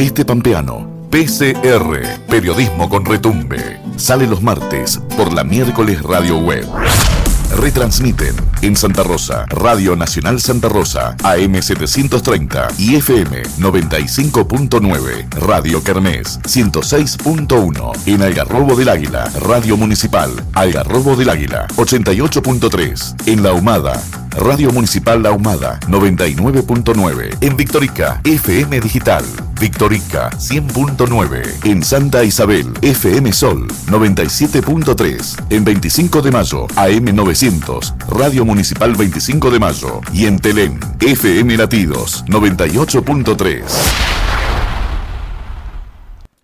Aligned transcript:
Oeste 0.00 0.24
Pampeano. 0.24 0.88
PCR, 1.10 2.24
Periodismo 2.26 2.88
con 2.88 3.04
Retumbe. 3.04 3.78
Sale 3.96 4.26
los 4.26 4.40
martes 4.40 4.98
por 5.14 5.30
la 5.30 5.44
miércoles 5.44 6.02
Radio 6.02 6.38
Web. 6.38 6.66
Retransmiten 7.58 8.34
en 8.62 8.76
Santa 8.76 9.02
Rosa, 9.02 9.44
Radio 9.50 9.96
Nacional 9.96 10.40
Santa 10.40 10.70
Rosa, 10.70 11.16
AM 11.22 11.60
730 11.60 12.68
y 12.78 12.94
FM 12.94 13.42
95.9, 13.58 15.28
Radio 15.34 15.84
Kermés 15.84 16.40
106.1, 16.44 17.92
en 18.06 18.22
Algarrobo 18.22 18.76
del 18.76 18.88
Águila, 18.88 19.30
Radio 19.40 19.76
Municipal, 19.76 20.30
Algarrobo 20.54 21.14
del 21.14 21.28
Águila 21.28 21.66
88.3, 21.76 23.28
en 23.28 23.42
La 23.42 23.52
Humada, 23.52 24.00
Radio 24.36 24.70
Municipal 24.72 25.22
La 25.22 25.32
Humada 25.32 25.78
99.9, 25.88 27.36
en 27.40 27.56
Victorica, 27.56 28.20
FM 28.24 28.80
Digital, 28.80 29.24
Victorica 29.60 30.30
100.9, 30.30 31.66
en 31.66 31.82
Santa 31.82 32.24
Isabel, 32.24 32.72
FM 32.80 33.32
Sol 33.32 33.66
97.3, 33.86 35.42
en 35.50 35.64
25 35.64 36.22
de 36.22 36.30
mayo, 36.30 36.66
AM 36.76 37.04
900, 37.14 37.94
Radio 38.08 38.44
Municipal 38.44 38.94
25 38.94 39.50
de 39.50 39.58
mayo 39.58 40.00
y 40.12 40.26
en 40.26 40.38
Telén, 40.38 40.78
FM 41.00 41.56
Latidos 41.56 42.24
98.3. 42.26 43.62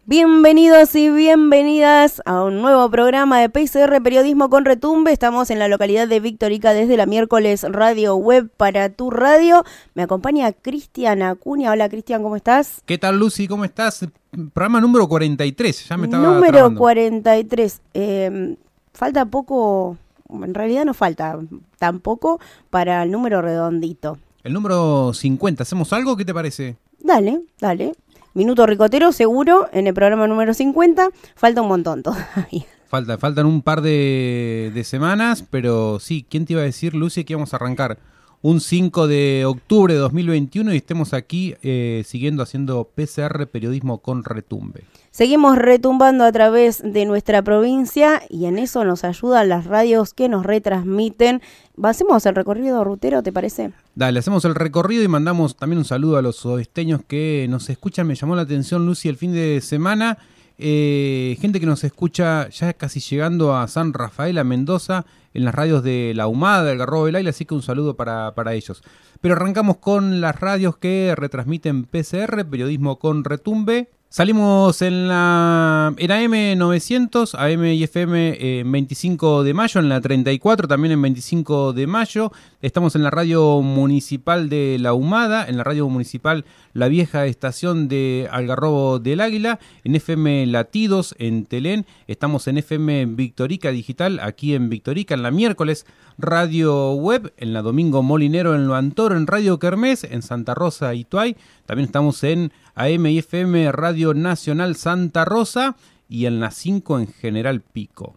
Bienvenidos 0.09 0.95
y 0.95 1.11
bienvenidas 1.11 2.23
a 2.27 2.45
un 2.45 2.63
nuevo 2.63 2.89
programa 2.89 3.41
de 3.41 3.49
PCR 3.49 4.01
Periodismo 4.01 4.49
con 4.49 4.65
Retumbe. 4.65 5.11
Estamos 5.11 5.51
en 5.51 5.59
la 5.59 5.67
localidad 5.67 6.07
de 6.07 6.21
Victorica 6.21 6.73
desde 6.73 6.97
la 6.97 7.07
miércoles 7.07 7.65
Radio 7.69 8.15
Web 8.15 8.49
para 8.57 8.89
tu 8.89 9.11
radio. 9.11 9.65
Me 9.95 10.05
acompaña 10.05 10.53
Cristian 10.53 11.23
Acuña. 11.23 11.73
Hola 11.73 11.89
Cristian, 11.89 12.23
¿cómo 12.23 12.37
estás? 12.37 12.83
¿Qué 12.87 12.99
tal 12.99 13.19
Lucy? 13.19 13.49
¿Cómo 13.49 13.65
estás? 13.65 14.07
Programa 14.55 14.81
número 14.81 15.09
43, 15.09 15.89
ya 15.89 15.97
me 15.97 16.07
estaba 16.07 16.23
Número 16.23 16.53
trabando. 16.53 16.79
43. 16.79 17.81
Eh, 17.95 18.57
falta 18.93 19.27
poco, 19.27 19.97
en 20.31 20.55
realidad 20.55 20.85
no 20.85 20.95
falta 20.95 21.37
tampoco 21.81 22.39
para 22.71 23.03
el 23.03 23.11
número 23.11 23.43
redondito. 23.43 24.19
El 24.45 24.53
número 24.53 25.13
50, 25.13 25.65
¿hacemos 25.65 25.93
algo? 25.93 26.17
¿Qué 26.17 26.25
te 26.25 26.33
parece? 26.33 26.77
Dale, 27.01 27.41
dale. 27.59 27.93
Minuto 28.37 28.67
ricotero 28.67 29.13
seguro 29.13 29.67
en 29.73 29.87
el 29.87 29.95
programa 29.95 30.27
número 30.27 30.53
50. 30.53 31.09
Falta 31.37 31.63
un 31.63 31.69
montón 31.69 32.03
todavía. 32.03 32.67
Falta, 32.87 33.17
faltan 33.17 33.47
un 33.47 33.63
par 33.63 33.81
de, 33.81 34.71
de 34.75 34.85
semanas, 34.85 35.43
pero 35.49 35.99
sí, 36.01 36.25
¿quién 36.29 36.45
te 36.45 36.53
iba 36.53 36.61
a 36.61 36.67
decir, 36.67 36.95
Lucy, 36.95 37.25
que 37.25 37.33
íbamos 37.33 37.53
a 37.53 37.57
arrancar 37.57 37.99
un 38.43 38.61
5 38.61 39.07
de 39.07 39.45
octubre 39.47 39.95
de 39.95 40.01
2021 40.01 40.75
y 40.75 40.77
estemos 40.77 41.13
aquí 41.13 41.55
eh, 41.63 42.03
siguiendo 42.07 42.43
haciendo 42.43 42.85
PCR 42.95 43.47
Periodismo 43.47 43.99
con 43.99 44.25
Retumbe? 44.25 44.85
Seguimos 45.11 45.57
retumbando 45.57 46.25
a 46.25 46.33
través 46.33 46.83
de 46.83 47.07
nuestra 47.07 47.41
provincia 47.41 48.23
y 48.29 48.45
en 48.45 48.59
eso 48.59 48.85
nos 48.85 49.03
ayudan 49.03 49.49
las 49.49 49.65
radios 49.65 50.13
que 50.13 50.29
nos 50.29 50.45
retransmiten. 50.45 51.41
¿Hacemos 51.83 52.27
el 52.27 52.35
recorrido 52.35 52.85
rutero, 52.85 53.23
te 53.23 53.33
parece? 53.33 53.73
Dale, 53.95 54.19
hacemos 54.19 54.45
el 54.45 54.55
recorrido 54.55 55.03
y 55.03 55.09
mandamos 55.09 55.57
también 55.57 55.79
un 55.79 55.87
saludo 55.87 56.19
a 56.19 56.23
los 56.23 56.45
oesteños 56.45 57.01
que 57.09 57.47
nos 57.49 57.71
escuchan. 57.71 58.07
Me 58.07 58.15
llamó 58.15 58.37
la 58.37 58.43
atención, 58.43 58.85
Lucy, 58.85 59.09
el 59.09 59.17
fin 59.17 59.33
de 59.33 59.63
semana. 59.63 60.19
Eh, 60.59 61.37
gente 61.41 61.61
que 61.61 61.67
nos 61.67 61.85
escucha 61.85 62.49
ya 62.49 62.73
casi 62.73 63.01
llegando 63.01 63.55
a 63.57 63.69
San 63.69 63.93
Rafael, 63.93 64.39
a 64.39 64.45
Mendoza, 64.45 65.05
en 65.35 65.45
las 65.45 65.55
radios 65.55 65.83
de 65.83 66.13
La 66.15 66.29
Humada, 66.29 66.65
del 66.65 66.79
Garrobo 66.79 67.07
del 67.07 67.27
así 67.27 67.45
que 67.45 67.55
un 67.55 67.63
saludo 67.63 67.95
para, 67.97 68.35
para 68.35 68.55
ellos. 68.55 68.83
Pero 69.21 69.35
arrancamos 69.35 69.79
con 69.79 70.21
las 70.21 70.39
radios 70.39 70.79
que 70.79 71.15
retransmiten 71.17 71.85
PCR, 71.85 72.45
periodismo 72.49 72.99
con 72.99 73.25
retumbe. 73.25 73.91
Salimos 74.17 74.81
en 74.81 75.09
la 75.09 75.93
en 75.99 76.11
AM 76.11 76.57
900, 76.57 77.35
AM 77.35 77.67
y 77.67 77.83
FM 77.83 78.61
en 78.61 78.73
25 78.73 79.45
de 79.45 79.53
mayo, 79.53 79.79
en 79.79 79.91
la 79.91 80.01
34 80.01 80.67
también 80.69 80.93
en 80.93 81.03
25 81.03 81.75
de 81.75 81.87
mayo. 81.87 82.33
Estamos 82.63 82.97
en 82.97 83.03
la 83.03 83.11
radio 83.11 83.61
municipal 83.61 84.49
de 84.49 84.79
La 84.81 84.95
Humada, 84.95 85.45
en 85.47 85.59
la 85.59 85.65
radio 85.65 85.87
municipal 85.91 86.47
La 86.73 86.89
Vieja 86.89 87.27
Estación 87.27 87.89
de 87.89 88.27
Algarrobo 88.33 89.01
del 89.01 89.21
Águila, 89.21 89.59
en 89.85 89.97
FM 89.97 90.47
Latidos 90.47 91.15
en 91.19 91.45
Telén. 91.45 91.85
Estamos 92.07 92.49
en 92.49 92.57
FM 92.57 93.05
Victorica 93.17 93.71
Digital, 93.71 94.19
aquí 94.21 94.55
en 94.55 94.71
Victorica, 94.71 95.13
en 95.13 95.25
la 95.25 95.31
miércoles 95.31 95.85
Radio 96.17 96.93
Web, 96.95 97.35
en 97.37 97.53
la 97.53 97.61
Domingo 97.61 98.03
Molinero 98.03 98.55
en 98.55 98.67
Lo 98.67 98.77
Antoro, 98.77 99.15
en 99.15 99.27
Radio 99.27 99.59
Kermés, 99.59 100.05
en 100.05 100.23
Santa 100.23 100.55
Rosa 100.55 100.95
y 100.95 101.05
Tuay. 101.05 101.37
También 101.67 101.85
estamos 101.85 102.25
en 102.25 102.51
AM 102.77 103.07
y 103.07 103.19
FM 103.19 103.73
Radio 103.73 104.13
Nacional 104.13 104.77
Santa 104.77 105.25
Rosa 105.25 105.77
y 106.09 106.27
en 106.27 106.41
la 106.41 106.51
5 106.51 106.99
en 107.01 107.07
General 107.09 107.63
Pico. 107.63 108.15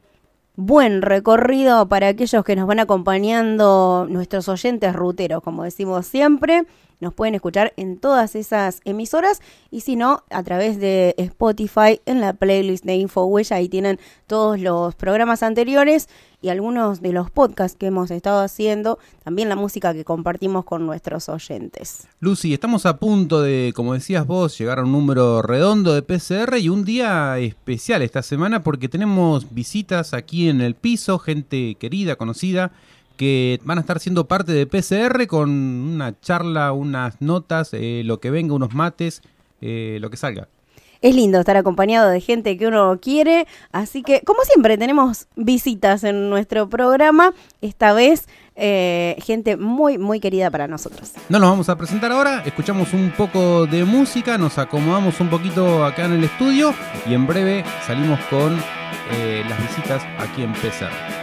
Buen 0.58 1.02
recorrido 1.02 1.88
para 1.88 2.10
aquellos 2.10 2.44
que 2.44 2.58
nos 2.58 2.68
van 2.68 2.80
acompañando, 2.80 4.06
nuestros 4.10 4.50
oyentes 4.50 4.94
ruteros, 4.94 5.42
como 5.42 5.64
decimos 5.64 6.06
siempre. 6.06 6.66
Nos 7.00 7.14
pueden 7.14 7.34
escuchar 7.34 7.72
en 7.78 7.98
todas 7.98 8.36
esas 8.36 8.82
emisoras 8.84 9.42
y 9.72 9.82
si 9.82 9.96
no, 9.96 10.24
a 10.30 10.44
través 10.44 10.80
de 10.80 11.16
Spotify 11.18 12.02
en 12.06 12.20
la 12.20 12.34
playlist 12.34 12.84
de 12.84 12.96
InfoWella. 12.96 13.56
Ahí 13.56 13.70
tienen 13.70 14.00
todos 14.28 14.60
los 14.60 14.96
programas 14.96 15.42
anteriores 15.42 16.10
y 16.42 16.50
algunos 16.50 17.02
de 17.02 17.14
los 17.14 17.32
podcasts 17.32 17.78
que 17.78 17.88
hemos 17.88 18.12
estado 18.12 18.42
haciendo. 18.42 19.00
También 19.24 19.48
la 19.48 19.56
música 19.56 19.94
que 19.94 20.04
compartimos 20.04 20.66
con 20.66 20.86
nuestros 20.86 21.30
oyentes. 21.30 22.08
Lucy, 22.20 22.54
estamos 22.54 22.86
a 22.86 22.98
punto 22.98 23.42
de, 23.42 23.72
como 23.74 23.94
decías 23.94 24.28
vos, 24.28 24.58
llegar 24.58 24.80
a 24.80 24.84
un 24.84 24.92
número 24.92 25.42
redondo 25.42 25.94
de 25.94 26.02
PCR 26.02 26.58
y 26.58 26.68
un 26.68 26.84
día 26.84 27.38
especial 27.40 28.02
esta 28.02 28.22
semana 28.22 28.62
porque 28.62 28.90
tenemos 28.90 29.54
visitas 29.54 30.14
aquí 30.14 30.50
en 30.50 30.60
el 30.60 30.76
piso, 30.76 31.18
gente 31.18 31.76
querida, 31.76 32.18
conocida 32.18 32.74
que 33.20 33.60
van 33.66 33.78
a 33.78 33.82
estar 33.82 34.00
siendo 34.00 34.30
parte 34.30 34.54
de 34.54 34.66
PCR 34.66 35.28
con 35.28 35.50
una 35.50 36.18
charla, 36.22 36.72
unas 36.72 37.20
notas, 37.20 37.72
eh, 37.74 38.02
lo 38.06 38.22
que 38.22 38.32
venga, 38.32 38.54
unos 38.54 38.74
mates, 38.74 39.22
eh, 39.60 39.98
lo 40.00 40.10
que 40.10 40.16
salga. 40.16 40.48
Es 41.02 41.14
lindo 41.14 41.38
estar 41.38 41.58
acompañado 41.58 42.10
de 42.10 42.22
gente 42.22 42.58
que 42.58 42.68
uno 42.68 42.98
quiere, 43.02 43.46
así 43.74 44.04
que 44.04 44.22
como 44.22 44.44
siempre 44.44 44.78
tenemos 44.78 45.28
visitas 45.36 46.06
en 46.06 46.30
nuestro 46.30 46.70
programa, 46.70 47.34
esta 47.60 47.92
vez 47.92 48.30
eh, 48.56 49.18
gente 49.22 49.58
muy, 49.58 49.98
muy 49.98 50.22
querida 50.22 50.50
para 50.50 50.70
nosotros. 50.70 51.12
No 51.28 51.40
nos 51.40 51.50
vamos 51.50 51.68
a 51.68 51.78
presentar 51.78 52.14
ahora, 52.14 52.44
escuchamos 52.46 52.94
un 52.94 53.12
poco 53.18 53.66
de 53.66 53.84
música, 53.84 54.38
nos 54.38 54.58
acomodamos 54.58 55.20
un 55.20 55.30
poquito 55.30 55.84
acá 55.84 56.06
en 56.06 56.14
el 56.14 56.24
estudio 56.24 56.74
y 57.06 57.14
en 57.16 57.28
breve 57.28 57.66
salimos 57.86 58.20
con 58.30 58.58
eh, 59.12 59.44
las 59.50 59.60
visitas 59.62 60.02
aquí 60.20 60.44
en 60.44 60.54
PCR. 60.54 61.19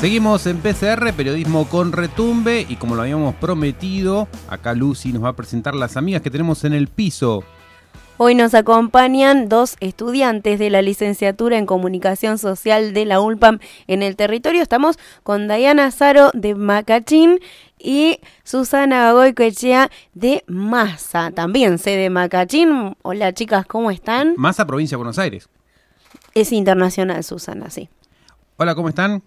Seguimos 0.00 0.46
en 0.46 0.56
PCR, 0.62 1.12
periodismo 1.12 1.68
con 1.68 1.92
retumbe, 1.92 2.64
y 2.66 2.76
como 2.76 2.94
lo 2.94 3.02
habíamos 3.02 3.34
prometido, 3.34 4.28
acá 4.48 4.72
Lucy 4.72 5.12
nos 5.12 5.22
va 5.22 5.28
a 5.28 5.36
presentar 5.36 5.74
las 5.74 5.98
amigas 5.98 6.22
que 6.22 6.30
tenemos 6.30 6.64
en 6.64 6.72
el 6.72 6.88
piso. 6.88 7.44
Hoy 8.16 8.34
nos 8.34 8.54
acompañan 8.54 9.50
dos 9.50 9.76
estudiantes 9.80 10.58
de 10.58 10.70
la 10.70 10.80
licenciatura 10.80 11.58
en 11.58 11.66
Comunicación 11.66 12.38
Social 12.38 12.94
de 12.94 13.04
la 13.04 13.20
ULPAM 13.20 13.58
en 13.88 14.02
el 14.02 14.16
territorio. 14.16 14.62
Estamos 14.62 14.98
con 15.22 15.48
Dayana 15.48 15.90
Zaro 15.90 16.30
de 16.32 16.54
Macachín 16.54 17.38
y 17.78 18.20
Susana 18.42 19.12
Goicoechea 19.12 19.90
de 20.14 20.44
Massa, 20.46 21.30
también 21.30 21.76
sé 21.76 21.90
de 21.98 22.08
Macachín. 22.08 22.96
Hola 23.02 23.34
chicas, 23.34 23.66
¿cómo 23.66 23.90
están? 23.90 24.32
Massa, 24.38 24.66
provincia 24.66 24.94
de 24.94 25.00
Buenos 25.00 25.18
Aires. 25.18 25.50
Es 26.34 26.52
internacional, 26.52 27.22
Susana, 27.22 27.68
sí. 27.68 27.90
Hola, 28.56 28.74
¿cómo 28.74 28.88
están? 28.88 29.22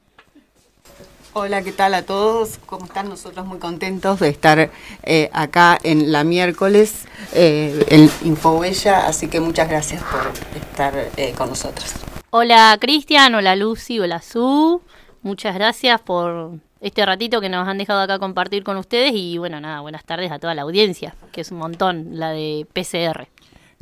Hola, 1.36 1.64
¿qué 1.64 1.72
tal 1.72 1.96
a 1.96 2.04
todos? 2.04 2.60
¿Cómo 2.68 2.86
están? 2.86 3.10
Nosotros 3.10 3.44
muy 3.48 3.58
contentos 3.58 4.20
de 4.20 4.30
estar 4.30 4.70
eh, 5.02 5.32
acá 5.34 5.80
en 5.82 6.12
la 6.12 6.24
miércoles 6.24 7.06
eh, 7.34 7.84
en 7.90 8.08
Infohuella, 8.24 9.08
así 9.08 9.28
que 9.28 9.40
muchas 9.40 9.68
gracias 9.68 10.04
por 10.04 10.22
estar 10.56 10.94
eh, 11.18 11.34
con 11.36 11.50
nosotros. 11.50 11.92
Hola 12.30 12.78
Cristian, 12.80 13.34
hola 13.34 13.56
Lucy, 13.56 14.00
hola 14.00 14.22
Su. 14.22 14.84
Muchas 15.24 15.56
gracias 15.56 16.00
por 16.02 16.60
este 16.82 17.04
ratito 17.04 17.42
que 17.42 17.50
nos 17.50 17.68
han 17.68 17.80
dejado 17.80 18.02
acá 18.02 18.20
compartir 18.20 18.64
con 18.64 18.78
ustedes 18.78 19.14
y 19.16 19.40
bueno, 19.40 19.60
nada, 19.60 19.82
buenas 19.82 20.04
tardes 20.04 20.32
a 20.32 20.38
toda 20.38 20.54
la 20.54 20.62
audiencia, 20.62 21.16
que 21.32 21.42
es 21.42 21.52
un 21.52 21.58
montón 21.58 22.20
la 22.20 22.30
de 22.30 22.68
PCR. 22.74 23.28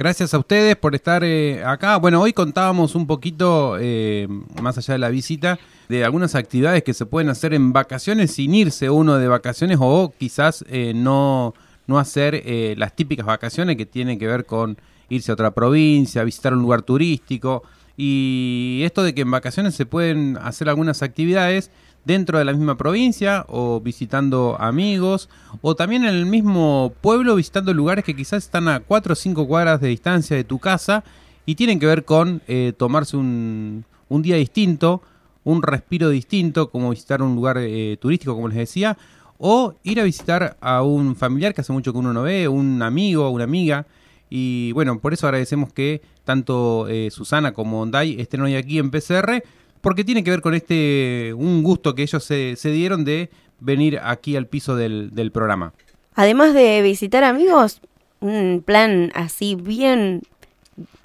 Gracias 0.02 0.34
a 0.34 0.40
ustedes 0.40 0.76
por 0.78 0.96
estar 0.96 1.24
eh, 1.24 1.64
acá. 1.64 1.98
Bueno, 1.98 2.22
hoy 2.22 2.34
contábamos 2.34 2.96
un 2.96 3.06
poquito, 3.06 3.78
eh, 3.80 4.28
más 4.60 4.76
allá 4.78 4.96
de 4.96 4.98
la 4.98 5.10
visita, 5.10 5.60
de 5.92 6.06
algunas 6.06 6.36
actividades 6.36 6.84
que 6.84 6.94
se 6.94 7.06
pueden 7.06 7.28
hacer 7.28 7.54
en 7.54 7.74
vacaciones 7.74 8.32
sin 8.32 8.56
irse 8.56 8.90
uno 8.90 9.18
de 9.18 9.28
vacaciones 9.28 9.78
o 9.82 10.14
quizás 10.18 10.64
eh, 10.70 10.94
no, 10.96 11.54
no 11.86 12.00
hacer 12.00 12.44
eh, 12.46 12.76
las 12.78 12.96
típicas 12.96 13.26
vacaciones 13.26 13.76
que 13.76 13.86
tienen 13.86 14.18
que 14.18 14.26
ver 14.26 14.46
con 14.46 14.78
irse 15.10 15.32
a 15.32 15.34
otra 15.34 15.52
provincia, 15.52 16.24
visitar 16.24 16.54
un 16.54 16.62
lugar 16.62 16.84
turístico. 16.84 17.64
Y 17.98 18.84
esto 18.86 19.04
de 19.04 19.14
que 19.14 19.24
en 19.24 19.32
vacaciones 19.32 19.76
se 19.76 19.86
pueden 19.86 20.38
hacer 20.42 20.70
algunas 20.70 21.02
actividades 21.02 21.72
dentro 22.06 22.40
de 22.40 22.46
la 22.46 22.54
misma 22.54 22.78
provincia 22.78 23.46
o 23.50 23.82
visitando 23.82 24.56
amigos 24.62 25.28
o 25.62 25.76
también 25.76 26.06
en 26.06 26.16
el 26.16 26.26
mismo 26.26 26.94
pueblo 27.02 27.36
visitando 27.36 27.74
lugares 27.74 28.06
que 28.06 28.16
quizás 28.16 28.46
están 28.46 28.70
a 28.70 28.80
4 28.80 29.12
o 29.12 29.16
5 29.16 29.46
cuadras 29.46 29.82
de 29.82 29.90
distancia 29.90 30.38
de 30.38 30.46
tu 30.46 30.58
casa 30.58 31.04
y 31.46 31.56
tienen 31.56 31.82
que 31.82 31.86
ver 31.86 32.06
con 32.06 32.42
eh, 32.48 32.72
tomarse 32.78 33.18
un, 33.18 33.84
un 34.08 34.22
día 34.22 34.38
distinto, 34.38 35.02
un 35.44 35.62
respiro 35.62 36.10
distinto, 36.10 36.70
como 36.70 36.92
visitar 36.92 37.22
un 37.22 37.36
lugar 37.36 37.58
eh, 37.60 37.98
turístico, 38.00 38.36
como 38.36 38.48
les 38.48 38.58
decía, 38.58 38.98
o 39.38 39.74
ir 39.84 40.00
a 40.00 40.04
visitar 40.04 40.58
a 40.62 40.84
un 40.84 41.16
familiar 41.16 41.54
que 41.54 41.62
hace 41.62 41.74
mucho 41.74 41.92
que 41.92 42.00
uno 42.00 42.14
no 42.14 42.24
ve, 42.24 42.48
un 42.48 42.82
amigo, 42.82 43.30
una 43.30 43.46
amiga. 43.46 43.88
Y 44.30 44.72
bueno, 44.74 45.00
por 45.00 45.14
eso 45.14 45.28
agradecemos 45.28 45.74
que 45.74 46.02
tanto 46.24 46.88
eh, 46.88 47.10
Susana 47.12 47.54
como 47.54 47.86
Dai 47.88 48.20
estén 48.22 48.42
hoy 48.42 48.56
aquí 48.56 48.78
en 48.78 48.92
PCR, 48.92 49.44
porque 49.82 50.04
tiene 50.04 50.24
que 50.24 50.30
ver 50.30 50.42
con 50.42 50.54
este, 50.54 51.34
un 51.36 51.64
gusto 51.64 51.96
que 51.96 52.04
ellos 52.04 52.24
se, 52.24 52.56
se 52.56 52.72
dieron 52.72 53.04
de 53.04 53.30
venir 53.60 54.00
aquí 54.04 54.36
al 54.36 54.48
piso 54.48 54.76
del, 54.76 55.10
del 55.14 55.32
programa. 55.32 55.74
Además 56.14 56.54
de 56.54 56.82
visitar 56.82 57.24
amigos, 57.24 57.82
un 58.20 58.62
plan 58.66 59.12
así 59.16 59.56
bien 59.56 60.22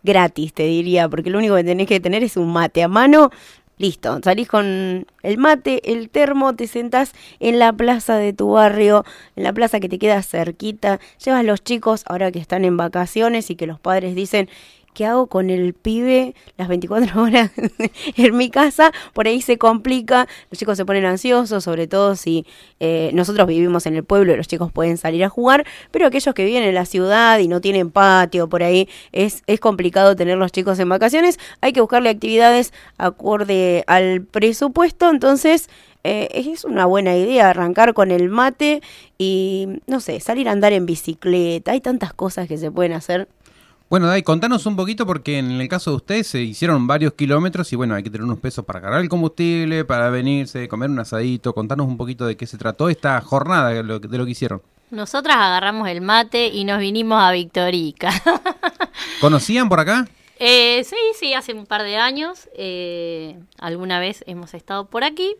gratis, 0.02 0.52
te 0.52 0.64
diría, 0.64 1.08
porque 1.08 1.30
lo 1.30 1.38
único 1.38 1.56
que 1.56 1.64
tenés 1.64 1.88
que 1.88 2.00
tener 2.00 2.22
es 2.22 2.36
un 2.36 2.52
mate 2.52 2.82
a 2.82 2.88
mano. 2.88 3.30
Listo, 3.78 4.18
salís 4.24 4.48
con 4.48 5.06
el 5.22 5.36
mate, 5.36 5.92
el 5.92 6.08
termo, 6.08 6.56
te 6.56 6.66
sentás 6.66 7.12
en 7.40 7.58
la 7.58 7.74
plaza 7.74 8.16
de 8.16 8.32
tu 8.32 8.52
barrio, 8.52 9.04
en 9.36 9.42
la 9.44 9.52
plaza 9.52 9.80
que 9.80 9.88
te 9.90 9.98
queda 9.98 10.22
cerquita, 10.22 10.98
llevas 11.22 11.44
los 11.44 11.62
chicos 11.62 12.02
ahora 12.06 12.32
que 12.32 12.38
están 12.38 12.64
en 12.64 12.78
vacaciones 12.78 13.50
y 13.50 13.54
que 13.54 13.66
los 13.66 13.78
padres 13.78 14.14
dicen, 14.14 14.48
¿qué 14.96 15.04
hago 15.04 15.26
con 15.26 15.50
el 15.50 15.74
pibe 15.74 16.34
las 16.56 16.68
24 16.68 17.22
horas 17.22 17.50
en 18.16 18.36
mi 18.36 18.48
casa? 18.48 18.92
Por 19.12 19.28
ahí 19.28 19.42
se 19.42 19.58
complica, 19.58 20.26
los 20.50 20.58
chicos 20.58 20.78
se 20.78 20.86
ponen 20.86 21.04
ansiosos, 21.04 21.62
sobre 21.62 21.86
todo 21.86 22.16
si 22.16 22.46
eh, 22.80 23.10
nosotros 23.12 23.46
vivimos 23.46 23.84
en 23.84 23.94
el 23.94 24.04
pueblo 24.04 24.32
y 24.32 24.38
los 24.38 24.48
chicos 24.48 24.72
pueden 24.72 24.96
salir 24.96 25.22
a 25.22 25.28
jugar, 25.28 25.66
pero 25.90 26.06
aquellos 26.06 26.34
que 26.34 26.46
viven 26.46 26.62
en 26.62 26.74
la 26.74 26.86
ciudad 26.86 27.38
y 27.40 27.46
no 27.46 27.60
tienen 27.60 27.90
patio 27.90 28.48
por 28.48 28.62
ahí, 28.62 28.88
es, 29.12 29.42
es 29.46 29.60
complicado 29.60 30.16
tener 30.16 30.38
los 30.38 30.50
chicos 30.50 30.78
en 30.78 30.88
vacaciones, 30.88 31.38
hay 31.60 31.74
que 31.74 31.82
buscarle 31.82 32.08
actividades 32.08 32.72
acorde 32.96 33.84
al 33.86 34.22
presupuesto, 34.22 35.10
entonces... 35.10 35.68
eh, 36.04 36.28
es 36.52 36.64
una 36.64 36.86
buena 36.86 37.16
idea 37.16 37.50
arrancar 37.50 37.92
con 37.92 38.12
el 38.12 38.28
mate 38.28 38.80
y, 39.18 39.66
no 39.88 39.98
sé, 39.98 40.20
salir 40.20 40.48
a 40.48 40.52
andar 40.52 40.72
en 40.72 40.86
bicicleta. 40.86 41.72
Hay 41.72 41.80
tantas 41.80 42.14
cosas 42.14 42.46
que 42.46 42.58
se 42.58 42.70
pueden 42.70 42.92
hacer. 42.92 43.26
Bueno, 43.88 44.08
Dai, 44.08 44.24
contanos 44.24 44.66
un 44.66 44.74
poquito 44.74 45.06
porque 45.06 45.38
en 45.38 45.60
el 45.60 45.68
caso 45.68 45.90
de 45.90 45.96
ustedes 45.98 46.26
se 46.26 46.40
hicieron 46.40 46.88
varios 46.88 47.12
kilómetros 47.12 47.72
y 47.72 47.76
bueno, 47.76 47.94
hay 47.94 48.02
que 48.02 48.10
tener 48.10 48.24
unos 48.24 48.40
pesos 48.40 48.64
para 48.64 48.80
cargar 48.80 49.00
el 49.00 49.08
combustible, 49.08 49.84
para 49.84 50.10
venirse, 50.10 50.66
comer 50.66 50.90
un 50.90 50.98
asadito. 50.98 51.54
Contanos 51.54 51.86
un 51.86 51.96
poquito 51.96 52.26
de 52.26 52.36
qué 52.36 52.46
se 52.48 52.58
trató 52.58 52.88
esta 52.88 53.20
jornada, 53.20 53.68
de 53.70 53.84
lo, 53.84 54.00
de 54.00 54.18
lo 54.18 54.24
que 54.24 54.32
hicieron. 54.32 54.60
Nosotras 54.90 55.36
agarramos 55.36 55.88
el 55.88 56.00
mate 56.00 56.48
y 56.48 56.64
nos 56.64 56.80
vinimos 56.80 57.22
a 57.22 57.30
Victorica. 57.30 58.10
¿Conocían 59.20 59.68
por 59.68 59.78
acá? 59.78 60.08
Eh, 60.38 60.82
sí, 60.84 60.96
sí, 61.18 61.32
hace 61.34 61.54
un 61.54 61.66
par 61.66 61.82
de 61.84 61.96
años. 61.96 62.48
eh, 62.56 63.38
alguna 63.58 64.00
vez 64.00 64.24
hemos 64.26 64.52
estado 64.54 64.86
por 64.86 65.04
aquí. 65.04 65.36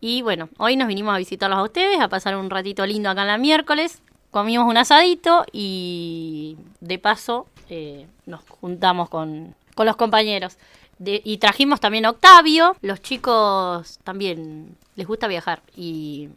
Y 0.00 0.22
bueno, 0.22 0.48
hoy 0.58 0.76
nos 0.76 0.86
vinimos 0.86 1.12
a 1.14 1.18
visitarlos 1.18 1.58
a 1.58 1.62
ustedes, 1.64 2.00
a 2.00 2.08
pasar 2.08 2.36
un 2.36 2.48
ratito 2.48 2.86
lindo 2.86 3.10
acá 3.10 3.22
en 3.22 3.28
la 3.28 3.38
miércoles. 3.38 4.00
Comimos 4.30 4.66
un 4.68 4.76
asadito 4.76 5.44
y 5.52 6.56
de 6.80 6.98
paso 6.98 7.46
eh, 7.70 8.06
nos 8.26 8.42
juntamos 8.48 9.08
con, 9.08 9.54
con 9.74 9.86
los 9.86 9.96
compañeros. 9.96 10.56
De- 10.98 11.22
y 11.24 11.38
trajimos 11.38 11.80
también 11.80 12.04
a 12.06 12.10
Octavio. 12.10 12.76
Los 12.82 13.00
chicos 13.00 13.98
también 14.04 14.76
les 14.96 15.06
gusta 15.06 15.28
viajar. 15.28 15.62
Y 15.76 16.28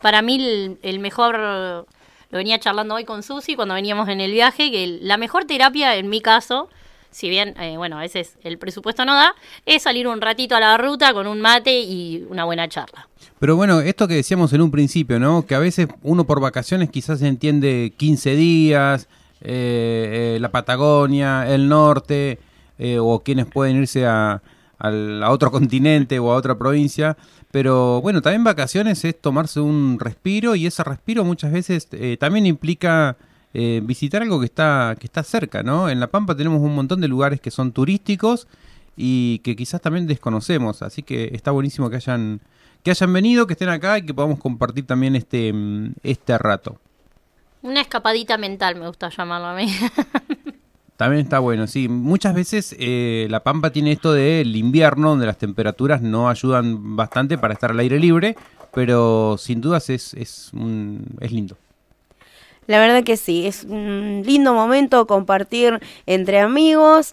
para 0.00 0.20
mí 0.22 0.36
el, 0.36 0.78
el 0.82 0.98
mejor, 0.98 1.38
lo 1.38 1.86
venía 2.30 2.58
charlando 2.58 2.94
hoy 2.94 3.04
con 3.04 3.22
Susi 3.22 3.54
cuando 3.54 3.74
veníamos 3.74 4.08
en 4.08 4.20
el 4.20 4.32
viaje, 4.32 4.70
que 4.70 4.98
la 5.00 5.16
mejor 5.16 5.44
terapia 5.44 5.94
en 5.96 6.08
mi 6.08 6.20
caso, 6.20 6.68
si 7.10 7.28
bien, 7.28 7.54
eh, 7.60 7.76
bueno, 7.76 7.98
a 7.98 8.00
veces 8.00 8.36
el 8.42 8.58
presupuesto 8.58 9.04
no 9.04 9.14
da, 9.14 9.34
es 9.64 9.82
salir 9.82 10.06
un 10.08 10.20
ratito 10.20 10.56
a 10.56 10.60
la 10.60 10.76
ruta 10.76 11.12
con 11.12 11.26
un 11.26 11.40
mate 11.40 11.80
y 11.80 12.26
una 12.28 12.44
buena 12.44 12.68
charla. 12.68 13.08
Pero 13.38 13.56
bueno, 13.56 13.80
esto 13.80 14.08
que 14.08 14.14
decíamos 14.14 14.52
en 14.52 14.62
un 14.62 14.70
principio, 14.70 15.20
¿no? 15.20 15.44
Que 15.46 15.54
a 15.54 15.58
veces 15.58 15.88
uno 16.02 16.26
por 16.26 16.40
vacaciones 16.40 16.90
quizás 16.90 17.20
entiende 17.20 17.92
15 17.96 18.34
días, 18.34 19.08
eh, 19.42 20.36
eh, 20.36 20.38
la 20.40 20.50
Patagonia, 20.50 21.46
el 21.52 21.68
norte, 21.68 22.38
eh, 22.78 22.98
o 22.98 23.20
quienes 23.20 23.46
pueden 23.46 23.76
irse 23.76 24.06
a, 24.06 24.42
a 24.78 25.30
otro 25.30 25.50
continente 25.50 26.18
o 26.18 26.32
a 26.32 26.36
otra 26.36 26.56
provincia. 26.56 27.16
Pero 27.50 28.00
bueno, 28.00 28.22
también 28.22 28.44
vacaciones 28.44 29.04
es 29.04 29.20
tomarse 29.20 29.60
un 29.60 29.98
respiro 30.00 30.54
y 30.54 30.66
ese 30.66 30.82
respiro 30.82 31.24
muchas 31.24 31.52
veces 31.52 31.88
también 32.18 32.46
implica 32.46 33.16
eh, 33.54 33.80
visitar 33.84 34.22
algo 34.22 34.38
que 34.40 34.46
está, 34.46 34.96
que 34.98 35.06
está 35.06 35.22
cerca, 35.22 35.62
¿no? 35.62 35.88
En 35.88 35.98
La 36.00 36.08
Pampa 36.08 36.36
tenemos 36.36 36.60
un 36.60 36.74
montón 36.74 37.00
de 37.00 37.08
lugares 37.08 37.40
que 37.40 37.50
son 37.50 37.72
turísticos 37.72 38.46
y 38.96 39.38
que 39.40 39.56
quizás 39.56 39.80
también 39.80 40.06
desconocemos, 40.06 40.82
así 40.82 41.02
que 41.02 41.30
está 41.32 41.50
buenísimo 41.50 41.88
que 41.90 41.96
hayan 41.96 42.40
que 42.82 42.90
hayan 42.90 43.12
venido, 43.12 43.46
que 43.46 43.54
estén 43.54 43.68
acá 43.68 43.98
y 43.98 44.02
que 44.06 44.14
podamos 44.14 44.38
compartir 44.38 44.86
también 44.86 45.16
este 45.16 45.52
mm, 45.52 45.94
este 46.02 46.38
rato. 46.38 46.78
Una 47.62 47.80
escapadita 47.80 48.38
mental 48.38 48.76
me 48.76 48.86
gusta 48.86 49.08
llamarlo 49.10 49.48
a 49.48 49.54
mí. 49.56 49.66
También 50.96 51.22
está 51.24 51.40
bueno, 51.40 51.66
sí. 51.66 51.88
Muchas 51.88 52.34
veces 52.34 52.74
eh, 52.78 53.26
La 53.28 53.40
Pampa 53.42 53.70
tiene 53.70 53.92
esto 53.92 54.14
del 54.14 54.56
invierno, 54.56 55.10
donde 55.10 55.26
las 55.26 55.36
temperaturas 55.36 56.00
no 56.00 56.30
ayudan 56.30 56.96
bastante 56.96 57.36
para 57.36 57.52
estar 57.52 57.70
al 57.70 57.78
aire 57.80 57.98
libre, 58.00 58.34
pero 58.72 59.36
sin 59.38 59.60
dudas 59.60 59.90
es, 59.90 60.14
es, 60.14 60.50
un- 60.54 61.04
es 61.20 61.32
lindo. 61.32 61.58
La 62.66 62.78
verdad 62.80 63.04
que 63.04 63.16
sí, 63.16 63.46
es 63.46 63.64
un 63.64 64.22
lindo 64.26 64.54
momento 64.54 65.06
compartir 65.06 65.80
entre 66.06 66.40
amigos. 66.40 67.12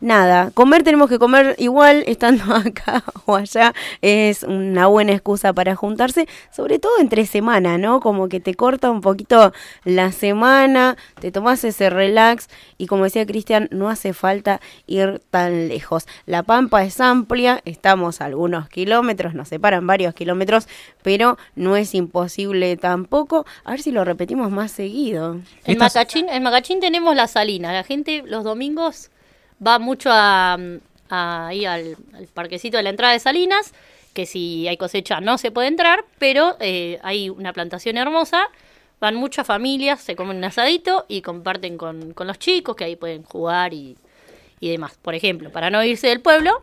Nada, 0.00 0.50
comer 0.50 0.82
tenemos 0.82 1.08
que 1.08 1.18
comer 1.18 1.54
igual 1.58 2.02
estando 2.06 2.52
acá 2.54 3.04
o 3.24 3.36
allá. 3.36 3.72
Es 4.02 4.42
una 4.42 4.86
buena 4.86 5.12
excusa 5.12 5.52
para 5.52 5.76
juntarse, 5.76 6.28
sobre 6.50 6.78
todo 6.78 6.92
entre 6.98 7.24
semana, 7.26 7.78
¿no? 7.78 8.00
Como 8.00 8.28
que 8.28 8.40
te 8.40 8.54
corta 8.54 8.90
un 8.90 9.00
poquito 9.00 9.52
la 9.84 10.12
semana, 10.12 10.96
te 11.20 11.30
tomas 11.30 11.64
ese 11.64 11.90
relax 11.90 12.48
y 12.76 12.86
como 12.86 13.04
decía 13.04 13.24
Cristian, 13.24 13.68
no 13.70 13.88
hace 13.88 14.12
falta 14.12 14.60
ir 14.86 15.22
tan 15.30 15.68
lejos. 15.68 16.06
La 16.26 16.42
Pampa 16.42 16.84
es 16.84 17.00
amplia, 17.00 17.62
estamos 17.64 18.20
a 18.20 18.26
algunos 18.26 18.68
kilómetros, 18.68 19.34
nos 19.34 19.48
separan 19.48 19.86
varios 19.86 20.12
kilómetros, 20.14 20.68
pero 21.02 21.38
no 21.54 21.76
es 21.76 21.94
imposible 21.94 22.76
tampoco. 22.76 23.46
A 23.64 23.70
ver 23.70 23.80
si 23.80 23.92
lo 23.92 24.04
repetimos 24.04 24.50
más 24.50 24.72
seguido. 24.72 25.40
En 25.64 25.78
Macachín, 25.78 26.28
en 26.28 26.42
Macachín 26.42 26.80
tenemos 26.80 27.14
la 27.14 27.28
salina. 27.28 27.72
La 27.72 27.84
gente 27.84 28.22
los 28.26 28.44
domingos 28.44 29.10
va 29.64 29.78
mucho 29.78 30.10
a, 30.12 30.58
a- 31.10 31.46
ahí 31.48 31.64
al, 31.64 31.96
parquecito 32.34 32.76
de 32.76 32.82
la 32.82 32.90
entrada 32.90 33.12
de 33.12 33.18
Salinas 33.20 33.72
que 34.12 34.26
si 34.26 34.68
hay 34.68 34.76
cosecha 34.76 35.20
no 35.20 35.38
se 35.38 35.50
puede 35.50 35.66
entrar, 35.68 36.04
pero 36.20 36.56
eh, 36.60 37.00
hay 37.02 37.30
una 37.30 37.52
plantación 37.52 37.96
hermosa, 37.96 38.48
van 39.00 39.16
muchas 39.16 39.44
familias, 39.44 40.00
se 40.00 40.14
comen 40.14 40.36
un 40.36 40.44
asadito 40.44 41.04
y 41.08 41.20
comparten 41.20 41.76
con, 41.76 42.12
con 42.12 42.28
los 42.28 42.38
chicos, 42.38 42.76
que 42.76 42.84
ahí 42.84 42.94
pueden 42.94 43.24
jugar 43.24 43.74
y, 43.74 43.96
y 44.60 44.70
demás. 44.70 44.96
Por 45.02 45.16
ejemplo, 45.16 45.50
para 45.50 45.68
no 45.68 45.82
irse 45.82 46.06
del 46.06 46.20
pueblo, 46.20 46.62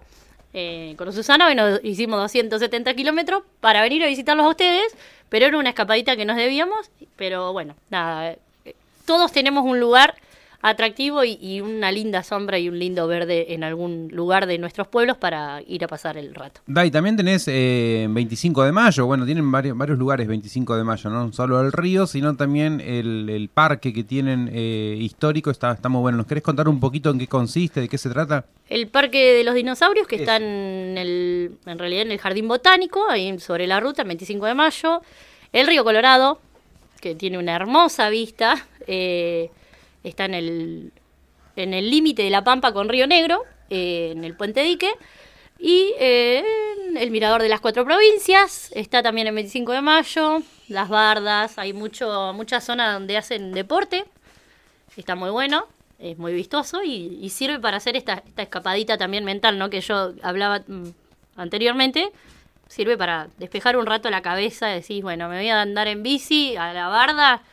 eh, 0.54 0.96
con 0.98 1.12
Susana 1.12 1.44
bueno, 1.46 1.78
hicimos 1.84 2.20
270 2.22 2.94
kilómetros 2.94 3.44
para 3.60 3.82
venir 3.82 4.02
a 4.04 4.08
visitarlos 4.08 4.46
a 4.46 4.50
ustedes, 4.50 4.96
pero 5.28 5.46
era 5.46 5.58
una 5.58 5.70
escapadita 5.70 6.16
que 6.16 6.24
nos 6.24 6.38
debíamos, 6.38 6.90
pero 7.18 7.52
bueno, 7.52 7.76
nada, 7.90 8.32
eh, 8.64 8.76
todos 9.06 9.34
tenemos 9.34 9.66
un 9.66 9.78
lugar 9.82 10.16
atractivo 10.62 11.24
y, 11.24 11.38
y 11.42 11.62
una 11.62 11.92
linda 11.92 12.24
sombra 12.24 12.60
y 12.60 12.70
un 12.70 12.78
lindo 12.78 13.08
verde 13.08 13.54
en 13.54 13.64
algún 13.64 14.10
lugar 14.12 14.46
de 14.46 14.58
nuestros 14.58 14.88
pueblos 14.88 15.18
para 15.18 15.62
ir 15.68 15.84
a 15.84 15.88
pasar 15.88 16.18
el 16.18 16.34
rato. 16.34 16.62
Dai, 16.68 16.92
también 16.92 17.18
tenés 17.18 17.48
eh, 17.48 18.08
25 18.10 18.64
de 18.64 18.72
mayo, 18.72 19.06
bueno, 19.06 19.26
tienen 19.26 19.52
varios, 19.52 19.78
varios 19.78 19.98
lugares 19.98 20.28
25 20.28 20.76
de 20.76 20.84
mayo, 20.84 21.10
no 21.10 21.32
solo 21.34 21.62
el 21.62 21.72
río, 21.72 22.08
sino 22.08 22.36
también 22.36 22.82
el, 22.82 23.30
el 23.30 23.50
parque 23.50 23.94
que 23.94 24.04
tienen 24.04 24.50
eh, 24.52 24.98
histórico, 25.00 25.52
está, 25.52 25.72
está 25.72 25.90
muy 25.90 26.02
bueno. 26.02 26.18
¿Nos 26.18 26.28
querés 26.28 26.44
contar 26.44 26.68
un 26.68 26.80
poquito 26.80 27.10
en 27.10 27.20
qué 27.20 27.28
consiste, 27.28 27.82
de 27.82 27.90
qué 27.90 27.98
se 27.98 28.10
trata? 28.10 28.46
El 28.70 28.88
Parque 28.88 29.34
de 29.34 29.44
los 29.44 29.56
Dinosaurios, 29.56 30.08
que 30.08 30.18
está 30.18 30.38
en, 30.38 30.98
el, 30.98 31.58
en 31.66 31.80
realidad 31.80 32.04
en 32.04 32.12
el 32.12 32.20
Jardín 32.20 32.48
Botánico, 32.48 33.10
ahí 33.10 33.38
sobre 33.40 33.68
la 33.68 33.80
ruta, 33.80 34.02
el 34.04 34.08
25 34.08 34.46
de 34.46 34.54
mayo. 34.54 35.02
El 35.52 35.68
Río 35.68 35.84
Colorado, 35.84 36.40
que 37.02 37.16
tiene 37.16 37.38
una 37.38 37.56
hermosa 37.56 38.10
vista, 38.10 38.66
eh, 38.88 39.50
está 40.04 40.26
en 40.26 40.34
el 40.34 40.92
en 41.56 41.74
el 41.74 41.90
límite 41.90 42.24
de 42.24 42.30
La 42.30 42.44
Pampa 42.44 42.72
con 42.72 42.90
Río 42.90 43.08
Negro, 43.08 43.44
eh, 43.70 44.12
en 44.12 44.24
el 44.24 44.36
Puente 44.36 44.64
Dique. 44.64 44.92
Y 45.60 45.94
eh, 46.00 46.44
el 46.98 47.12
Mirador 47.12 47.42
de 47.42 47.50
las 47.50 47.62
Cuatro 47.62 47.86
Provincias, 47.86 48.72
está 48.74 49.04
también 49.04 49.28
el 49.28 49.36
25 49.36 49.74
de 49.74 49.82
mayo, 49.82 50.42
Las 50.68 50.90
Bardas, 50.90 51.60
hay 51.60 51.72
mucho 51.72 52.34
mucha 52.34 52.62
zona 52.62 52.94
donde 52.94 53.16
hacen 53.16 53.52
deporte, 53.52 54.06
está 54.98 55.16
muy 55.16 55.30
bueno, 55.30 55.68
es 56.00 56.18
muy 56.18 56.34
vistoso 56.34 56.84
y, 56.84 57.20
y 57.22 57.30
sirve 57.30 57.60
para 57.60 57.78
hacer 57.78 57.96
esta, 57.96 58.24
esta 58.26 58.42
escapadita 58.42 58.98
también 58.98 59.24
mental, 59.24 59.60
¿no? 59.60 59.70
Que 59.70 59.82
yo 59.82 60.14
hablaba 60.24 60.64
mm, 60.66 60.88
anteriormente, 61.36 62.12
sirve 62.68 62.98
para 62.98 63.28
despejar 63.38 63.78
un 63.78 63.86
rato 63.86 64.10
la 64.10 64.24
cabeza, 64.24 64.66
decís, 64.66 65.04
bueno, 65.04 65.30
me 65.30 65.38
voy 65.38 65.50
a 65.50 65.62
andar 65.62 65.88
en 65.88 66.02
bici 66.02 66.56
a 66.56 66.74
la 66.74 66.88
barda 66.88 67.44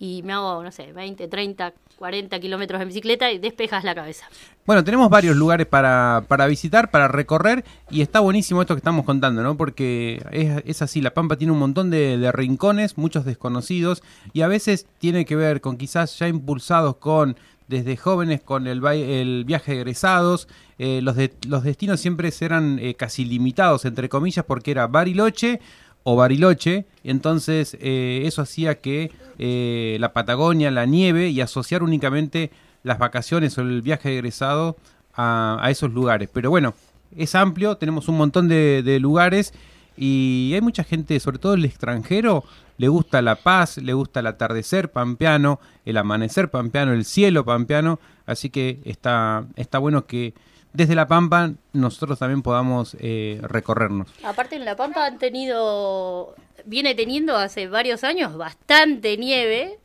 y 0.00 0.24
me 0.24 0.32
hago, 0.32 0.60
no 0.62 0.72
sé, 0.72 0.92
20, 0.92 1.28
30, 1.28 1.72
40 2.04 2.38
kilómetros 2.38 2.82
en 2.82 2.88
bicicleta 2.88 3.32
y 3.32 3.38
despejas 3.38 3.82
la 3.82 3.94
cabeza. 3.94 4.26
Bueno, 4.66 4.84
tenemos 4.84 5.08
varios 5.08 5.36
lugares 5.36 5.66
para, 5.66 6.22
para 6.28 6.46
visitar, 6.46 6.90
para 6.90 7.08
recorrer, 7.08 7.64
y 7.90 8.02
está 8.02 8.20
buenísimo 8.20 8.60
esto 8.60 8.74
que 8.74 8.80
estamos 8.80 9.06
contando, 9.06 9.42
¿no? 9.42 9.56
Porque 9.56 10.22
es, 10.30 10.62
es 10.66 10.82
así, 10.82 11.00
La 11.00 11.14
Pampa 11.14 11.36
tiene 11.36 11.54
un 11.54 11.58
montón 11.58 11.88
de, 11.90 12.30
rincones, 12.30 12.98
muchos 12.98 13.24
desconocidos, 13.24 14.02
y 14.34 14.42
a 14.42 14.48
veces 14.48 14.86
tiene 14.98 15.24
que 15.24 15.34
ver 15.34 15.62
con 15.62 15.78
quizás 15.78 16.18
ya 16.18 16.28
impulsados 16.28 16.96
con 16.96 17.36
desde 17.68 17.96
jóvenes 17.96 18.42
con 18.42 18.66
el, 18.66 18.84
el 18.86 19.44
viaje 19.46 19.72
de 19.72 19.78
egresados, 19.78 20.46
eh, 20.78 21.00
los, 21.02 21.16
de- 21.16 21.32
los 21.48 21.64
destinos 21.64 21.98
siempre 22.00 22.30
eran 22.42 22.78
eh, 22.78 22.94
casi 22.94 23.24
limitados, 23.24 23.86
entre 23.86 24.10
comillas, 24.10 24.44
porque 24.44 24.72
era 24.72 24.86
Bariloche 24.88 25.60
o 26.04 26.16
Bariloche, 26.16 26.86
entonces 27.02 27.76
eh, 27.80 28.22
eso 28.24 28.42
hacía 28.42 28.76
que 28.80 29.10
eh, 29.38 29.96
la 29.98 30.12
Patagonia, 30.12 30.70
la 30.70 30.86
nieve 30.86 31.30
y 31.30 31.40
asociar 31.40 31.82
únicamente 31.82 32.50
las 32.82 32.98
vacaciones 32.98 33.56
o 33.58 33.62
el 33.62 33.82
viaje 33.82 34.10
de 34.10 34.18
egresado 34.18 34.76
a, 35.14 35.66
esos 35.70 35.92
lugares. 35.92 36.28
Pero 36.32 36.50
bueno, 36.50 36.74
es 37.16 37.34
amplio, 37.34 37.76
tenemos 37.76 38.08
un 38.08 38.18
montón 38.18 38.48
de, 38.48 38.82
de 38.82 39.00
lugares 39.00 39.54
y 39.96 40.52
hay 40.54 40.60
mucha 40.60 40.84
gente, 40.84 41.18
sobre 41.20 41.38
todo 41.38 41.54
el 41.54 41.64
extranjero, 41.64 42.44
le 42.76 42.88
gusta 42.88 43.22
la 43.22 43.36
paz, 43.36 43.78
le 43.78 43.92
gusta 43.92 44.20
el 44.20 44.26
atardecer 44.26 44.90
pampeano, 44.90 45.60
el 45.84 45.96
amanecer 45.96 46.50
pampeano, 46.50 46.92
el 46.92 47.04
cielo 47.04 47.44
pampeano, 47.44 48.00
así 48.26 48.50
que 48.50 48.80
está, 48.84 49.46
está 49.56 49.78
bueno 49.78 50.06
que 50.06 50.34
desde 50.74 50.94
La 50.94 51.06
Pampa 51.08 51.52
nosotros 51.72 52.18
también 52.18 52.42
podamos 52.42 52.94
eh, 53.00 53.40
recorrernos. 53.42 54.08
Aparte 54.22 54.56
en 54.56 54.64
La 54.66 54.76
Pampa 54.76 55.06
han 55.06 55.18
tenido, 55.18 56.34
viene 56.66 56.94
teniendo 56.94 57.36
hace 57.36 57.66
varios 57.68 58.04
años 58.04 58.36
bastante 58.36 59.16
nieve. 59.16 59.78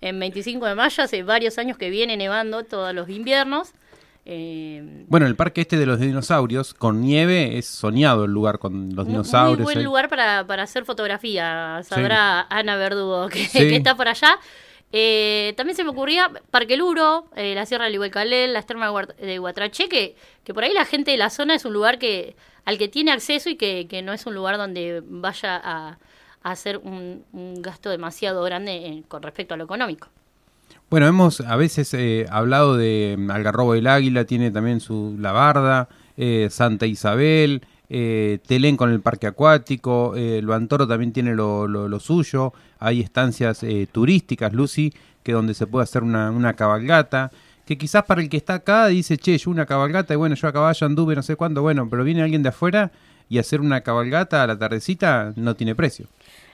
En 0.00 0.18
25 0.18 0.64
de 0.64 0.74
mayo 0.74 1.02
hace 1.02 1.22
varios 1.22 1.58
años 1.58 1.76
que 1.76 1.90
viene 1.90 2.16
nevando 2.16 2.64
todos 2.64 2.94
los 2.94 3.10
inviernos. 3.10 3.72
Eh, 4.24 5.04
Bueno, 5.08 5.26
el 5.26 5.36
parque 5.36 5.60
este 5.62 5.76
de 5.76 5.84
los 5.86 5.98
dinosaurios, 6.00 6.72
con 6.74 7.00
nieve, 7.02 7.58
es 7.58 7.66
soñado 7.66 8.24
el 8.24 8.30
lugar 8.32 8.58
con 8.58 8.94
los 8.94 9.04
Muy- 9.06 9.12
dinosaurios. 9.12 9.58
Muy 9.58 9.64
buen 9.64 9.78
ahí. 9.78 9.84
lugar 9.84 10.08
para, 10.08 10.46
para 10.46 10.62
hacer 10.62 10.84
fotografía. 10.86 11.82
Sabrá 11.84 12.46
Ana 12.48 12.76
Verdugo 12.76 13.28
que, 13.28 13.44
Sí. 13.46 13.58
que 13.58 13.76
está 13.76 13.94
por 13.94 14.08
allá. 14.08 14.38
Eh, 14.92 15.54
también 15.56 15.76
se 15.76 15.84
me 15.84 15.90
ocurría 15.90 16.30
Parque 16.50 16.76
Luro, 16.76 17.26
eh, 17.36 17.54
la 17.54 17.64
Sierra 17.66 17.84
del 17.84 17.94
Igualcalel, 17.94 18.52
las 18.52 18.66
termas 18.66 18.92
de 19.20 19.38
Guatraché, 19.38 19.88
que, 19.88 20.16
que 20.42 20.52
por 20.52 20.64
ahí 20.64 20.72
la 20.74 20.84
gente 20.84 21.12
de 21.12 21.16
la 21.16 21.30
zona 21.30 21.54
es 21.54 21.64
un 21.64 21.72
lugar 21.72 21.98
que 21.98 22.34
al 22.64 22.76
que 22.76 22.88
tiene 22.88 23.12
acceso 23.12 23.48
y 23.50 23.56
que, 23.56 23.86
que 23.88 24.02
no 24.02 24.12
es 24.12 24.26
un 24.26 24.34
lugar 24.34 24.56
donde 24.58 25.02
vaya 25.06 25.60
a, 25.62 25.98
hacer 26.42 26.78
un, 26.78 27.24
gasto 27.62 27.90
demasiado 27.90 28.42
grande 28.42 28.86
en- 28.86 29.02
con 29.02 29.22
respecto 29.22 29.54
a 29.54 29.56
lo 29.58 29.64
económico. 29.64 30.08
Bueno, 30.88 31.06
hemos 31.06 31.40
a 31.42 31.54
veces 31.56 31.92
eh, 31.94 32.26
hablado 32.30 32.76
de 32.76 33.14
mm, 33.18 33.30
Algarrobo 33.30 33.74
del 33.74 33.86
Águila, 33.86 34.24
tiene 34.24 34.50
también 34.50 34.80
su 34.80 35.16
La 35.20 35.32
Barda, 35.32 35.88
eh, 36.16 36.48
Santa 36.50 36.86
Isabel, 36.86 37.62
eh, 37.90 38.38
Telén 38.46 38.76
con 38.76 38.90
el 38.90 39.00
parque 39.00 39.26
acuático, 39.26 40.14
eh, 40.16 40.40
Luantoro 40.42 40.86
también 40.88 41.12
tiene 41.12 41.34
lo- 41.34 41.68
lo 41.68 42.00
suyo, 42.00 42.52
hay 42.80 43.00
estancias 43.00 43.62
eh, 43.62 43.86
turísticas, 43.90 44.52
Lucy, 44.52 44.92
que 45.22 45.32
donde 45.32 45.54
se 45.54 45.66
puede 45.66 45.84
hacer 45.84 46.02
una, 46.02 46.30
una 46.30 46.54
cabalgata, 46.54 47.30
que 47.66 47.78
quizás 47.78 48.02
para 48.04 48.20
el 48.20 48.28
que 48.28 48.38
está 48.38 48.54
acá 48.54 48.86
dice, 48.88 49.16
che, 49.16 49.38
yo 49.38 49.50
una 49.50 49.66
cabalgata, 49.66 50.14
y 50.14 50.16
bueno, 50.16 50.34
yo 50.34 50.48
a 50.48 50.52
caballo 50.52 50.86
anduve 50.86 51.14
no 51.14 51.22
sé 51.22 51.36
cuándo, 51.36 51.62
bueno, 51.62 51.88
pero 51.88 52.02
viene 52.02 52.22
alguien 52.22 52.42
de 52.42 52.48
afuera 52.48 52.90
y 53.28 53.38
hacer 53.38 53.60
una 53.60 53.82
cabalgata 53.82 54.42
a 54.42 54.46
la 54.46 54.58
tardecita 54.58 55.32
no 55.36 55.54
tiene 55.54 55.74
precio. 55.76 56.06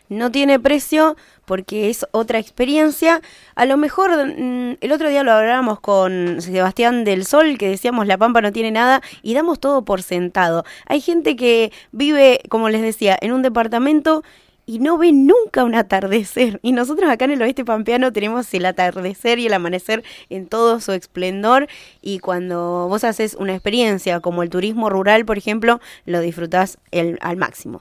no 0.08 0.30
tiene 0.30 0.60
precio 0.60 1.16
porque 1.46 1.90
es 1.90 2.06
otra 2.12 2.38
experiencia. 2.38 3.22
A 3.54 3.64
lo 3.64 3.76
mejor 3.76 4.10
mm, 4.10 4.76
el 4.80 4.92
otro 4.92 5.08
día 5.08 5.22
lo 5.22 5.32
hablábamos 5.32 5.80
con 5.80 6.40
Sebastián 6.42 7.04
del 7.04 7.24
Sol, 7.24 7.56
que 7.58 7.68
decíamos 7.70 8.06
La 8.06 8.18
Pampa 8.18 8.40
no 8.40 8.52
tiene 8.52 8.70
nada 8.70 9.00
y 9.22 9.34
damos 9.34 9.58
todo 9.58 9.84
por 9.84 10.02
sentado. 10.02 10.64
Hay 10.86 11.00
gente 11.00 11.34
que 11.34 11.72
vive, 11.92 12.40
como 12.48 12.68
les 12.68 12.82
decía, 12.82 13.16
en 13.20 13.32
un 13.32 13.42
departamento 13.42 14.22
y 14.66 14.81
no 14.81 14.98
ve 14.98 15.12
nunca 15.12 15.62
un 15.64 15.74
atardecer. 15.76 16.59
Y 16.62 16.72
nosotros 16.72 17.09
acá 17.09 17.24
en 17.24 17.31
el 17.31 17.42
oeste 17.42 17.64
pampeano 17.64 18.12
tenemos 18.12 18.52
el 18.52 18.66
atardecer 18.66 19.38
y 19.38 19.46
el 19.46 19.55
amanecer 19.55 20.02
en 20.29 20.46
todo 20.46 20.81
su 20.81 20.90
esplendor. 20.92 21.68
Y 22.02 22.18
cuando 22.18 22.88
vos 22.88 23.05
haces 23.05 23.37
una 23.38 23.52
experiencia 23.55 24.18
como 24.20 24.42
el 24.42 24.50
turismo 24.50 24.90
rural, 24.90 25.24
por 25.24 25.38
ejemplo, 25.38 25.81
lo 26.05 26.20
disfrutás 26.20 26.79
el- 26.90 27.18
al 27.20 27.37
máximo. 27.37 27.81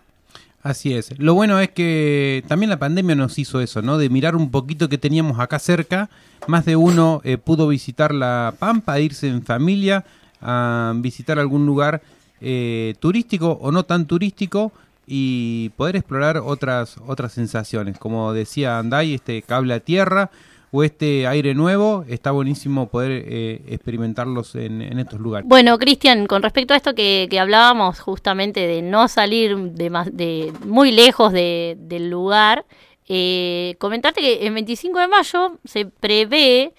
Así 0.62 0.94
es. 0.94 1.18
Lo 1.20 1.34
bueno 1.36 1.60
es 1.60 1.70
que 1.70 2.44
también 2.48 2.70
la 2.70 2.80
pandemia 2.80 3.16
nos 3.16 3.38
hizo 3.38 3.62
eso, 3.62 3.82
¿no? 3.82 3.98
De 3.98 4.10
mirar 4.10 4.36
un 4.36 4.50
poquito 4.50 4.90
que 4.90 4.98
teníamos 4.98 5.40
acá 5.40 5.60
cerca. 5.60 6.10
Más 6.48 6.66
de 6.66 6.76
uno 6.76 7.22
eh, 7.24 7.38
pudo 7.38 7.68
visitar 7.68 8.14
la 8.14 8.54
Pampa, 8.58 9.00
irse 9.00 9.28
en 9.28 9.44
familia 9.44 10.06
a 10.42 10.94
visitar 10.98 11.40
algún 11.40 11.66
lugar 11.66 12.02
eh, 12.42 12.94
turístico 13.00 13.58
o 13.62 13.72
no 13.72 13.84
tan 13.84 14.06
turístico 14.06 14.72
y 15.08 15.70
poder 15.78 15.96
explorar 15.96 16.38
otras 16.38 16.98
otras 17.08 17.32
sensaciones. 17.34 17.98
Como 17.98 18.34
decía 18.34 18.80
Andai, 18.80 19.14
este 19.14 19.42
cable 19.42 19.74
a 19.74 19.80
tierra 19.80 20.32
o 20.72 20.84
este 20.84 21.26
aire 21.28 21.54
nuevo, 21.54 22.04
está 22.10 22.32
buenísimo 22.32 22.88
poder 22.90 23.24
eh, 23.28 23.62
experimentarlos 23.68 24.56
en, 24.56 24.82
en 24.82 25.00
estos 25.00 25.20
lugares. 25.22 25.48
Bueno, 25.48 25.78
Cristian, 25.78 26.28
con 26.28 26.42
respecto 26.44 26.74
a 26.74 26.78
esto 26.78 26.94
que, 26.94 27.28
que 27.30 27.40
hablábamos 27.40 28.00
justamente 28.02 28.68
de 28.68 28.82
no 28.82 29.08
salir 29.08 29.56
de, 29.58 29.90
más- 29.90 30.16
de 30.16 30.52
muy 30.66 30.92
lejos 30.92 31.32
de- 31.32 31.78
del 31.80 32.10
lugar, 32.10 32.66
eh, 33.08 33.76
comentarte 33.80 34.20
que 34.20 34.46
el 34.48 34.54
25 34.54 35.00
de 35.00 35.08
mayo 35.08 35.60
se 35.64 35.86
prevé 35.86 36.74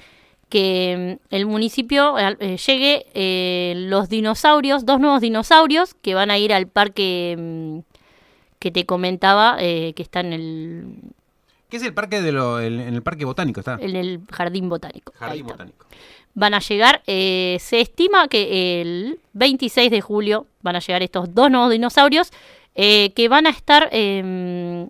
que 0.51 1.19
mm, 1.31 1.35
el 1.35 1.47
municipio 1.47 2.19
eh, 2.19 2.57
llegue 2.59 3.07
eh, 3.15 3.75
los 3.89 4.09
dinosaurios, 4.11 4.85
dos 4.85 5.01
nuevos 5.01 5.21
dinosaurios 5.23 5.95
que 5.95 6.15
van 6.15 6.31
a 6.31 6.37
ir 6.39 6.53
al 6.53 6.67
parque 6.67 7.35
mm, 7.39 7.79
que 8.59 8.71
te 8.71 8.87
comentaba, 8.87 9.57
eh, 9.61 9.93
que 9.95 10.03
está 10.03 10.21
en 10.21 10.33
el, 10.33 10.87
¿Qué 11.69 11.79
es 11.79 11.83
el 11.83 11.93
parque 11.95 12.23
de 12.23 12.31
lo, 12.33 12.61
el- 12.61 12.79
en 12.81 12.95
el 12.95 13.03
parque 13.03 13.25
botánico? 13.25 13.61
Está. 13.61 13.77
en 13.81 13.97
el 13.97 14.21
jardín 14.31 14.69
botánico. 14.69 15.13
Jardín 15.17 15.47
botánico. 15.47 15.87
van 16.35 16.55
a 16.55 16.61
llegar, 16.61 17.03
eh, 17.07 17.57
se 17.61 17.81
estima 17.81 18.29
que 18.29 18.81
el 18.83 19.19
26 19.33 19.91
de 19.91 20.01
julio 20.01 20.47
van 20.63 20.77
a 20.77 20.81
llegar 20.81 21.03
estos 21.03 21.35
dos 21.35 21.51
nuevos 21.51 21.71
dinosaurios 21.71 22.31
eh, 22.75 23.11
que 23.15 23.29
van 23.29 23.47
a 23.47 23.51
estar 23.51 23.89
eh, 23.91 24.87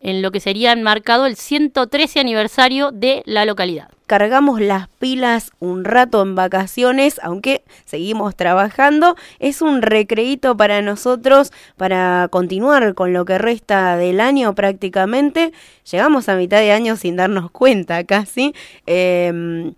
en 0.00 0.22
lo 0.22 0.30
que 0.32 0.40
sería 0.40 0.72
enmarcado 0.72 1.26
el 1.26 1.36
113 1.36 2.18
aniversario 2.20 2.90
de 2.90 3.22
la 3.26 3.44
localidad. 3.44 3.90
Recargamos 4.12 4.60
las 4.60 4.88
pilas 4.88 5.52
un 5.58 5.84
rato 5.84 6.20
en 6.20 6.34
vacaciones, 6.34 7.18
aunque 7.22 7.62
seguimos 7.86 8.36
trabajando. 8.36 9.16
Es 9.38 9.62
un 9.62 9.80
recreíto 9.80 10.54
para 10.54 10.82
nosotros 10.82 11.50
para 11.78 12.28
continuar 12.30 12.94
con 12.94 13.14
lo 13.14 13.24
que 13.24 13.38
resta 13.38 13.96
del 13.96 14.20
año 14.20 14.54
prácticamente. 14.54 15.52
Llegamos 15.90 16.28
a 16.28 16.36
mitad 16.36 16.58
de 16.58 16.72
año 16.72 16.96
sin 16.96 17.16
darnos 17.16 17.50
cuenta 17.52 18.04
casi. 18.04 18.54
Em, 18.84 19.72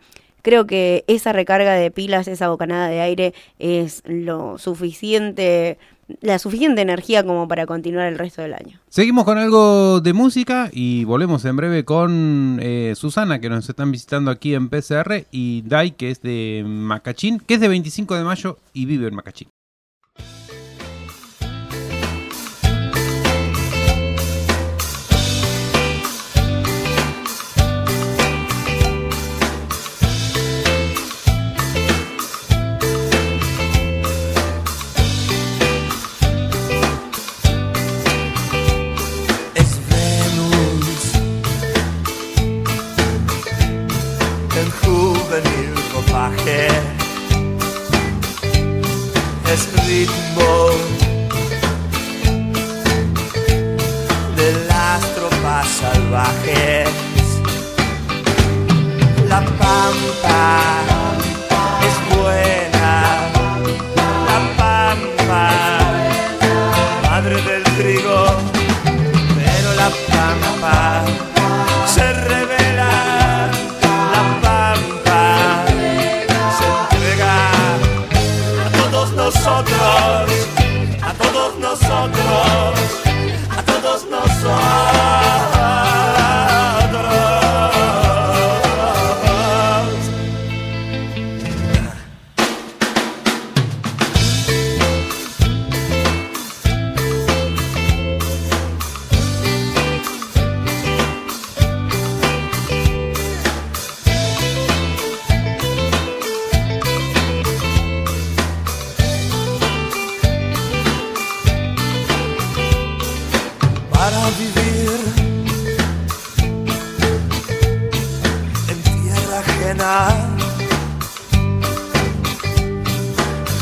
creo 0.44 0.66
que 0.66 1.04
esa 1.09 1.33
recarga 1.33 1.72
de 1.72 1.90
pilas, 1.90 2.28
esa 2.28 2.50
bocanada 2.50 2.88
de 2.88 3.00
aire 3.00 3.35
es 3.59 4.02
lo 4.04 4.59
suficiente, 4.59 5.78
la 6.20 6.38
suficiente 6.38 6.83
energía 6.83 7.24
como 7.24 7.48
para 7.48 7.66
continuar 7.66 8.07
el 8.07 8.18
resto 8.18 8.42
del 8.42 8.52
año. 8.52 8.78
Seguimos 8.88 9.24
con 9.24 9.38
algo 9.38 10.00
de 10.00 10.12
música 10.12 10.68
y 10.70 11.04
volvemos 11.04 11.44
en 11.46 11.57
breve 11.57 11.85
con 11.85 12.59
eh, 12.62 12.92
Susana, 12.94 13.40
que 13.40 13.48
nos 13.48 13.68
están 13.68 13.90
visitando 13.90 14.30
aquí 14.30 14.54
en 14.54 14.68
PCR, 14.68 15.24
y 15.33 15.62
Dai, 15.62 15.92
que 15.92 16.11
es 16.11 16.20
de 16.20 16.62
Macachín, 16.66 17.40
que 17.40 17.54
es 17.54 17.61
de 17.61 17.68
25 17.68 18.14
de 18.14 18.24
mayo 18.24 18.59
y 18.74 18.85
vive 18.85 19.09
en 19.09 19.14
Macachín. 19.14 19.48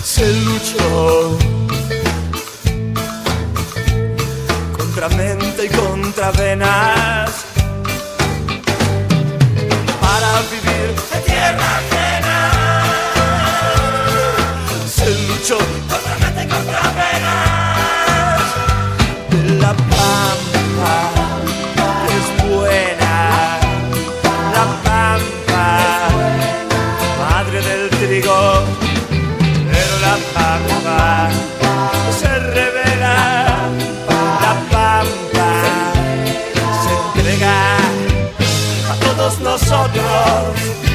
Se 0.04 0.32
luchó 0.44 1.36
contra 4.76 5.08
mente 5.08 5.64
y 5.64 5.68
contra 5.68 6.30
venas 6.30 7.30
para 10.00 10.42
vivir 10.42 10.94
en 11.12 11.22
tierra 11.24 11.78
ajena. 11.78 12.38
Se 14.86 15.10
luchó 15.26 15.58
nosotros, 40.42 40.91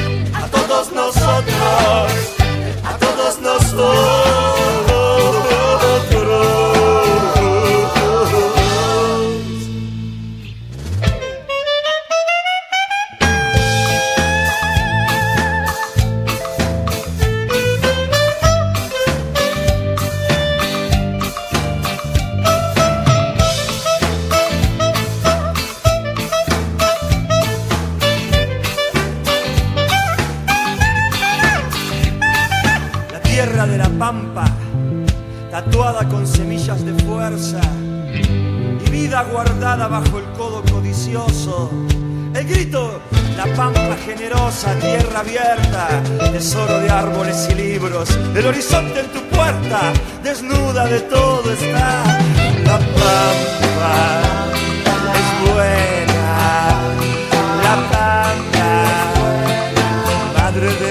madre 60.60 60.74
del 60.78 60.87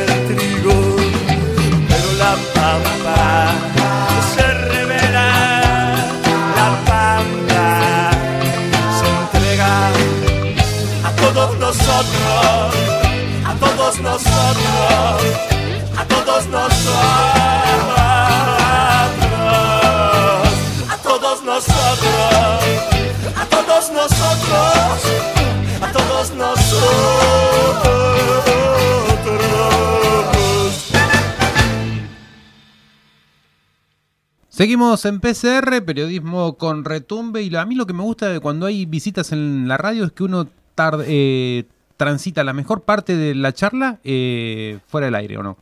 Seguimos 34.57 35.05
en 35.05 35.19
PCR, 35.19 35.83
periodismo 35.85 36.57
con 36.57 36.83
retumbe, 36.83 37.43
y 37.43 37.55
a 37.55 37.63
mí 37.63 37.75
lo 37.75 37.85
que 37.85 37.93
me 37.93 38.01
gusta 38.01 38.27
de 38.29 38.39
cuando 38.39 38.65
hay 38.65 38.87
visitas 38.87 39.31
en 39.31 39.67
la 39.67 39.77
radio 39.77 40.03
es 40.05 40.11
que 40.13 40.23
uno 40.23 40.47
tar- 40.73 41.03
eh, 41.05 41.65
transita 41.95 42.43
la 42.43 42.53
mejor 42.53 42.81
parte 42.81 43.15
de 43.15 43.35
la 43.35 43.53
charla 43.53 43.99
eh, 44.03 44.79
fuera 44.87 45.05
del 45.05 45.13
aire, 45.13 45.37
¿o 45.37 45.43
no? 45.43 45.57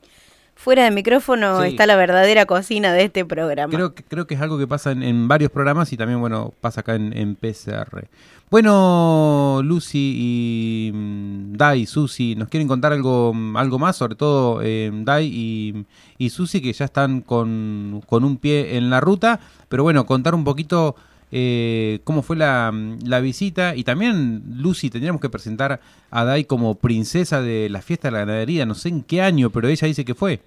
Fuera 0.66 0.84
de 0.84 0.90
micrófono 0.92 1.62
Sí. 1.62 1.68
está 1.70 1.86
la 1.86 1.96
verdadera 1.96 2.48
cocina 2.48 2.92
de 2.92 3.04
este 3.04 3.24
programa. 3.24 3.72
Creo 3.72 3.94
que, 3.94 4.04
creo 4.04 4.26
que 4.26 4.34
es 4.34 4.42
algo 4.42 4.58
que 4.58 4.66
pasa 4.68 4.92
en, 4.92 5.04
en 5.04 5.28
varios 5.28 5.52
programas 5.52 5.94
y 5.94 5.98
también, 5.98 6.20
bueno, 6.20 6.54
pasa 6.60 6.82
acá 6.82 6.96
en, 6.96 7.16
en 7.16 7.36
PCR. 7.36 8.08
Bueno, 8.50 9.62
Lucy 9.64 10.16
y 10.18 10.92
mm, 10.92 11.54
Dai, 11.54 11.86
Susi, 11.86 12.36
¿nos 12.36 12.50
quieren 12.50 12.68
contar 12.68 12.94
algo, 12.94 13.32
mm, 13.34 13.56
algo 13.58 13.78
más? 13.78 13.96
Sobre 13.96 14.16
todo 14.16 14.62
eh, 14.64 14.92
Dai 14.92 15.26
y, 15.28 15.86
y 16.18 16.30
Susi, 16.32 16.62
que 16.62 16.74
ya 16.74 16.86
están 16.86 17.22
con, 17.22 18.02
con 18.08 18.24
un 18.24 18.38
pie 18.38 18.76
en 18.78 18.90
la 18.90 19.00
ruta. 19.00 19.40
Pero 19.70 19.84
bueno, 19.84 20.06
contar 20.08 20.34
un 20.34 20.44
poquito 20.44 20.96
eh, 21.32 22.00
cómo 22.06 22.22
fue 22.24 22.38
la, 22.38 22.72
mm, 22.74 23.00
la 23.06 23.20
visita. 23.20 23.76
Y 23.76 23.84
también, 23.84 24.42
Lucy, 24.58 24.90
tendríamos 24.90 25.22
que 25.22 25.30
presentar 25.30 25.80
a 26.10 26.24
Dai 26.24 26.46
como 26.46 26.76
princesa 26.76 27.42
de 27.42 27.68
la 27.70 27.82
fiesta 27.82 28.08
de 28.08 28.14
la 28.14 28.20
ganadería. 28.20 28.66
No 28.66 28.74
sé 28.74 28.90
en 28.90 29.04
qué 29.04 29.22
año, 29.22 29.52
pero 29.52 29.68
ella 29.68 29.88
dice 29.88 30.06
que 30.06 30.16
fue. 30.16 30.40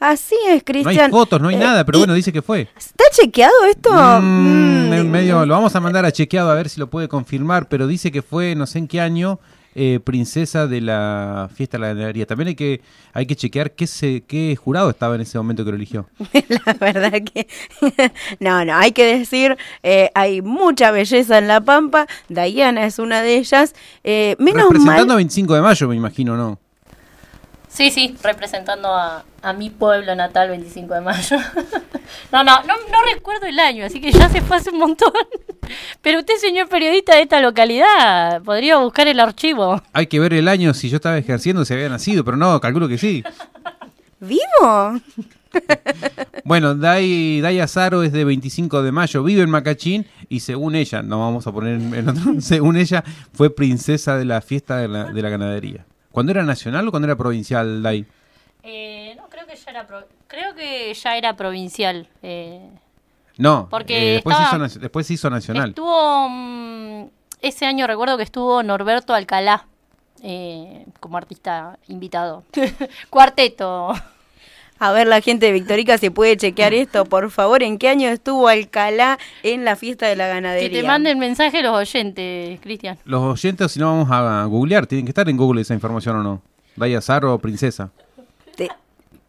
Así 0.00 0.34
es, 0.34 0.46
No 0.48 0.52
hay 0.54 0.60
Cristian. 0.60 1.10
fotos, 1.10 1.40
no 1.40 1.48
hay 1.48 1.54
Eh, 1.56 1.58
nada, 1.58 1.84
pero 1.84 1.98
bueno, 1.98 2.14
dice 2.14 2.32
que 2.32 2.42
fue. 2.42 2.68
¿Está 2.76 3.04
chequeado 3.12 3.52
esto? 3.70 3.92
Mm, 3.92 4.88
Mm, 4.88 4.92
en 4.92 5.10
medio, 5.10 5.46
lo 5.46 5.54
vamos 5.54 5.74
a 5.74 5.80
mandar 5.80 6.04
a 6.04 6.12
chequeado 6.12 6.50
a 6.50 6.54
ver 6.54 6.68
si 6.68 6.78
lo 6.80 6.88
puede 6.88 7.08
confirmar, 7.08 7.68
pero 7.68 7.86
dice 7.86 8.10
que 8.12 8.22
fue 8.22 8.54
no 8.54 8.66
sé 8.66 8.78
en 8.78 8.88
qué 8.88 9.00
año 9.00 9.38
eh, 9.76 9.98
princesa 10.04 10.68
de 10.68 10.80
la 10.80 11.48
fiesta 11.52 11.76
de 11.78 11.82
la 11.82 11.88
ganadería. 11.88 12.26
También 12.26 12.48
hay 12.48 12.54
que 12.54 12.80
hay 13.12 13.26
que 13.26 13.34
chequear 13.34 13.72
qué 13.72 13.86
se, 13.88 14.20
qué 14.22 14.54
jurado 14.56 14.88
estaba 14.90 15.14
en 15.16 15.22
ese 15.22 15.36
momento 15.38 15.64
que 15.64 15.70
lo 15.70 15.76
eligió. 15.76 16.06
La 16.64 16.74
verdad 16.74 17.12
que 17.24 17.48
no, 18.40 18.64
no, 18.64 18.76
hay 18.76 18.92
que 18.92 19.18
decir, 19.18 19.56
eh, 19.82 20.10
hay 20.14 20.42
mucha 20.42 20.90
belleza 20.92 21.38
en 21.38 21.48
La 21.48 21.60
Pampa, 21.60 22.06
Diana 22.28 22.84
es 22.86 22.98
una 23.00 23.22
de 23.22 23.36
ellas, 23.36 23.74
eh, 24.04 24.36
menos 24.38 24.64
Representando 24.64 25.02
a 25.12 25.16
mal, 25.16 25.16
25 25.16 25.54
de 25.54 25.60
mayo, 25.62 25.88
me 25.88 25.96
imagino, 25.96 26.36
¿no? 26.36 26.58
Sí, 27.74 27.90
sí, 27.90 28.14
representando 28.22 28.86
a, 28.94 29.24
a 29.42 29.52
mi 29.52 29.68
pueblo 29.68 30.14
natal 30.14 30.48
25 30.48 30.94
de 30.94 31.00
mayo. 31.00 31.36
no, 32.32 32.44
no, 32.44 32.62
no, 32.62 32.74
no 32.88 32.98
recuerdo 33.12 33.46
el 33.46 33.58
año, 33.58 33.84
así 33.84 34.00
que 34.00 34.12
ya 34.12 34.28
se 34.28 34.42
fue 34.42 34.58
hace 34.58 34.70
un 34.70 34.78
montón. 34.78 35.10
Pero 36.00 36.20
usted, 36.20 36.34
señor 36.36 36.68
periodista 36.68 37.16
de 37.16 37.22
esta 37.22 37.40
localidad, 37.40 38.40
podría 38.42 38.76
buscar 38.76 39.08
el 39.08 39.18
archivo. 39.18 39.82
Hay 39.92 40.06
que 40.06 40.20
ver 40.20 40.34
el 40.34 40.46
año 40.46 40.72
si 40.72 40.88
yo 40.88 40.96
estaba 40.96 41.18
ejerciendo, 41.18 41.64
si 41.64 41.74
había 41.74 41.88
nacido, 41.88 42.24
pero 42.24 42.36
no, 42.36 42.60
calculo 42.60 42.86
que 42.86 42.96
sí. 42.96 43.24
¿vivo? 44.20 45.00
Bueno, 46.44 46.76
Dai, 46.76 47.40
Dai 47.40 47.58
Azaro 47.58 48.04
es 48.04 48.12
de 48.12 48.24
25 48.24 48.84
de 48.84 48.92
mayo, 48.92 49.24
vive 49.24 49.42
en 49.42 49.50
Macachín 49.50 50.06
y 50.28 50.40
según 50.40 50.76
ella, 50.76 51.02
no 51.02 51.18
vamos 51.18 51.44
a 51.48 51.52
poner 51.52 51.74
en 51.74 51.92
en 51.92 52.08
otro, 52.08 52.40
según 52.40 52.76
ella, 52.76 53.02
fue 53.32 53.50
princesa 53.50 54.16
de 54.16 54.26
la 54.26 54.40
fiesta 54.42 54.76
de 54.76 54.86
la, 54.86 55.04
de 55.06 55.22
la 55.22 55.28
ganadería. 55.28 55.86
¿Cuándo 56.14 56.30
era 56.30 56.44
nacional 56.44 56.86
o 56.86 56.92
cuándo 56.92 57.06
era 57.08 57.16
provincial, 57.16 57.82
Dai? 57.82 58.06
Eh, 58.62 59.14
no, 59.16 59.28
creo 59.28 59.46
que 59.48 59.56
ya 59.56 59.70
era, 59.72 59.84
pro- 59.84 60.06
creo 60.28 60.54
que 60.54 60.94
ya 60.94 61.16
era 61.16 61.34
provincial. 61.34 62.08
eh. 62.22 62.70
No, 63.36 63.66
Porque 63.68 63.98
eh, 63.98 64.12
después, 64.14 64.38
estaba- 64.38 64.68
después 64.68 65.10
hizo 65.10 65.28
nacional. 65.28 65.70
Estuvo, 65.70 66.28
mm, 66.28 67.06
ese 67.42 67.66
año 67.66 67.88
recuerdo 67.88 68.16
que 68.16 68.22
estuvo 68.22 68.62
Norberto 68.62 69.12
Alcalá 69.12 69.66
eh, 70.22 70.86
como 71.00 71.16
artista 71.16 71.80
invitado. 71.88 72.44
Cuarteto. 73.10 73.92
A 74.78 74.92
ver 74.92 75.06
la 75.06 75.20
gente 75.20 75.46
de 75.46 75.52
Victorica 75.52 75.98
si 75.98 76.10
puede 76.10 76.36
chequear 76.36 76.74
esto, 76.74 77.04
por 77.04 77.30
favor, 77.30 77.62
¿en 77.62 77.78
qué 77.78 77.88
año 77.88 78.08
estuvo 78.08 78.48
Alcalá 78.48 79.18
en 79.42 79.64
la 79.64 79.76
fiesta 79.76 80.06
de 80.08 80.16
la 80.16 80.26
Que 80.26 80.30
ganadería? 80.34 80.80
te 80.82 80.86
manden 80.86 81.18
mensaje 81.18 81.62
los 81.62 81.72
oyentes, 81.76 82.60
Cristian. 82.60 82.98
Los 83.04 83.22
oyentes, 83.22 83.70
si 83.72 83.78
no 83.80 83.86
vamos 83.86 84.08
a 84.10 84.44
googlear, 84.46 84.86
tienen 84.86 85.06
que 85.06 85.10
estar 85.10 85.28
en 85.28 85.36
Google 85.36 85.60
esa 85.62 85.74
información 85.74 86.16
o 86.16 86.22
no. 86.22 86.42
Dai 86.76 86.94
Azaro, 86.94 87.38
princesa. 87.38 87.90
Te- 88.56 88.68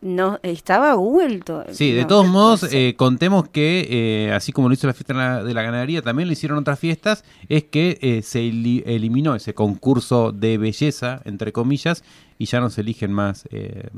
No, 0.01 0.39
estaba 0.43 0.93
Google. 0.95 1.41
Sí, 1.71 1.91
de 1.91 2.01
no, 2.01 2.07
todos 2.07 2.25
no 2.25 2.31
modos, 2.33 2.59
sé. 2.61 2.89
eh, 2.89 2.95
contemos 2.95 3.47
que, 3.47 3.87
eh, 4.27 4.33
así 4.33 4.51
como 4.51 4.67
lo 4.67 4.73
hizo 4.73 4.87
la 4.87 4.93
fiesta 4.93 5.13
de 5.13 5.19
la, 5.19 5.43
de 5.43 5.53
la 5.53 5.61
ganadería, 5.61 6.01
también 6.01 6.27
lo 6.27 6.33
hicieron 6.33 6.57
otras 6.57 6.79
fiestas, 6.79 7.23
es 7.49 7.63
que 7.63 7.97
eh, 8.01 8.21
se 8.23 8.41
eli- 8.41 8.83
eliminó 8.87 9.35
ese 9.35 9.53
concurso 9.53 10.31
de 10.31 10.57
belleza, 10.57 11.21
entre 11.23 11.51
comillas, 11.51 12.03
y 12.39 12.45
ya 12.45 12.59
no 12.59 12.69
se 12.71 12.81
eligen 12.81 13.11
más 13.13 13.47
eh, 13.51 13.89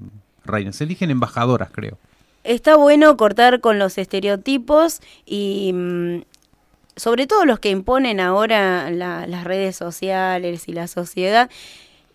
reinas, 0.48 0.76
se 0.78 0.84
eligen 0.86 1.12
embajadoras, 1.12 1.70
creo. 1.72 1.98
Está 2.44 2.76
bueno 2.78 3.16
cortar 3.18 3.60
con 3.60 3.78
los 3.80 3.98
estereotipos 3.98 5.02
y 5.26 5.72
mm, 5.74 6.22
sobre 6.96 7.28
todo 7.28 7.46
los 7.46 7.60
que 7.60 7.70
imponen 7.70 8.20
ahora 8.20 8.90
la- 8.90 9.28
las 9.28 9.44
redes 9.44 9.76
sociales 9.76 10.68
y 10.68 10.74
la 10.74 10.88
sociedad. 10.88 11.50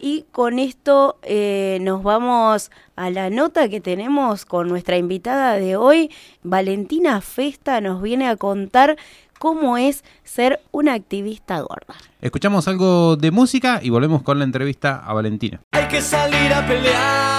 Y 0.05 0.25
con 0.33 0.59
esto 0.59 1.17
eh, 1.23 1.79
nos 1.81 2.03
vamos 2.03 2.71
a 2.97 3.11
la 3.11 3.31
nota 3.31 3.69
que 3.69 3.81
tenemos 3.81 4.45
con 4.45 4.69
nuestra 4.69 4.97
invitada 4.97 5.55
de 5.55 5.77
hoy. 5.77 6.11
Valentina 6.43 7.21
Festa 7.21 7.81
nos 7.81 8.03
viene 8.03 8.29
a 8.29 8.35
contar 8.37 8.97
cómo 9.39 9.77
es 9.77 10.03
ser 10.25 10.61
una 10.73 10.95
activista 10.95 11.61
gorda. 11.61 11.95
Escuchamos 12.21 12.67
algo 12.67 13.15
de 13.17 13.31
música 13.31 13.79
y 13.83 13.91
volvemos 13.91 14.23
con 14.23 14.39
la 14.39 14.45
entrevista 14.45 14.97
a 15.05 15.13
Valentina. 15.13 15.61
Hay 15.73 15.87
que 15.87 16.01
salir 16.01 16.53
a 16.53 16.67
pelear, 16.67 17.32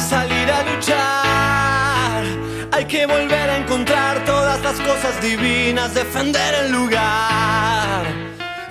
salir 0.00 0.50
a 0.50 0.62
luchar, 0.62 2.24
hay 2.72 2.84
que 2.86 3.06
volver 3.06 3.50
a 3.50 3.56
encontrar 3.58 4.24
todas 4.24 4.60
las 4.62 4.76
cosas 4.80 5.20
divinas, 5.20 5.94
defender 5.94 6.54
el 6.64 6.72
lugar. 6.72 8.04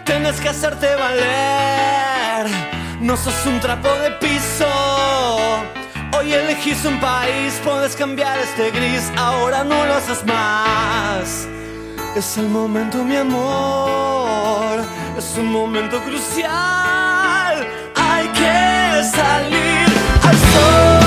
Tienes 0.06 0.40
que 0.40 0.50
hacerte 0.50 0.88
valer, 0.96 2.48
no 3.00 3.16
sos 3.16 3.46
un 3.46 3.60
trapo 3.60 3.90
de 4.04 4.12
piso. 4.12 4.66
Hoy 6.18 6.34
elegís 6.34 6.84
un 6.86 7.00
país, 7.00 7.60
puedes 7.64 7.96
cambiar 7.96 8.38
este 8.40 8.72
gris, 8.72 9.12
ahora 9.16 9.64
no 9.64 9.86
lo 9.86 9.94
haces 9.94 10.26
más. 10.26 11.48
Es 12.16 12.38
el 12.38 12.50
momento, 12.50 13.04
mi 13.04 13.16
amor. 13.16 14.80
Es 15.18 15.38
un 15.38 15.52
momento 15.52 16.00
crucial. 16.02 17.68
Hay 17.96 18.28
que 18.30 19.04
salir 19.04 19.88
al 20.24 20.36
sol. 20.36 20.99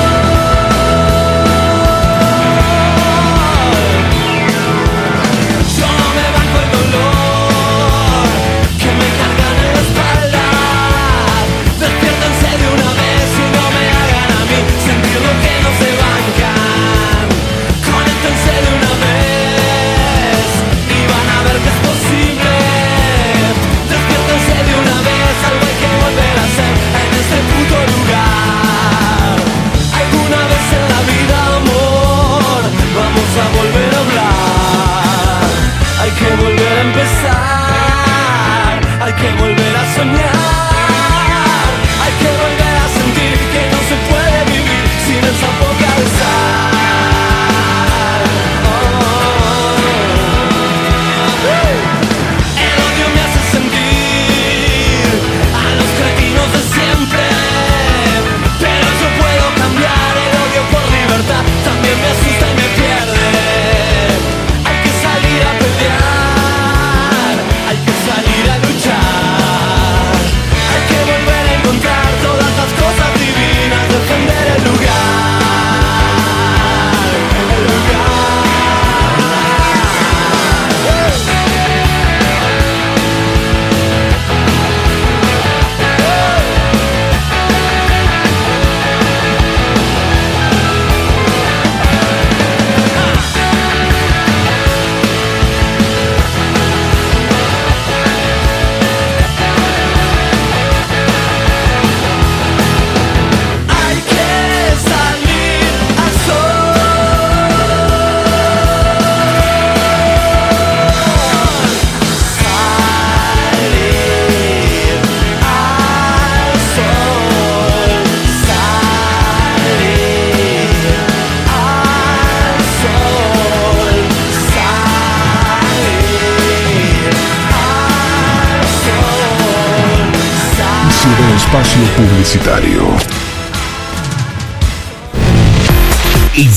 que 39.23 39.31
volver 39.41 39.77
a 39.77 39.95
soñar. 39.95 40.62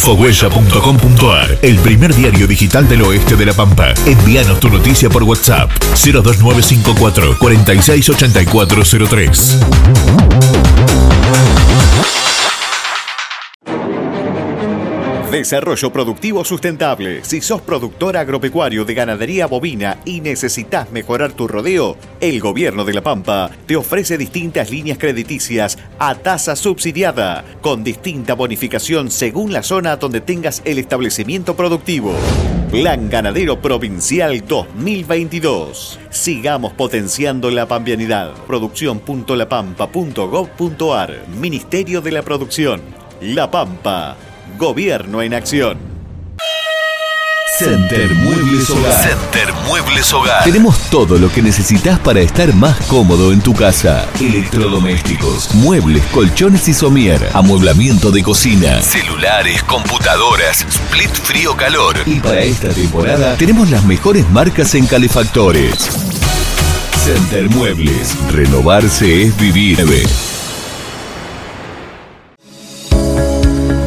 Infohuella.com.ar, 0.06 1.58
el 1.64 1.80
primer 1.80 2.14
diario 2.14 2.46
digital 2.46 2.88
del 2.88 3.02
oeste 3.02 3.36
de 3.36 3.48
La 3.48 3.54
Pampa. 3.54 3.92
Envíanos 4.06 4.60
tu 4.60 4.70
noticia 4.70 5.10
por 5.10 5.24
WhatsApp 5.24 5.72
02954 5.96 7.40
468403. 7.40 9.58
Desarrollo 15.36 15.92
productivo 15.92 16.46
sustentable. 16.46 17.22
Si 17.26 17.42
sos 17.42 17.62
productor 17.62 18.16
agropecuario 18.16 18.86
de 18.86 18.94
ganadería 18.94 19.48
bovina 19.48 19.98
y 20.06 20.22
necesitas 20.22 20.94
mejorar 20.94 21.34
tu 21.34 21.50
rodeo, 21.50 21.98
el 22.22 22.40
Gobierno 22.40 22.86
de 22.86 22.94
La 22.94 23.04
Pampa 23.04 23.52
te 23.66 23.76
ofrece 23.76 24.18
distintas 24.18 24.72
líneas 24.72 24.98
crediticias 24.98 25.78
a 26.00 26.16
tasa 26.16 26.56
subsidiada, 26.56 27.44
con 27.60 27.84
distinta 27.84 28.34
bonificación 28.34 29.12
según 29.12 29.52
la 29.52 29.62
zona 29.62 29.98
donde 29.98 30.22
tengas 30.22 30.62
el 30.64 30.80
establecimiento 30.80 31.58
productivo. 31.58 32.14
Plan 32.72 33.10
Ganadero 33.10 33.62
Provincial 33.62 34.42
2022. 34.48 36.00
Sigamos 36.12 36.72
potenciando 36.72 37.52
la 37.52 37.68
pampianidad. 37.68 38.32
Producción.lapampa.gov.ar. 38.48 41.26
Ministerio 41.38 42.00
de 42.00 42.12
la 42.14 42.22
Producción. 42.22 42.80
La 43.20 43.52
Pampa. 43.52 44.16
Gobierno 44.58 45.22
en 45.22 45.34
acción. 45.34 45.78
Center 47.58 48.14
Muebles 48.16 48.70
Hogar. 48.70 49.02
Center 49.02 49.54
Muebles 49.68 50.14
Hogar. 50.14 50.44
Tenemos 50.44 50.78
todo 50.90 51.18
lo 51.18 51.32
que 51.32 51.42
necesitas 51.42 52.00
para 52.00 52.20
estar 52.20 52.54
más 52.54 52.78
cómodo 52.88 53.32
en 53.32 53.42
tu 53.42 53.54
casa. 53.54 54.06
Electrodomésticos, 54.20 55.54
muebles, 55.56 56.04
colchones 56.08 56.68
y 56.68 56.74
somier, 56.74 57.30
amueblamiento 57.34 58.12
de 58.12 58.24
cocina, 58.24 58.82
celulares, 58.82 59.64
computadoras, 59.64 60.66
split 60.70 61.12
frío 61.12 61.56
calor. 61.56 61.96
Y 62.06 62.20
para 62.20 62.42
esta 62.42 62.70
temporada 62.70 63.38
tenemos 63.38 63.70
las 63.70 63.86
mejores 63.86 64.30
marcas 64.32 64.76
en 64.76 64.86
calefactores. 64.86 65.90
Center 67.06 67.50
Muebles. 67.50 68.16
Renovarse 68.32 69.24
es 69.24 69.38
vivir. 69.38 69.78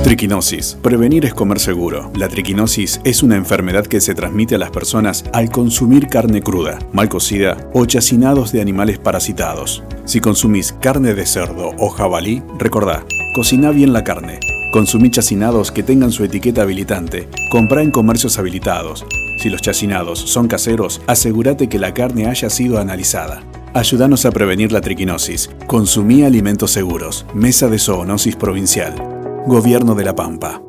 Triquinosis. 0.08 0.78
Prevenir 0.82 1.26
es 1.26 1.34
comer 1.34 1.60
seguro. 1.60 2.10
La 2.16 2.28
triquinosis 2.28 2.98
es 3.04 3.22
una 3.22 3.36
enfermedad 3.36 3.86
que 3.86 4.00
se 4.00 4.14
transmite 4.14 4.54
a 4.54 4.58
las 4.58 4.70
personas 4.70 5.22
al 5.34 5.50
consumir 5.50 6.06
carne 6.06 6.40
cruda, 6.40 6.78
mal 6.94 7.10
cocida 7.10 7.58
o 7.74 7.84
chacinados 7.84 8.50
de 8.50 8.62
animales 8.62 8.98
parasitados. 8.98 9.82
Si 10.06 10.20
consumís 10.20 10.72
carne 10.80 11.12
de 11.12 11.26
cerdo 11.26 11.72
o 11.78 11.90
jabalí, 11.90 12.42
recordá, 12.58 13.04
cocina 13.34 13.70
bien 13.70 13.92
la 13.92 14.02
carne. 14.02 14.40
Consumí 14.72 15.10
chacinados 15.10 15.70
que 15.70 15.82
tengan 15.82 16.10
su 16.10 16.24
etiqueta 16.24 16.62
habilitante. 16.62 17.28
Comprá 17.50 17.82
en 17.82 17.90
comercios 17.90 18.38
habilitados. 18.38 19.04
Si 19.36 19.50
los 19.50 19.60
chacinados 19.60 20.20
son 20.20 20.48
caseros, 20.48 21.02
asegúrate 21.06 21.68
que 21.68 21.78
la 21.78 21.92
carne 21.92 22.28
haya 22.28 22.48
sido 22.48 22.78
analizada. 22.78 23.42
Ayúdanos 23.74 24.24
a 24.24 24.30
prevenir 24.30 24.72
la 24.72 24.80
triquinosis. 24.80 25.50
Consumí 25.66 26.22
alimentos 26.22 26.70
seguros. 26.70 27.26
Mesa 27.34 27.68
de 27.68 27.78
Zoonosis 27.78 28.36
Provincial. 28.36 29.17
Gobierno 29.48 29.94
de 29.94 30.04
la 30.04 30.14
Pampa. 30.14 30.60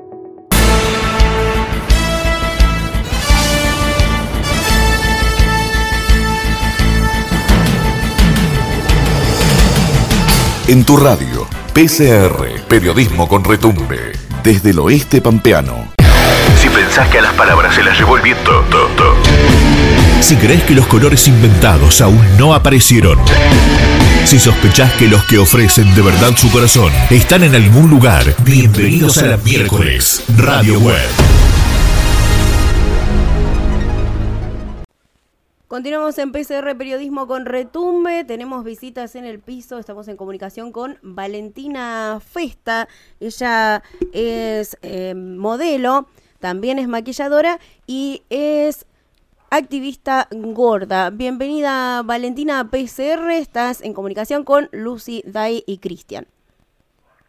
En 10.68 10.86
tu 10.86 10.96
radio, 10.96 11.46
PCR, 11.74 12.62
periodismo 12.70 13.28
con 13.28 13.44
retumbe, 13.44 14.13
desde 14.44 14.70
el 14.70 14.80
oeste 14.80 15.22
pampeano. 15.22 15.89
Si 16.62 16.70
pensás 16.70 17.10
que 17.10 17.20
a 17.20 17.24
las 17.24 17.34
palabras 17.34 17.76
se 17.76 17.84
las 17.84 17.98
llevó 17.98 18.15
el 18.15 18.24
viento, 18.24 18.52
to, 18.70 18.88
to. 18.96 19.15
Si 20.22 20.38
crees 20.38 20.63
que 20.63 20.76
los 20.76 20.88
colores 20.88 21.28
inventados 21.28 22.00
aún 22.00 22.22
no 22.38 22.54
aparecieron. 22.54 23.20
Si 24.30 24.38
sospechás 24.38 24.94
que 24.94 25.08
los 25.08 25.26
que 25.26 25.39
ofrecen 25.39 25.96
de 25.96 26.04
verdad 26.04 26.36
su 26.38 26.52
corazón 26.52 26.94
están 27.10 27.42
en 27.42 27.56
algún 27.56 27.89
lugar, 27.89 28.22
bienvenidos 28.46 29.18
a 29.18 29.26
la 29.26 29.38
miércoles 29.38 30.24
Radio 30.38 30.80
Web. 30.82 31.10
Continuamos 35.68 36.15
en 36.20 36.32
PCR 36.32 36.78
Periodismo 36.78 37.26
con 37.26 37.48
Retumbe, 37.48 38.24
tenemos 38.24 38.63
visitas 38.63 39.15
en 39.15 39.26
el 39.26 39.39
piso, 39.39 39.80
estamos 39.80 40.08
en 40.08 40.15
comunicación 40.15 40.72
con 40.72 41.00
Valentina 41.02 42.22
Festa, 42.24 42.88
ella 43.20 43.82
es 44.13 44.78
eh, 44.84 45.15
modelo, 45.15 46.08
también 46.39 46.78
es 46.78 46.88
maquilladora 46.88 47.60
y 47.88 48.22
es 48.30 48.86
activista 49.52 50.28
gorda. 50.32 51.10
Bienvenida 51.10 52.02
Valentina 52.04 52.60
a 52.60 52.66
PCR, 52.66 53.32
estás 53.32 53.82
en 53.82 53.94
comunicación 53.94 54.44
con 54.44 54.70
Lucy, 54.72 55.24
Dai 55.26 55.64
y 55.66 55.80
Cristian. 55.80 56.28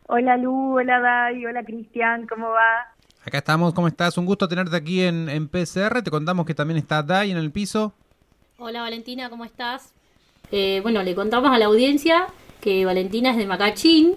Hola 0.07 0.37
Lu, 0.37 0.79
hola 0.79 1.01
Dai, 1.01 1.47
hola 1.47 1.63
Cristian, 1.65 2.27
¿cómo 2.27 2.51
va? 2.51 2.95
Acá 3.25 3.39
estamos, 3.39 3.75
¿cómo 3.75 3.89
estás? 3.89 4.19
Un 4.19 4.27
gusto 4.27 4.49
tenerte 4.49 4.77
aquí 4.77 5.03
en, 5.03 5.29
en 5.29 5.49
PCR. 5.49 6.03
Te 6.03 6.11
contamos 6.11 6.47
que 6.47 6.55
también 6.55 6.79
está 6.79 7.03
Dai 7.03 7.31
en 7.31 7.37
el 7.37 7.51
piso. 7.51 7.93
Hola 8.59 8.83
Valentina, 8.83 9.31
¿cómo 9.31 9.45
estás? 9.45 9.95
Eh, 10.53 10.81
bueno, 10.83 11.03
le 11.03 11.15
contamos 11.15 11.51
a 11.51 11.59
la 11.59 11.67
audiencia 11.67 12.27
que 12.61 12.85
Valentina 12.85 13.31
es 13.31 13.37
de 13.37 13.47
Macachín, 13.47 14.17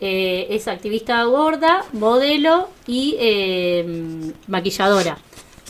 eh, 0.00 0.48
es 0.50 0.68
activista 0.68 1.22
gorda, 1.24 1.84
modelo 1.92 2.68
y 2.86 3.16
eh, 3.18 4.32
maquilladora, 4.48 5.18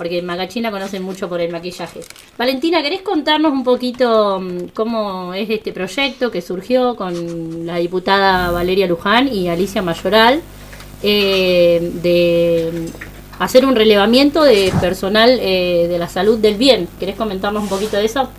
porque 0.00 0.16
en 0.16 0.24
Macachín 0.24 0.62
la 0.62 0.70
conocen 0.70 1.02
mucho 1.02 1.28
por 1.28 1.42
el 1.42 1.52
maquillaje. 1.52 2.00
Valentina, 2.38 2.80
¿querés 2.80 3.02
contarnos 3.02 3.52
un 3.52 3.64
poquito 3.64 4.40
mm, 4.40 4.68
cómo 4.72 5.34
es 5.34 5.50
este 5.50 5.74
proyecto 5.74 6.30
que 6.30 6.40
surgió 6.40 6.96
con 6.96 7.66
la 7.66 7.76
diputada 7.76 8.50
Valeria 8.50 8.86
Luján 8.86 9.28
y 9.28 9.48
Alicia 9.48 9.82
Mayoral 9.82 10.40
eh, 11.02 11.92
de 12.02 12.88
hacer 13.38 13.66
un 13.66 13.76
relevamiento 13.76 14.42
de 14.42 14.72
personal 14.80 15.38
eh, 15.38 15.86
de 15.86 15.98
la 15.98 16.08
salud 16.08 16.38
del 16.38 16.54
bien? 16.54 16.88
¿Querés 16.98 17.16
comentarnos 17.16 17.62
un 17.62 17.68
poquito 17.68 17.98
de 17.98 18.06
eso? 18.06 18.30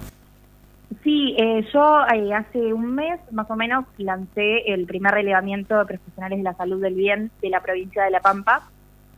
Sí, 1.03 1.35
eh, 1.37 1.63
yo 1.71 1.99
eh, 2.11 2.33
hace 2.33 2.73
un 2.73 2.95
mes 2.95 3.19
más 3.31 3.51
o 3.51 3.55
menos 3.55 3.85
lancé 3.99 4.63
el 4.73 4.87
primer 4.87 5.13
relevamiento 5.13 5.77
de 5.77 5.85
profesionales 5.85 6.39
de 6.39 6.43
la 6.43 6.55
salud 6.55 6.81
del 6.81 6.95
bien 6.95 7.29
de 7.39 7.51
la 7.51 7.61
provincia 7.61 8.03
de 8.03 8.09
La 8.09 8.19
Pampa. 8.19 8.63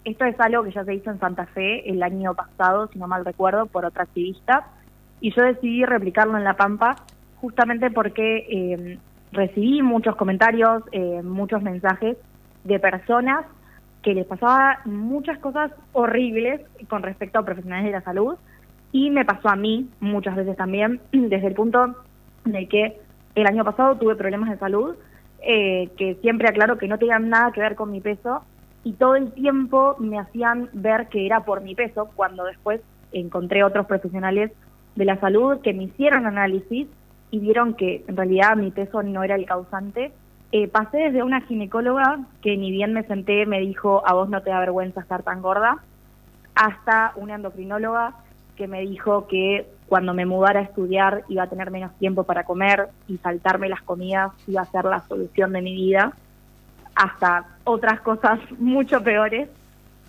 Esto 0.05 0.25
es 0.25 0.39
algo 0.39 0.63
que 0.63 0.71
ya 0.71 0.83
se 0.83 0.93
hizo 0.93 1.11
en 1.11 1.19
Santa 1.19 1.45
Fe 1.45 1.89
el 1.89 2.03
año 2.03 2.33
pasado, 2.33 2.87
si 2.87 2.99
no 2.99 3.07
mal 3.07 3.23
recuerdo, 3.23 3.65
por 3.67 3.85
otra 3.85 4.03
activista. 4.03 4.67
Y 5.21 5.33
yo 5.33 5.43
decidí 5.43 5.85
replicarlo 5.85 6.37
en 6.37 6.43
La 6.43 6.55
Pampa 6.55 6.95
justamente 7.39 7.89
porque 7.89 8.45
eh, 8.49 8.97
recibí 9.31 9.81
muchos 9.81 10.15
comentarios, 10.15 10.83
eh, 10.91 11.21
muchos 11.23 11.61
mensajes 11.61 12.17
de 12.63 12.79
personas 12.79 13.45
que 14.01 14.13
les 14.13 14.25
pasaba 14.25 14.79
muchas 14.85 15.39
cosas 15.39 15.71
horribles 15.93 16.61
con 16.89 17.03
respecto 17.03 17.39
a 17.39 17.45
profesionales 17.45 17.85
de 17.85 17.91
la 17.91 18.01
salud 18.01 18.35
y 18.91 19.09
me 19.09 19.25
pasó 19.25 19.49
a 19.49 19.55
mí 19.55 19.89
muchas 19.99 20.35
veces 20.35 20.55
también, 20.55 21.01
desde 21.11 21.47
el 21.47 21.53
punto 21.53 21.95
de 22.45 22.67
que 22.67 22.97
el 23.35 23.47
año 23.47 23.63
pasado 23.63 23.95
tuve 23.95 24.15
problemas 24.15 24.49
de 24.49 24.57
salud, 24.57 24.95
eh, 25.41 25.89
que 25.97 26.15
siempre 26.21 26.47
aclaro 26.47 26.77
que 26.77 26.87
no 26.87 26.97
tenían 26.97 27.29
nada 27.29 27.51
que 27.51 27.61
ver 27.61 27.75
con 27.75 27.91
mi 27.91 27.99
peso, 27.99 28.43
y 28.83 28.93
todo 28.93 29.15
el 29.15 29.31
tiempo 29.31 29.95
me 29.99 30.19
hacían 30.19 30.69
ver 30.73 31.07
que 31.07 31.25
era 31.25 31.41
por 31.41 31.61
mi 31.61 31.75
peso, 31.75 32.09
cuando 32.15 32.43
después 32.43 32.81
encontré 33.11 33.63
otros 33.63 33.85
profesionales 33.85 34.51
de 34.95 35.05
la 35.05 35.19
salud 35.19 35.61
que 35.61 35.73
me 35.73 35.83
hicieron 35.83 36.25
análisis 36.25 36.87
y 37.31 37.39
vieron 37.39 37.73
que 37.73 38.03
en 38.07 38.17
realidad 38.17 38.55
mi 38.55 38.71
peso 38.71 39.01
no 39.01 39.23
era 39.23 39.35
el 39.35 39.45
causante. 39.45 40.11
Eh, 40.51 40.67
pasé 40.67 40.97
desde 40.97 41.23
una 41.23 41.41
ginecóloga 41.41 42.19
que 42.41 42.57
ni 42.57 42.71
bien 42.71 42.93
me 42.93 43.03
senté 43.03 43.45
me 43.45 43.59
dijo, 43.59 44.03
a 44.05 44.13
vos 44.13 44.29
no 44.29 44.41
te 44.41 44.51
da 44.51 44.59
vergüenza 44.59 45.01
estar 45.01 45.23
tan 45.23 45.41
gorda, 45.41 45.77
hasta 46.53 47.13
una 47.15 47.35
endocrinóloga 47.35 48.13
que 48.55 48.67
me 48.67 48.81
dijo 48.81 49.25
que 49.27 49.67
cuando 49.87 50.13
me 50.13 50.27
mudara 50.27 50.59
a 50.59 50.63
estudiar 50.63 51.23
iba 51.27 51.43
a 51.43 51.49
tener 51.49 51.71
menos 51.71 51.91
tiempo 51.97 52.23
para 52.23 52.43
comer 52.43 52.89
y 53.07 53.17
saltarme 53.17 53.69
las 53.69 53.81
comidas 53.81 54.31
iba 54.47 54.61
a 54.61 54.65
ser 54.65 54.85
la 54.85 54.99
solución 55.01 55.53
de 55.53 55.61
mi 55.61 55.73
vida, 55.73 56.13
hasta 56.95 57.45
otras 57.63 58.01
cosas 58.01 58.39
mucho 58.59 59.03
peores. 59.03 59.49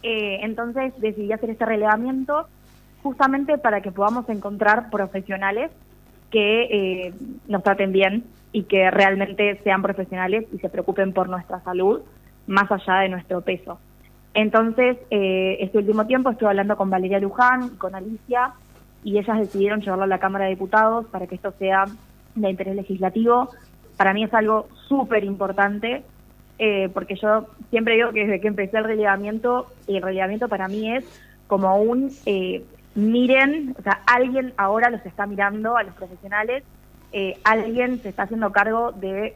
Eh, 0.03 0.41
entonces 0.43 0.93
decidí 0.99 1.33
hacer 1.33 1.51
este 1.51 1.65
relevamiento 1.65 2.47
justamente 3.03 3.59
para 3.59 3.81
que 3.81 3.91
podamos 3.91 4.29
encontrar 4.29 4.91
profesionales 4.91 5.71
que 6.31 6.63
eh, 6.65 7.15
nos 7.49 7.63
traten 7.63 7.93
bien 7.93 8.25
y 8.53 8.65
que 8.65 8.91
realmente 8.91 9.61
sean 9.63 9.83
profesionales 9.83 10.47
y 10.53 10.59
se 10.59 10.69
preocupen 10.69 11.13
por 11.13 11.29
nuestra 11.29 11.61
salud 11.61 12.03
más 12.47 12.71
allá 12.71 13.01
de 13.01 13.09
nuestro 13.09 13.41
peso. 13.41 13.79
Entonces, 14.35 14.97
eh, 15.11 15.59
este 15.61 15.79
último 15.79 16.07
tiempo 16.07 16.31
estuve 16.31 16.49
hablando 16.49 16.77
con 16.77 16.91
Valeria 16.91 17.21
Luján 17.21 17.71
y 17.75 17.77
con 17.77 17.95
Alicia 17.95 18.53
y 19.05 19.19
ellas 19.19 19.39
decidieron 19.39 19.81
llevarlo 19.81 20.05
a 20.05 20.09
la 20.09 20.19
Cámara 20.19 20.47
de 20.47 20.51
Diputados 20.51 21.07
para 21.07 21.27
que 21.27 21.37
esto 21.37 21.53
sea 21.59 21.85
de 22.35 22.51
interés 22.51 22.75
legislativo. 22.75 23.51
para 23.97 24.13
mí 24.13 24.25
es 24.25 24.35
algo 24.35 24.67
súper 24.89 25.23
importante, 25.25 26.03
eh, 26.59 26.89
porque 26.93 27.17
yo 27.17 27.47
siempre 27.71 27.95
digo 27.95 28.13
que 28.13 28.27
desde 28.27 28.41
que 28.41 28.49
empecé 28.49 28.79
el 28.79 28.85
relevamiento, 28.85 29.67
el 29.87 30.03
relevamiento 30.03 30.49
para 30.49 30.69
mí 30.69 30.95
es 30.95 31.05
como 31.47 31.77
un, 31.77 32.11
eh, 32.27 32.63
miren, 32.95 33.75
o 33.79 33.83
sea, 33.83 34.01
alguien 34.07 34.53
ahora 34.57 34.91
los 34.91 35.05
está 35.05 35.27
mirando 35.27 35.77
a 35.77 35.83
los 35.83 35.95
profesionales, 35.95 36.63
eh, 37.13 37.39
alguien 37.45 38.01
se 38.03 38.09
está 38.09 38.25
haciendo 38.25 38.51
cargo 38.51 38.93
de 38.93 39.35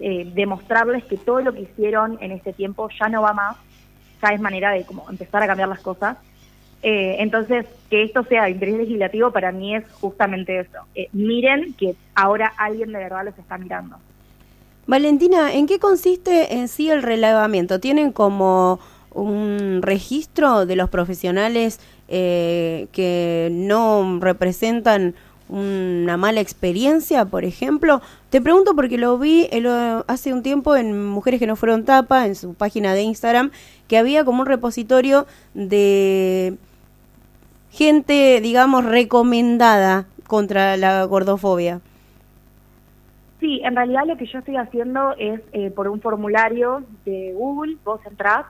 eh, 0.00 0.30
demostrarles 0.34 1.04
que 1.04 1.16
todo 1.16 1.40
lo 1.40 1.52
que 1.52 1.62
hicieron 1.62 2.18
en 2.20 2.32
este 2.32 2.52
tiempo 2.52 2.88
ya 2.98 3.08
no 3.08 3.22
va 3.22 3.32
más, 3.32 3.56
ya 4.22 4.30
es 4.30 4.40
manera 4.40 4.70
de 4.72 4.84
como 4.84 5.08
empezar 5.08 5.42
a 5.42 5.46
cambiar 5.46 5.68
las 5.68 5.80
cosas. 5.80 6.16
Eh, 6.82 7.16
entonces, 7.18 7.66
que 7.90 8.02
esto 8.02 8.24
sea 8.24 8.44
de 8.44 8.50
interés 8.50 8.78
legislativo 8.78 9.30
para 9.30 9.52
mí 9.52 9.76
es 9.76 9.84
justamente 9.92 10.58
eso. 10.58 10.78
Miren 11.12 11.74
que 11.74 11.94
ahora 12.14 12.52
alguien 12.56 12.90
de 12.92 12.98
verdad 12.98 13.24
los 13.24 13.38
está 13.38 13.58
mirando. 13.58 13.96
Valentina, 14.90 15.54
¿en 15.54 15.68
qué 15.68 15.78
consiste 15.78 16.56
en 16.56 16.66
sí 16.66 16.90
el 16.90 17.04
relevamiento? 17.04 17.78
¿Tienen 17.78 18.10
como 18.10 18.80
un 19.12 19.82
registro 19.82 20.66
de 20.66 20.74
los 20.74 20.90
profesionales 20.90 21.78
eh, 22.08 22.88
que 22.90 23.50
no 23.52 24.18
representan 24.20 25.14
una 25.48 26.16
mala 26.16 26.40
experiencia, 26.40 27.24
por 27.24 27.44
ejemplo? 27.44 28.02
Te 28.30 28.40
pregunto 28.40 28.74
porque 28.74 28.98
lo 28.98 29.16
vi 29.16 29.46
el, 29.52 29.66
eh, 29.66 30.02
hace 30.08 30.32
un 30.32 30.42
tiempo 30.42 30.74
en 30.74 31.06
Mujeres 31.08 31.38
que 31.38 31.46
no 31.46 31.54
fueron 31.54 31.84
tapa, 31.84 32.26
en 32.26 32.34
su 32.34 32.54
página 32.54 32.92
de 32.92 33.02
Instagram, 33.02 33.52
que 33.86 33.96
había 33.96 34.24
como 34.24 34.40
un 34.40 34.46
repositorio 34.46 35.24
de 35.54 36.56
gente, 37.70 38.40
digamos, 38.40 38.84
recomendada 38.84 40.06
contra 40.26 40.76
la 40.76 41.04
gordofobia. 41.04 41.80
Sí, 43.40 43.62
en 43.64 43.74
realidad 43.74 44.02
lo 44.06 44.18
que 44.18 44.26
yo 44.26 44.38
estoy 44.38 44.56
haciendo 44.56 45.14
es 45.18 45.40
eh, 45.52 45.70
por 45.70 45.88
un 45.88 46.00
formulario 46.00 46.84
de 47.06 47.32
Google, 47.34 47.76
vos 47.84 48.00
entrás 48.06 48.44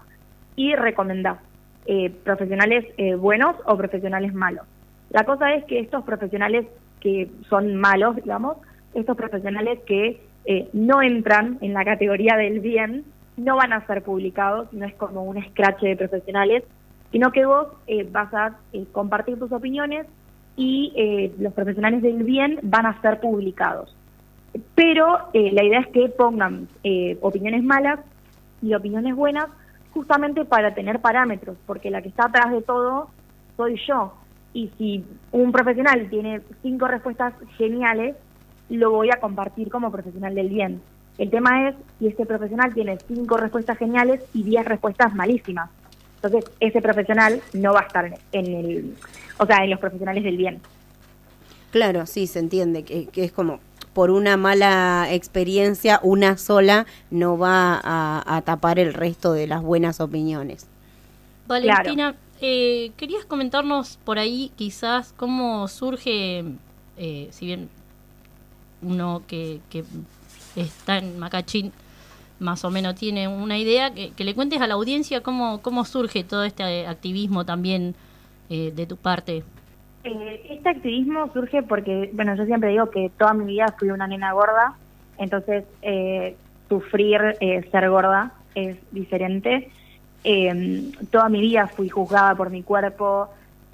y 0.56 0.74
recomendás 0.74 1.38
eh, 1.86 2.10
profesionales 2.10 2.84
eh, 2.98 3.14
buenos 3.14 3.56
o 3.64 3.76
profesionales 3.76 4.34
malos. 4.34 4.66
La 5.10 5.24
cosa 5.24 5.54
es 5.54 5.64
que 5.64 5.80
estos 5.80 6.04
profesionales 6.04 6.66
que 7.00 7.30
son 7.48 7.76
malos, 7.76 8.16
digamos, 8.16 8.58
estos 8.94 9.16
profesionales 9.16 9.78
que 9.86 10.20
eh, 10.44 10.68
no 10.72 11.02
entran 11.02 11.58
en 11.62 11.72
la 11.72 11.84
categoría 11.84 12.36
del 12.36 12.60
bien, 12.60 13.04
no 13.36 13.56
van 13.56 13.72
a 13.72 13.86
ser 13.86 14.02
publicados, 14.02 14.72
no 14.72 14.84
es 14.84 14.94
como 14.94 15.24
un 15.24 15.42
scratch 15.42 15.80
de 15.80 15.96
profesionales, 15.96 16.64
sino 17.10 17.32
que 17.32 17.46
vos 17.46 17.68
eh, 17.86 18.06
vas 18.10 18.32
a 18.34 18.58
compartir 18.92 19.38
tus 19.38 19.50
opiniones 19.50 20.06
y 20.56 21.32
los 21.38 21.54
profesionales 21.54 22.02
del 22.02 22.22
bien 22.22 22.58
van 22.62 22.84
a 22.84 23.00
ser 23.00 23.18
publicados. 23.20 23.96
Pero 24.74 25.18
eh, 25.32 25.50
la 25.52 25.64
idea 25.64 25.80
es 25.80 25.88
que 25.88 26.08
pongan 26.08 26.68
eh, 26.82 27.18
opiniones 27.20 27.62
malas 27.62 28.00
y 28.62 28.74
opiniones 28.74 29.14
buenas 29.14 29.46
justamente 29.92 30.44
para 30.44 30.74
tener 30.74 31.00
parámetros, 31.00 31.56
porque 31.66 31.90
la 31.90 32.02
que 32.02 32.08
está 32.08 32.26
atrás 32.26 32.52
de 32.52 32.62
todo 32.62 33.08
soy 33.56 33.80
yo. 33.86 34.14
Y 34.52 34.70
si 34.76 35.04
un 35.32 35.52
profesional 35.52 36.08
tiene 36.10 36.40
cinco 36.62 36.88
respuestas 36.88 37.34
geniales, 37.56 38.16
lo 38.68 38.90
voy 38.90 39.10
a 39.10 39.20
compartir 39.20 39.70
como 39.70 39.90
profesional 39.90 40.34
del 40.34 40.48
bien. 40.48 40.80
El 41.18 41.30
tema 41.30 41.68
es 41.68 41.76
si 41.98 42.06
este 42.06 42.26
profesional 42.26 42.72
tiene 42.72 42.98
cinco 43.06 43.36
respuestas 43.36 43.78
geniales 43.78 44.22
y 44.32 44.42
diez 44.42 44.64
respuestas 44.64 45.14
malísimas. 45.14 45.70
Entonces, 46.22 46.50
ese 46.60 46.82
profesional 46.82 47.40
no 47.52 47.72
va 47.72 47.80
a 47.80 47.84
estar 47.84 48.18
en 48.32 48.46
el, 48.46 48.94
o 49.38 49.46
sea, 49.46 49.64
en 49.64 49.70
los 49.70 49.78
profesionales 49.78 50.24
del 50.24 50.36
bien. 50.36 50.60
Claro, 51.70 52.06
sí, 52.06 52.26
se 52.26 52.40
entiende 52.40 52.84
que, 52.84 53.06
que 53.06 53.24
es 53.24 53.32
como 53.32 53.60
por 53.92 54.10
una 54.10 54.36
mala 54.36 55.08
experiencia, 55.10 56.00
una 56.02 56.36
sola 56.36 56.86
no 57.10 57.38
va 57.38 57.80
a, 57.82 58.36
a 58.36 58.42
tapar 58.42 58.78
el 58.78 58.94
resto 58.94 59.32
de 59.32 59.46
las 59.46 59.62
buenas 59.62 60.00
opiniones. 60.00 60.66
Valentina, 61.46 62.14
eh, 62.40 62.92
querías 62.96 63.24
comentarnos 63.24 63.98
por 64.04 64.18
ahí 64.18 64.52
quizás 64.56 65.12
cómo 65.16 65.66
surge, 65.68 66.44
eh, 66.96 67.28
si 67.32 67.46
bien 67.46 67.68
uno 68.82 69.22
que, 69.26 69.60
que 69.68 69.84
está 70.56 70.98
en 70.98 71.18
Macachín 71.18 71.72
más 72.38 72.64
o 72.64 72.70
menos 72.70 72.94
tiene 72.94 73.28
una 73.28 73.58
idea, 73.58 73.92
que, 73.92 74.12
que 74.12 74.24
le 74.24 74.34
cuentes 74.34 74.60
a 74.62 74.66
la 74.66 74.74
audiencia 74.74 75.22
cómo, 75.22 75.60
cómo 75.60 75.84
surge 75.84 76.24
todo 76.24 76.44
este 76.44 76.86
activismo 76.86 77.44
también 77.44 77.94
eh, 78.48 78.72
de 78.74 78.86
tu 78.86 78.96
parte. 78.96 79.44
Eh, 80.02 80.46
este 80.50 80.68
activismo 80.68 81.30
surge 81.32 81.62
porque, 81.62 82.10
bueno, 82.12 82.34
yo 82.34 82.46
siempre 82.46 82.70
digo 82.70 82.90
que 82.90 83.10
toda 83.18 83.34
mi 83.34 83.44
vida 83.44 83.74
fui 83.78 83.90
una 83.90 84.06
nena 84.06 84.32
gorda, 84.32 84.74
entonces 85.18 85.64
eh, 85.82 86.36
sufrir 86.68 87.36
eh, 87.40 87.68
ser 87.70 87.90
gorda 87.90 88.32
es 88.54 88.78
diferente. 88.90 89.70
Eh, 90.24 90.92
toda 91.10 91.28
mi 91.28 91.40
vida 91.40 91.66
fui 91.66 91.88
juzgada 91.88 92.34
por 92.34 92.50
mi 92.50 92.62
cuerpo. 92.62 93.28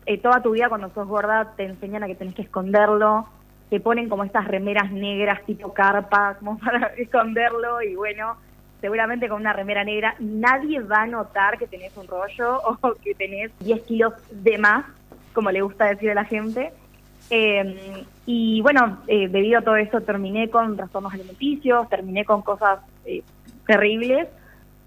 Eh, 0.06 0.18
toda 0.18 0.42
tu 0.42 0.52
vida 0.52 0.68
cuando 0.68 0.90
sos 0.90 1.06
gorda 1.06 1.52
te 1.56 1.64
enseñan 1.64 2.02
a 2.02 2.06
que 2.06 2.14
tenés 2.14 2.34
que 2.34 2.42
esconderlo. 2.42 3.26
Te 3.70 3.80
ponen 3.80 4.08
como 4.08 4.24
estas 4.24 4.46
remeras 4.46 4.90
negras 4.92 5.44
tipo 5.44 5.72
carpa, 5.72 6.36
como 6.38 6.58
para 6.64 6.88
esconderlo 6.96 7.82
y 7.82 7.94
bueno, 7.94 8.36
seguramente 8.80 9.28
con 9.28 9.40
una 9.40 9.52
remera 9.52 9.84
negra 9.84 10.14
nadie 10.20 10.80
va 10.80 11.02
a 11.02 11.06
notar 11.06 11.58
que 11.58 11.66
tenés 11.66 11.96
un 11.96 12.06
rollo 12.06 12.60
o 12.80 12.94
que 13.02 13.14
tenés 13.14 13.50
10 13.60 13.82
kilos 13.82 14.14
de 14.30 14.58
más 14.58 14.84
como 15.36 15.50
le 15.50 15.60
gusta 15.60 15.84
decir 15.84 16.10
a 16.10 16.14
la 16.14 16.24
gente. 16.24 16.72
Eh, 17.28 18.04
y 18.24 18.62
bueno, 18.62 18.98
eh, 19.06 19.28
debido 19.28 19.58
a 19.58 19.62
todo 19.62 19.76
eso 19.76 20.00
terminé 20.00 20.48
con 20.48 20.76
trastornos 20.76 21.12
alimenticios, 21.12 21.88
terminé 21.90 22.24
con 22.24 22.40
cosas 22.40 22.80
eh, 23.04 23.22
terribles. 23.66 24.28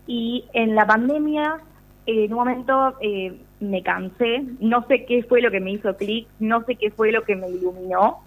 Y 0.07 0.45
en 0.53 0.73
la 0.73 0.87
pandemia, 0.87 1.59
eh, 2.07 2.25
en 2.25 2.33
un 2.33 2.39
momento 2.39 2.95
eh, 2.99 3.39
me 3.59 3.83
cansé, 3.83 4.43
no 4.59 4.85
sé 4.87 5.05
qué 5.05 5.21
fue 5.21 5.41
lo 5.41 5.51
que 5.51 5.59
me 5.59 5.71
hizo 5.71 5.95
clic, 5.95 6.27
no 6.39 6.63
sé 6.63 6.75
qué 6.75 6.89
fue 6.89 7.11
lo 7.11 7.23
que 7.23 7.35
me 7.35 7.47
iluminó, 7.47 8.23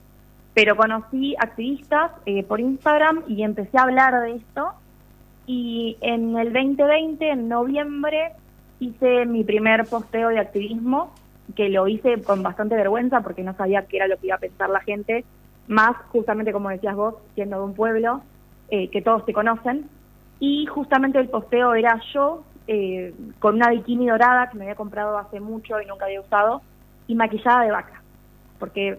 pero 0.54 0.76
conocí 0.76 1.34
activistas 1.40 2.12
por 2.46 2.60
Instagram 2.60 3.24
y 3.26 3.42
empecé 3.42 3.76
a 3.76 3.82
hablar 3.82 4.22
de 4.22 4.36
esto. 4.36 4.68
Y 5.46 5.96
en 6.02 6.36
el 6.36 6.52
2020, 6.52 7.28
en 7.28 7.48
noviembre, 7.48 8.32
hice 8.78 9.26
mi 9.26 9.42
primer 9.42 9.84
posteo 9.86 10.28
de 10.28 10.38
activismo 10.38 11.12
que 11.52 11.68
lo 11.68 11.88
hice 11.88 12.22
con 12.22 12.42
bastante 12.42 12.74
vergüenza 12.74 13.20
porque 13.20 13.42
no 13.42 13.54
sabía 13.54 13.86
qué 13.86 13.98
era 13.98 14.08
lo 14.08 14.16
que 14.18 14.26
iba 14.26 14.36
a 14.36 14.40
pensar 14.40 14.70
la 14.70 14.80
gente, 14.80 15.24
más 15.68 15.96
justamente 16.10 16.52
como 16.52 16.70
decías 16.70 16.96
vos, 16.96 17.14
siendo 17.34 17.58
de 17.58 17.64
un 17.64 17.74
pueblo 17.74 18.22
eh, 18.70 18.88
que 18.88 19.02
todos 19.02 19.24
te 19.24 19.32
conocen. 19.32 19.88
Y 20.40 20.66
justamente 20.66 21.18
el 21.18 21.28
posteo 21.28 21.74
era 21.74 22.00
yo 22.12 22.42
eh, 22.66 23.14
con 23.38 23.56
una 23.56 23.70
bikini 23.70 24.08
dorada 24.08 24.50
que 24.50 24.58
me 24.58 24.64
había 24.64 24.76
comprado 24.76 25.18
hace 25.18 25.40
mucho 25.40 25.80
y 25.80 25.86
nunca 25.86 26.06
había 26.06 26.20
usado 26.20 26.62
y 27.06 27.14
maquillada 27.14 27.64
de 27.64 27.70
vaca. 27.70 28.02
Porque 28.58 28.98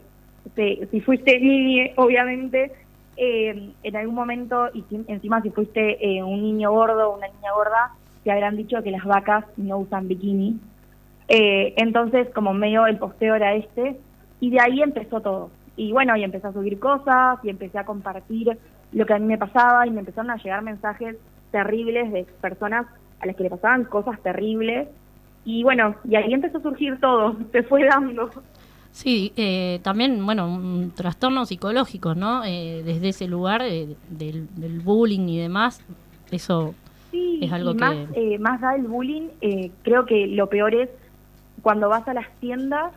si, 0.55 0.85
si 0.91 1.01
fuiste 1.01 1.39
niña, 1.41 1.91
obviamente, 1.95 2.71
eh, 3.15 3.71
en 3.83 3.95
algún 3.95 4.15
momento, 4.15 4.69
y 4.73 4.83
encima 5.07 5.41
si 5.41 5.49
fuiste 5.51 5.97
eh, 6.05 6.23
un 6.23 6.41
niño 6.41 6.71
gordo 6.71 7.09
o 7.09 7.17
una 7.17 7.27
niña 7.27 7.51
gorda, 7.53 7.91
te 8.23 8.31
habrán 8.31 8.57
dicho 8.57 8.81
que 8.81 8.91
las 8.91 9.03
vacas 9.03 9.45
no 9.57 9.77
usan 9.77 10.07
bikini. 10.07 10.59
Eh, 11.27 11.73
entonces, 11.77 12.27
como 12.33 12.53
medio 12.53 12.85
el 12.85 12.97
posteo 12.97 13.35
era 13.35 13.53
este, 13.55 13.97
y 14.39 14.49
de 14.49 14.59
ahí 14.59 14.81
empezó 14.81 15.21
todo. 15.21 15.49
Y 15.75 15.91
bueno, 15.91 16.15
y 16.15 16.23
empecé 16.23 16.47
a 16.47 16.53
subir 16.53 16.79
cosas, 16.79 17.39
y 17.43 17.49
empecé 17.49 17.79
a 17.79 17.85
compartir 17.85 18.57
lo 18.91 19.05
que 19.05 19.13
a 19.13 19.19
mí 19.19 19.25
me 19.25 19.37
pasaba, 19.37 19.87
y 19.87 19.91
me 19.91 20.01
empezaron 20.01 20.31
a 20.31 20.37
llegar 20.37 20.61
mensajes 20.61 21.15
terribles 21.51 22.11
de 22.11 22.25
personas 22.41 22.85
a 23.19 23.25
las 23.25 23.35
que 23.35 23.43
le 23.43 23.49
pasaban 23.49 23.85
cosas 23.85 24.19
terribles. 24.21 24.87
Y 25.45 25.63
bueno, 25.63 25.95
y 26.07 26.15
ahí 26.15 26.33
empezó 26.33 26.59
a 26.59 26.61
surgir 26.61 26.99
todo, 26.99 27.35
se 27.51 27.63
fue 27.63 27.85
dando. 27.85 28.29
Sí, 28.91 29.33
eh, 29.35 29.79
también, 29.81 30.23
bueno, 30.23 30.47
un 30.47 30.91
trastorno 30.95 31.45
psicológico, 31.47 32.13
¿no? 32.13 32.43
Eh, 32.43 32.83
desde 32.85 33.09
ese 33.09 33.27
lugar 33.27 33.63
eh, 33.63 33.95
del, 34.09 34.47
del 34.55 34.81
bullying 34.81 35.27
y 35.29 35.39
demás, 35.39 35.83
eso 36.29 36.75
Sí, 37.13 37.39
es 37.43 37.51
algo 37.51 37.71
y 37.71 37.73
que... 37.73 37.79
más, 37.79 37.95
eh, 38.15 38.39
más 38.39 38.63
allá 38.63 38.77
del 38.77 38.87
bullying, 38.87 39.27
eh, 39.39 39.69
creo 39.83 40.03
que 40.05 40.25
lo 40.25 40.47
peor 40.47 40.73
es 40.73 40.89
cuando 41.63 41.89
vas 41.89 42.07
a 42.07 42.13
las 42.13 42.29
tiendas 42.39 42.91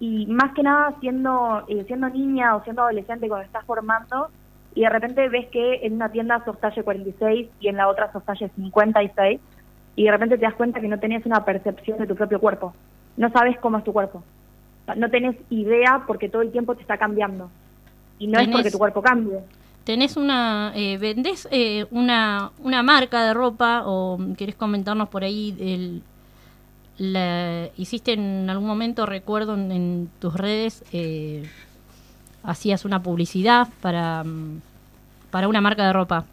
y 0.00 0.26
más 0.26 0.52
que 0.52 0.62
nada 0.62 0.92
siendo, 1.00 1.64
eh, 1.68 1.84
siendo 1.86 2.10
niña 2.10 2.54
o 2.56 2.62
siendo 2.64 2.82
adolescente 2.82 3.28
cuando 3.28 3.46
estás 3.46 3.64
formando 3.64 4.28
y 4.74 4.82
de 4.82 4.90
repente 4.90 5.28
ves 5.28 5.46
que 5.48 5.86
en 5.86 5.94
una 5.94 6.10
tienda 6.10 6.44
sos 6.44 6.60
talle 6.60 6.82
46 6.82 7.48
y 7.60 7.68
en 7.68 7.76
la 7.76 7.88
otra 7.88 8.12
sos 8.12 8.24
talle 8.24 8.50
56 8.54 9.40
y 9.96 10.04
de 10.04 10.10
repente 10.10 10.36
te 10.36 10.44
das 10.44 10.54
cuenta 10.54 10.80
que 10.80 10.88
no 10.88 10.98
tenés 10.98 11.24
una 11.26 11.44
percepción 11.44 11.98
de 11.98 12.06
tu 12.06 12.14
propio 12.14 12.38
cuerpo. 12.38 12.74
No 13.16 13.30
sabes 13.30 13.58
cómo 13.58 13.78
es 13.78 13.84
tu 13.84 13.92
cuerpo. 13.92 14.22
No 14.96 15.10
tenés 15.10 15.36
idea 15.50 16.04
porque 16.06 16.28
todo 16.28 16.42
el 16.42 16.52
tiempo 16.52 16.74
te 16.74 16.82
está 16.82 16.96
cambiando. 16.96 17.50
Y 18.18 18.28
no 18.28 18.38
es 18.38 18.48
porque 18.48 18.70
tu 18.70 18.78
cuerpo 18.78 19.02
cambie. 19.02 19.40
¿Tenés 19.82 20.16
una, 20.16 20.72
eh, 20.76 20.98
vendés 20.98 21.48
eh, 21.50 21.86
una, 21.90 22.52
una 22.62 22.82
marca 22.82 23.24
de 23.24 23.34
ropa 23.34 23.82
o 23.86 24.18
querés 24.36 24.54
comentarnos 24.54 25.08
por 25.08 25.24
ahí 25.24 25.56
el, 25.58 26.02
la, 26.98 27.68
hiciste 27.76 28.12
en 28.12 28.50
algún 28.50 28.66
momento, 28.66 29.06
recuerdo 29.06 29.54
en, 29.54 30.10
tus 30.18 30.34
redes, 30.34 30.84
eh, 30.92 31.48
hacías 32.42 32.84
una 32.84 33.02
publicidad 33.02 33.68
para, 33.80 34.24
mm, 34.24 34.60
para 35.30 35.48
una 35.48 35.60
marca 35.60 35.86
de 35.86 35.92
ropa. 35.92 36.24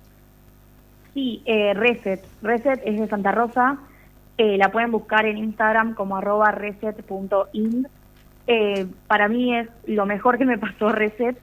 Sí, 1.14 1.42
eh, 1.46 1.74
Reset. 1.74 2.24
Reset 2.42 2.82
es 2.86 3.00
de 3.00 3.08
Santa 3.08 3.32
Rosa. 3.32 3.78
Eh, 4.38 4.58
la 4.58 4.70
pueden 4.72 4.92
buscar 4.92 5.26
en 5.26 5.38
Instagram 5.38 5.94
como 5.94 6.18
arroba 6.18 6.52
reset.ind. 6.52 7.88
Eh, 8.48 8.86
para 9.08 9.30
mí 9.30 9.56
es 9.56 9.70
lo 9.86 10.06
mejor 10.06 10.38
que 10.38 10.46
me 10.46 10.58
pasó 10.58 10.90
Reset 10.90 11.38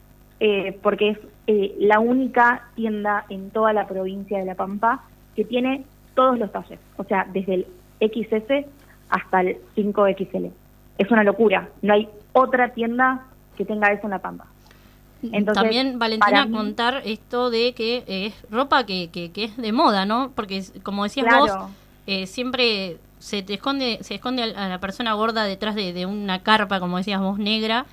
porque 0.83 1.11
es 1.11 1.18
eh, 1.47 1.75
la 1.79 1.99
única 1.99 2.68
tienda 2.77 3.25
en 3.29 3.51
toda 3.51 3.73
la 3.73 3.87
provincia 3.87 4.39
de 4.39 4.45
La 4.45 4.55
Pampa 4.55 5.03
que 5.35 5.45
tiene 5.45 5.85
todos 6.14 6.39
los 6.39 6.53
talles. 6.53 6.79
O 6.97 7.05
sea, 7.05 7.27
desde 7.33 7.55
el 7.55 7.66
XS 8.01 8.66
hasta 9.13 9.41
el 9.43 9.59
5XL. 9.77 10.51
Es 10.99 11.11
una 11.11 11.23
locura. 11.25 11.69
No 11.83 11.95
hay 11.95 12.09
otra 12.33 12.71
tienda 12.73 13.25
que 13.57 13.65
tenga 13.65 13.93
eso 13.93 14.05
en 14.05 14.11
La 14.11 14.19
Pampa. 14.19 14.47
Entonces, 15.23 15.63
También, 15.63 15.99
Valentina, 15.99 16.47
mí- 16.47 16.53
contar 16.53 17.03
esto 17.05 17.51
de 17.51 17.75
que 17.75 18.03
es 18.09 18.35
ropa 18.51 18.85
que, 18.87 19.09
que, 19.11 19.31
que 19.31 19.45
es 19.45 19.57
de 19.57 19.71
moda, 19.73 20.05
¿no? 20.05 20.33
Porque, 20.35 20.65
como 20.83 21.05
decías 21.05 21.27
Claro. 21.27 21.41
vos, 21.43 21.71
eh, 22.09 22.27
siempre 22.27 22.97
se 23.21 23.43
te 23.45 23.55
esconde 23.55 23.99
se 24.03 24.17
esconde 24.17 24.43
a 24.43 24.69
la 24.69 24.79
persona 24.81 25.13
gorda 25.13 25.45
detrás 25.45 25.77
de, 25.77 25.93
de 25.93 26.07
una 26.07 26.43
carpa, 26.43 26.81
como 26.81 26.97
decías 26.97 27.21
vos, 27.21 27.39
negra. 27.39 27.87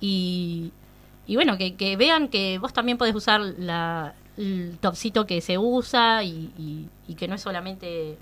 Y, 0.00 0.70
y 1.26 1.34
bueno, 1.34 1.56
que, 1.58 1.74
que 1.74 1.96
vean 1.96 2.28
que 2.28 2.58
vos 2.58 2.72
también 2.72 2.98
podés 2.98 3.14
usar 3.16 3.40
la, 3.40 4.12
el 4.36 4.76
topsito 4.80 5.26
que 5.26 5.40
se 5.40 5.58
usa 5.58 6.22
y, 6.22 6.50
y- 6.58 6.88
y 7.08 7.14
que 7.14 7.26
no 7.26 7.34
es 7.34 7.40
solamente... 7.40 8.16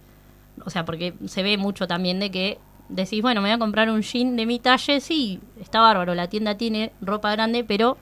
O 0.65 0.71
sea, 0.71 0.85
porque 0.85 1.15
se 1.27 1.43
ve 1.43 1.57
mucho 1.57 1.87
también 1.87 2.21
de 2.21 2.31
que 2.31 2.59
decís, 2.89 3.23
bueno, 3.23 3.41
me 3.41 3.49
voy 3.49 3.57
a 3.57 3.59
comprar 3.59 3.91
un 3.91 4.03
jean 4.03 4.37
de 4.37 4.47
mi 4.47 4.59
talle, 4.59 5.01
sí, 5.01 5.41
está 5.61 5.81
bárbaro, 5.81 6.15
la 6.15 6.29
tienda 6.29 6.57
tiene 6.57 6.93
ropa 7.01 7.33
grande, 7.33 7.65
pero 7.65 7.97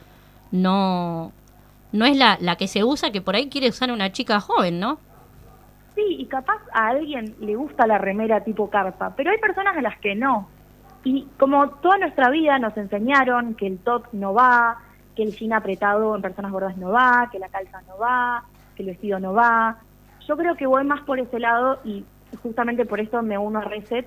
no 0.51 1.33
no 1.93 2.07
es 2.07 2.17
la, 2.17 2.39
la 2.41 2.57
que 2.57 2.69
se 2.69 2.85
usa 2.85 3.13
que 3.13 3.21
por 3.21 3.37
ahí 3.37 3.49
quiere 3.49 3.69
usar 3.69 3.93
una 3.93 4.13
chica 4.13 4.41
joven, 4.41 4.81
¿no? 4.81 4.99
Sí, 5.95 6.03
y 6.19 6.27
capaz 6.27 6.59
a 6.73 6.89
alguien 6.89 7.35
le 7.41 7.55
gusta 7.55 7.87
la 7.87 7.99
remera 7.99 8.43
tipo 8.43 8.71
carpa, 8.71 9.13
pero 9.15 9.31
hay 9.31 9.39
personas 9.39 9.77
a 9.77 9.83
las 9.83 9.99
que 9.99 10.15
no. 10.15 10.49
Y 11.05 11.27
como 11.39 11.69
toda 11.69 11.99
nuestra 11.99 12.31
vida 12.31 12.59
nos 12.59 12.77
enseñaron 12.77 13.55
que 13.55 13.67
el 13.67 13.79
top 13.79 14.07
no 14.13 14.33
va, 14.33 14.79
que 15.15 15.23
el 15.23 15.37
jean 15.37 15.53
apretado 15.53 16.17
en 16.17 16.23
personas 16.23 16.51
gordas 16.51 16.79
no 16.79 16.91
va, 16.91 17.29
que 17.31 17.39
la 17.39 17.49
calza 17.49 17.83
no 17.87 17.99
va, 17.99 18.45
que 18.75 18.85
el 18.85 18.89
vestido 18.89 19.21
no 19.21 19.35
va. 19.35 19.77
Yo 20.27 20.37
creo 20.37 20.55
que 20.55 20.67
voy 20.67 20.85
más 20.85 21.01
por 21.03 21.21
ese 21.21 21.39
lado 21.39 21.79
y 21.85 22.05
justamente 22.43 22.85
por 22.87 23.01
eso 23.01 23.23
me 23.23 23.39
uno 23.39 23.61
a 23.61 23.65
Reset. 23.65 24.07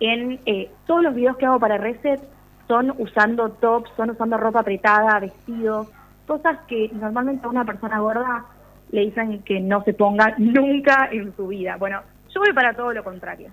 En 0.00 0.40
eh, 0.46 0.70
todos 0.86 1.02
los 1.02 1.14
videos 1.14 1.36
que 1.36 1.46
hago 1.46 1.58
para 1.58 1.78
Reset 1.78 2.20
son 2.68 2.94
usando 2.98 3.50
tops, 3.50 3.90
son 3.96 4.10
usando 4.10 4.36
ropa 4.36 4.60
apretada, 4.60 5.20
vestidos, 5.20 5.88
cosas 6.26 6.58
que 6.68 6.90
normalmente 6.92 7.46
a 7.46 7.48
una 7.50 7.64
persona 7.64 8.00
gorda 8.00 8.44
le 8.90 9.02
dicen 9.02 9.42
que 9.42 9.60
no 9.60 9.82
se 9.84 9.94
ponga 9.94 10.34
nunca 10.38 11.08
en 11.10 11.34
su 11.36 11.48
vida. 11.48 11.76
Bueno, 11.76 12.00
yo 12.32 12.40
voy 12.40 12.52
para 12.52 12.74
todo 12.74 12.92
lo 12.92 13.02
contrario. 13.04 13.50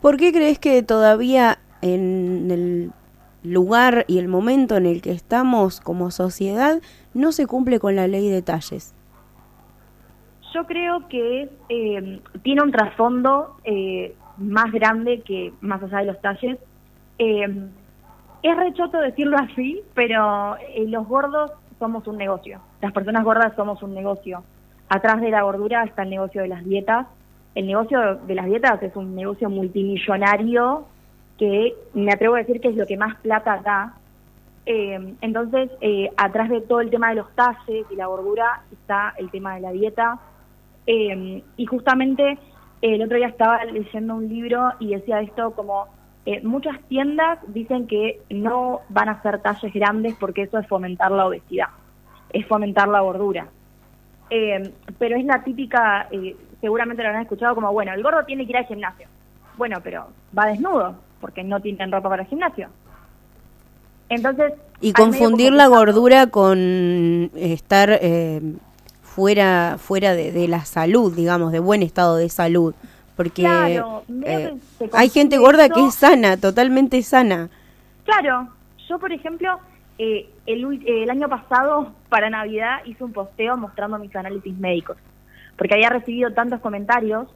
¿Por 0.00 0.16
qué 0.16 0.32
crees 0.32 0.58
que 0.58 0.82
todavía 0.82 1.58
en 1.82 2.50
el 2.50 2.92
lugar 3.42 4.04
y 4.06 4.18
el 4.18 4.28
momento 4.28 4.76
en 4.76 4.86
el 4.86 5.02
que 5.02 5.12
estamos 5.12 5.80
como 5.80 6.10
sociedad 6.10 6.80
no 7.14 7.32
se 7.32 7.46
cumple 7.46 7.80
con 7.80 7.96
la 7.96 8.06
ley 8.06 8.30
de 8.30 8.42
talles? 8.42 8.94
Yo 10.52 10.66
creo 10.66 11.08
que 11.08 11.48
eh, 11.68 12.20
tiene 12.42 12.62
un 12.62 12.72
trasfondo 12.72 13.56
eh, 13.64 14.14
más 14.36 14.72
grande 14.72 15.20
que 15.20 15.52
más 15.60 15.82
allá 15.82 15.98
de 15.98 16.06
los 16.06 16.20
talles. 16.20 16.58
Eh, 17.18 17.68
es 18.42 18.56
rechoto 18.56 18.98
decirlo 18.98 19.36
así, 19.38 19.82
pero 19.94 20.56
eh, 20.56 20.86
los 20.88 21.06
gordos 21.06 21.52
somos 21.78 22.06
un 22.06 22.16
negocio. 22.16 22.60
Las 22.80 22.92
personas 22.92 23.24
gordas 23.24 23.54
somos 23.54 23.82
un 23.82 23.94
negocio. 23.94 24.42
Atrás 24.88 25.20
de 25.20 25.30
la 25.30 25.42
gordura 25.42 25.84
está 25.84 26.02
el 26.02 26.10
negocio 26.10 26.42
de 26.42 26.48
las 26.48 26.64
dietas. 26.64 27.06
El 27.54 27.66
negocio 27.66 28.16
de 28.16 28.34
las 28.34 28.46
dietas 28.46 28.82
es 28.82 28.96
un 28.96 29.14
negocio 29.14 29.50
multimillonario 29.50 30.86
que 31.38 31.74
me 31.94 32.12
atrevo 32.12 32.34
a 32.34 32.38
decir 32.38 32.60
que 32.60 32.68
es 32.68 32.76
lo 32.76 32.86
que 32.86 32.96
más 32.96 33.16
plata 33.16 33.60
da. 33.62 33.94
Eh, 34.66 35.14
entonces, 35.20 35.70
eh, 35.80 36.10
atrás 36.16 36.48
de 36.48 36.60
todo 36.60 36.80
el 36.80 36.90
tema 36.90 37.10
de 37.10 37.16
los 37.16 37.34
talles 37.34 37.86
y 37.90 37.96
la 37.96 38.06
gordura 38.06 38.62
está 38.72 39.14
el 39.18 39.30
tema 39.30 39.54
de 39.54 39.60
la 39.60 39.72
dieta. 39.72 40.18
Eh, 40.86 41.42
y 41.56 41.66
justamente 41.66 42.32
eh, 42.32 42.38
el 42.80 43.02
otro 43.02 43.16
día 43.16 43.28
estaba 43.28 43.64
leyendo 43.64 44.14
un 44.14 44.28
libro 44.28 44.72
y 44.80 44.94
decía 44.94 45.20
esto 45.20 45.52
como 45.52 45.88
eh, 46.26 46.40
muchas 46.42 46.78
tiendas 46.88 47.38
dicen 47.48 47.86
que 47.86 48.20
no 48.28 48.80
van 48.90 49.08
a 49.08 49.12
hacer 49.12 49.40
talles 49.40 49.72
grandes 49.72 50.14
porque 50.20 50.42
eso 50.42 50.58
es 50.58 50.66
fomentar 50.66 51.10
la 51.10 51.26
obesidad, 51.26 51.68
es 52.32 52.46
fomentar 52.46 52.88
la 52.88 53.00
gordura. 53.00 53.48
Eh, 54.28 54.72
pero 54.98 55.16
es 55.16 55.24
la 55.24 55.42
típica, 55.42 56.08
eh, 56.10 56.36
seguramente 56.60 57.02
lo 57.02 57.08
habrán 57.08 57.22
escuchado 57.22 57.54
como, 57.54 57.72
bueno, 57.72 57.92
el 57.94 58.02
gordo 58.02 58.24
tiene 58.24 58.44
que 58.44 58.50
ir 58.50 58.58
al 58.58 58.66
gimnasio. 58.66 59.08
Bueno, 59.56 59.78
pero 59.82 60.08
va 60.38 60.46
desnudo 60.46 60.94
porque 61.20 61.42
no 61.42 61.60
tienen 61.60 61.90
ropa 61.90 62.10
para 62.10 62.22
el 62.22 62.28
gimnasio. 62.28 62.68
Entonces... 64.08 64.52
Y 64.80 64.92
confundir 64.92 65.52
la 65.52 65.68
gordura 65.68 66.28
con 66.28 67.30
estar 67.34 67.90
eh, 68.00 68.40
fuera 69.20 69.76
fuera 69.78 70.14
de, 70.14 70.32
de 70.32 70.48
la 70.48 70.64
salud, 70.64 71.14
digamos, 71.14 71.52
de 71.52 71.58
buen 71.58 71.82
estado 71.82 72.16
de 72.16 72.30
salud. 72.30 72.74
Porque 73.16 73.42
Claro, 73.42 74.02
eh, 74.24 74.54
hay 74.94 75.10
gente 75.10 75.36
gorda 75.36 75.68
que 75.68 75.84
es 75.84 75.94
sana, 75.94 76.38
totalmente 76.38 77.02
sana. 77.02 77.50
Claro, 78.04 78.48
yo 78.88 78.98
por 78.98 79.12
ejemplo, 79.12 79.58
eh, 79.98 80.26
el, 80.46 80.82
el 80.86 81.10
año 81.10 81.28
pasado 81.28 81.92
para 82.08 82.30
Navidad 82.30 82.78
hice 82.86 83.04
un 83.04 83.12
posteo 83.12 83.58
mostrando 83.58 83.98
mis 83.98 84.16
análisis 84.16 84.56
médicos, 84.56 84.96
porque 85.58 85.74
había 85.74 85.90
recibido 85.90 86.32
tantos 86.32 86.60
comentarios 86.60 87.28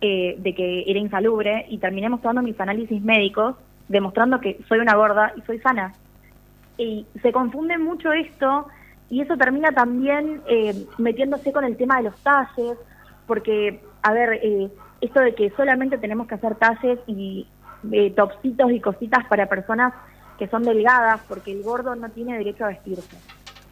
eh, 0.00 0.36
de 0.38 0.54
que 0.54 0.84
era 0.86 0.98
insalubre 0.98 1.66
y 1.68 1.76
terminé 1.76 2.08
mostrando 2.08 2.40
mis 2.40 2.58
análisis 2.58 3.02
médicos 3.02 3.54
demostrando 3.88 4.40
que 4.40 4.58
soy 4.66 4.78
una 4.78 4.96
gorda 4.96 5.32
y 5.36 5.42
soy 5.42 5.58
sana. 5.58 5.92
Y 6.78 7.04
se 7.20 7.32
confunde 7.32 7.76
mucho 7.76 8.14
esto 8.14 8.68
y 9.10 9.22
eso 9.22 9.36
termina 9.36 9.72
también 9.72 10.42
eh, 10.48 10.86
metiéndose 10.98 11.52
con 11.52 11.64
el 11.64 11.76
tema 11.76 11.98
de 11.98 12.04
los 12.04 12.16
talles, 12.22 12.76
porque, 13.26 13.82
a 14.02 14.12
ver, 14.12 14.40
eh, 14.42 14.70
esto 15.00 15.20
de 15.20 15.34
que 15.34 15.50
solamente 15.50 15.98
tenemos 15.98 16.26
que 16.26 16.34
hacer 16.34 16.56
talles 16.56 16.98
y 17.06 17.46
eh, 17.92 18.10
topsitos 18.10 18.70
y 18.72 18.80
cositas 18.80 19.24
para 19.26 19.46
personas 19.46 19.94
que 20.38 20.48
son 20.48 20.62
delgadas, 20.62 21.20
porque 21.28 21.52
el 21.52 21.62
gordo 21.62 21.94
no 21.94 22.08
tiene 22.10 22.38
derecho 22.38 22.64
a 22.64 22.68
vestirse. 22.68 23.16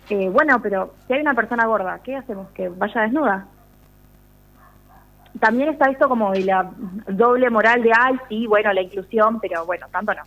Eh, 0.08 0.28
bueno, 0.28 0.60
pero 0.62 0.94
si 1.06 1.14
hay 1.14 1.20
una 1.20 1.34
persona 1.34 1.66
gorda, 1.66 2.00
¿qué 2.02 2.16
hacemos? 2.16 2.48
¿Que 2.50 2.68
vaya 2.68 3.02
desnuda? 3.02 3.46
También 5.40 5.70
está 5.70 5.90
esto 5.90 6.08
como 6.08 6.32
de 6.32 6.44
la 6.44 6.70
doble 7.08 7.50
moral 7.50 7.82
de, 7.82 7.90
ay, 7.98 8.16
sí, 8.28 8.46
bueno, 8.46 8.72
la 8.72 8.82
inclusión, 8.82 9.38
pero 9.40 9.66
bueno, 9.66 9.86
tanto 9.90 10.14
no. 10.14 10.22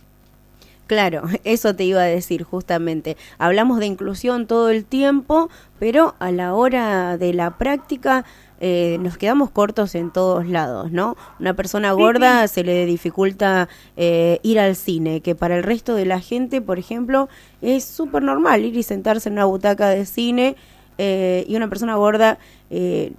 Claro, 0.90 1.22
eso 1.44 1.76
te 1.76 1.84
iba 1.84 2.00
a 2.00 2.06
decir 2.06 2.42
justamente. 2.42 3.16
Hablamos 3.38 3.78
de 3.78 3.86
inclusión 3.86 4.48
todo 4.48 4.70
el 4.70 4.84
tiempo, 4.84 5.48
pero 5.78 6.16
a 6.18 6.32
la 6.32 6.52
hora 6.52 7.16
de 7.16 7.32
la 7.32 7.52
práctica 7.58 8.24
eh, 8.60 8.98
nos 9.00 9.16
quedamos 9.16 9.50
cortos 9.50 9.94
en 9.94 10.10
todos 10.10 10.48
lados, 10.48 10.90
¿no? 10.90 11.16
Una 11.38 11.54
persona 11.54 11.92
gorda 11.92 12.48
se 12.48 12.64
le 12.64 12.86
dificulta 12.86 13.68
eh, 13.96 14.40
ir 14.42 14.58
al 14.58 14.74
cine, 14.74 15.20
que 15.20 15.36
para 15.36 15.56
el 15.56 15.62
resto 15.62 15.94
de 15.94 16.06
la 16.06 16.18
gente, 16.18 16.60
por 16.60 16.80
ejemplo, 16.80 17.28
es 17.62 17.84
súper 17.84 18.24
normal 18.24 18.64
ir 18.64 18.76
y 18.76 18.82
sentarse 18.82 19.28
en 19.28 19.34
una 19.34 19.44
butaca 19.44 19.90
de 19.90 20.06
cine 20.06 20.56
eh, 20.98 21.44
y 21.46 21.54
una 21.54 21.68
persona 21.68 21.94
gorda 21.94 22.38
eh, 22.68 23.12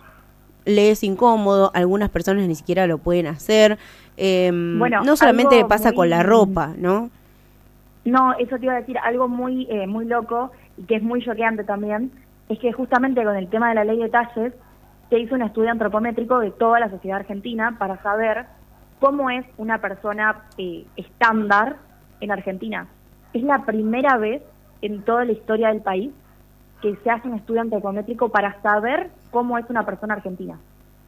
le 0.66 0.92
es 0.92 1.06
incómodo, 1.06 1.72
algunas 1.74 2.10
personas 2.10 2.46
ni 2.50 2.56
siquiera 2.56 2.86
lo 2.86 2.98
pueden 2.98 3.28
hacer. 3.28 3.78
Eh, 4.18 4.52
Bueno, 4.52 5.06
no 5.06 5.16
solamente 5.16 5.56
algo 5.56 5.70
pasa 5.70 5.94
con 5.94 6.10
la 6.10 6.22
ropa, 6.22 6.74
¿no? 6.78 7.10
No, 8.06 8.34
eso 8.34 8.58
te 8.58 8.66
iba 8.66 8.74
a 8.74 8.80
decir 8.80 8.98
algo 8.98 9.28
muy 9.28 9.68
eh, 9.70 9.86
muy 9.88 10.06
loco 10.06 10.52
y 10.78 10.84
que 10.84 10.96
es 10.96 11.04
muy 11.04 11.24
choqueante 11.24 11.64
también, 11.64 12.12
es 12.50 12.60
que 12.60 12.72
justamente 12.72 13.24
con 13.24 13.36
el 13.36 13.50
tema 13.50 13.70
de 13.70 13.76
la 13.76 13.84
ley 13.84 13.98
de 14.00 14.10
talles 14.10 14.54
se 15.10 15.20
hizo 15.20 15.36
un 15.36 15.42
estudio 15.42 15.72
antropométrico 15.72 16.40
de 16.40 16.52
toda 16.52 16.80
la 16.80 16.90
sociedad 16.90 17.20
argentina 17.20 17.76
para 17.78 18.02
saber 18.02 18.46
cómo 19.00 19.30
es 19.30 19.46
una 19.58 19.80
persona 19.80 20.44
eh, 20.58 20.86
estándar 20.96 21.76
en 22.22 22.32
Argentina. 22.32 22.88
Es 23.34 23.44
la 23.44 23.66
primera 23.66 24.18
vez 24.18 24.42
en 24.82 25.02
toda 25.04 25.26
la 25.26 25.32
historia 25.34 25.70
del 25.70 25.82
país 25.82 26.12
que 26.82 26.96
se 26.98 27.10
hace 27.10 27.28
un 27.28 27.36
estudio 27.36 27.62
antropométrico 27.62 28.30
para 28.30 28.62
saber 28.62 29.10
cómo 29.30 29.58
es 29.58 29.70
una 29.70 29.86
persona 29.86 30.16
argentina. 30.16 30.58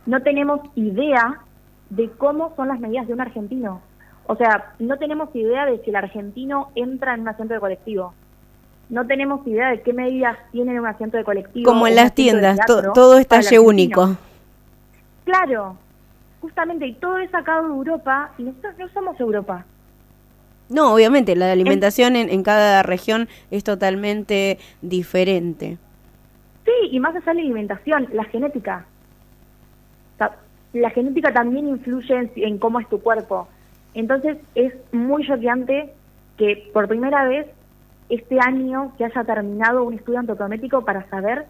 No 0.06 0.22
tenemos 0.22 0.62
idea 0.76 1.40
de 1.90 2.10
cómo 2.10 2.54
son 2.56 2.68
las 2.68 2.80
medidas 2.80 3.08
de 3.08 3.14
un 3.14 3.22
argentino. 3.22 3.82
O 4.26 4.36
sea, 4.36 4.74
no 4.80 4.98
tenemos 4.98 5.36
idea 5.36 5.66
de 5.66 5.80
si 5.84 5.90
el 5.90 5.96
argentino 5.98 6.70
entra 6.76 7.14
en 7.14 7.22
un 7.22 7.28
asiento 7.30 7.54
de 7.54 7.60
colectivo. 7.60 8.14
No 8.90 9.06
tenemos 9.06 9.46
idea 9.48 9.70
de 9.70 9.82
qué 9.82 9.92
medidas 9.94 10.38
tiene 10.52 10.80
un 10.80 10.86
asiento 10.86 11.18
de 11.18 11.24
colectivo. 11.24 11.70
Como 11.70 11.88
en 11.88 11.96
las 11.96 12.14
tiendas, 12.14 12.60
to- 12.66 12.92
todo 12.94 13.18
es 13.18 13.28
talle 13.28 13.60
único. 13.60 14.16
Claro, 15.26 15.78
justamente, 16.42 16.86
y 16.88 16.94
todo 16.94 17.18
es 17.18 17.30
sacado 17.32 17.64
de 17.64 17.70
Europa 17.74 18.32
y 18.38 18.44
nosotros 18.44 18.74
no 18.78 18.90
somos 18.90 19.20
Europa. 19.20 19.66
No, 20.70 20.94
obviamente, 20.94 21.36
la 21.36 21.52
alimentación 21.52 22.16
en, 22.16 22.30
en 22.30 22.44
cada 22.44 22.84
región 22.84 23.28
es 23.52 23.64
totalmente 23.64 24.58
diferente. 24.82 25.78
Sí, 26.66 26.72
Sí, 26.82 26.90
y 26.92 27.00
más 27.02 27.14
allá 27.14 27.26
de 27.26 27.34
la 27.36 27.42
alimentación, 27.42 28.08
la 28.14 28.24
genética. 28.24 28.86
O 30.16 30.18
sea, 30.18 30.32
la 30.74 30.90
genética 30.92 31.34
también 31.34 31.68
influye 31.68 32.16
en, 32.16 32.32
en 32.38 32.58
cómo 32.58 32.80
es 32.80 32.88
tu 32.88 33.02
cuerpo. 33.02 33.48
Entonces 33.94 34.38
es 34.56 34.74
muy 34.92 35.26
choqueante 35.26 35.94
que 36.38 36.70
por 36.74 36.88
primera 36.88 37.26
vez 37.26 37.48
este 38.10 38.40
año 38.40 38.92
se 38.98 39.06
haya 39.06 39.24
terminado 39.24 39.84
un 39.84 39.94
estudio 39.94 40.20
antropométrico 40.20 40.84
para 40.84 41.08
saber 41.10 41.46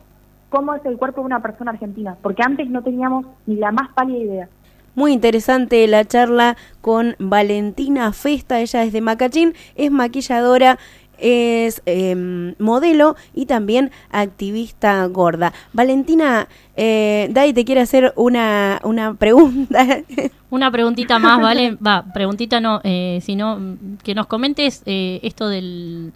cómo 0.49 0.75
es 0.75 0.85
el 0.85 0.97
cuerpo 0.97 1.21
de 1.21 1.25
una 1.25 1.41
persona 1.41 1.71
argentina, 1.71 2.15
porque 2.21 2.43
antes 2.43 2.69
no 2.69 2.83
teníamos 2.83 3.25
ni 3.45 3.55
la 3.55 3.71
más 3.71 3.91
pálida 3.93 4.19
idea. 4.19 4.49
Muy 4.95 5.11
interesante 5.11 5.87
la 5.87 6.05
charla 6.05 6.55
con 6.81 7.15
Valentina 7.17 8.13
Festa, 8.13 8.59
ella 8.59 8.83
es 8.83 8.93
de 8.93 9.01
Macachín, 9.01 9.55
es 9.75 9.89
maquilladora, 9.89 10.77
es 11.17 11.81
em, 11.85 12.55
modelo 12.59 13.15
y 13.33 13.45
también 13.45 13.91
activista 14.11 15.05
gorda. 15.07 15.53
Valentina, 15.73 16.47
eh, 16.75 17.29
Dai 17.31 17.53
te 17.53 17.65
quiere 17.65 17.81
hacer 17.81 18.13
una, 18.15 18.79
una 18.83 19.13
pregunta. 19.13 20.01
Una 20.53 20.69
preguntita 20.69 21.17
más, 21.17 21.41
¿vale? 21.41 21.75
Va, 21.85 22.05
preguntita 22.13 22.59
no, 22.59 22.79
eh, 22.83 23.19
sino 23.23 23.59
que 24.03 24.13
nos 24.13 24.27
comentes 24.27 24.83
eh, 24.85 25.19
esto 25.23 25.49
del 25.49 26.13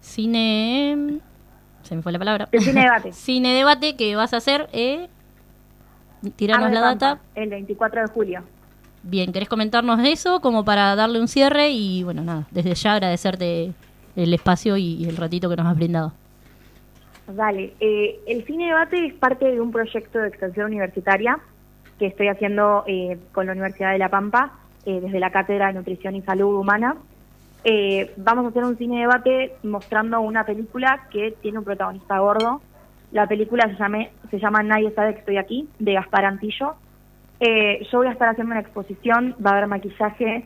cine... 0.00 1.20
Se 1.84 1.94
me 1.94 2.02
fue 2.02 2.10
la 2.10 2.18
palabra. 2.18 2.48
El 2.50 2.62
cine 2.62 2.80
debate. 2.82 3.12
cine 3.12 3.54
debate 3.54 3.94
que 3.94 4.16
vas 4.16 4.34
a 4.34 4.38
hacer, 4.38 4.68
eh, 4.72 5.08
tiranos 6.34 6.72
la 6.72 6.80
Pampa, 6.80 7.06
data. 7.06 7.22
El 7.36 7.50
24 7.50 8.02
de 8.02 8.08
julio. 8.08 8.42
Bien, 9.04 9.32
¿querés 9.32 9.48
comentarnos 9.48 10.00
eso 10.04 10.40
como 10.40 10.64
para 10.64 10.96
darle 10.96 11.20
un 11.20 11.28
cierre? 11.28 11.70
Y 11.70 12.02
bueno, 12.02 12.22
nada, 12.22 12.48
desde 12.50 12.74
ya 12.74 12.94
agradecerte 12.94 13.72
el 14.16 14.34
espacio 14.34 14.76
y, 14.76 15.04
el 15.04 15.16
ratito 15.16 15.48
que 15.48 15.56
nos 15.56 15.66
has 15.66 15.76
brindado. 15.76 16.12
Dale, 17.28 17.74
eh, 17.80 18.18
el 18.26 18.44
cine 18.44 18.66
debate 18.66 19.06
es 19.06 19.14
parte 19.14 19.44
de 19.44 19.60
un 19.60 19.70
proyecto 19.70 20.18
de 20.18 20.28
extensión 20.28 20.66
universitaria 20.66 21.38
que 21.98 22.06
estoy 22.06 22.28
haciendo 22.28 22.82
eh, 22.86 23.18
con 23.32 23.46
la 23.46 23.52
Universidad 23.52 23.92
de 23.92 23.98
La 23.98 24.08
Pampa 24.08 24.52
eh, 24.84 25.00
desde 25.00 25.20
la 25.20 25.30
Cátedra 25.30 25.68
de 25.68 25.74
Nutrición 25.74 26.16
y 26.16 26.22
Salud 26.22 26.58
Humana. 26.58 26.96
Eh, 27.62 28.10
vamos 28.16 28.46
a 28.46 28.48
hacer 28.48 28.64
un 28.64 28.78
cine 28.78 29.00
debate 29.00 29.52
mostrando 29.62 30.20
una 30.22 30.44
película 30.44 31.06
que 31.12 31.34
tiene 31.42 31.58
un 31.58 31.64
protagonista 31.64 32.18
gordo. 32.18 32.62
La 33.12 33.26
película 33.26 33.64
se, 33.68 33.74
llame- 33.76 34.10
se 34.30 34.38
llama 34.38 34.62
Nadie 34.62 34.90
sabe 34.92 35.12
que 35.12 35.20
estoy 35.20 35.36
aquí, 35.36 35.68
de 35.78 35.92
Gaspar 35.92 36.24
Antillo. 36.24 36.74
Eh, 37.38 37.86
yo 37.92 37.98
voy 37.98 38.06
a 38.08 38.12
estar 38.12 38.28
haciendo 38.30 38.52
una 38.52 38.60
exposición, 38.60 39.36
va 39.44 39.50
a 39.50 39.52
haber 39.58 39.66
maquillaje, 39.66 40.44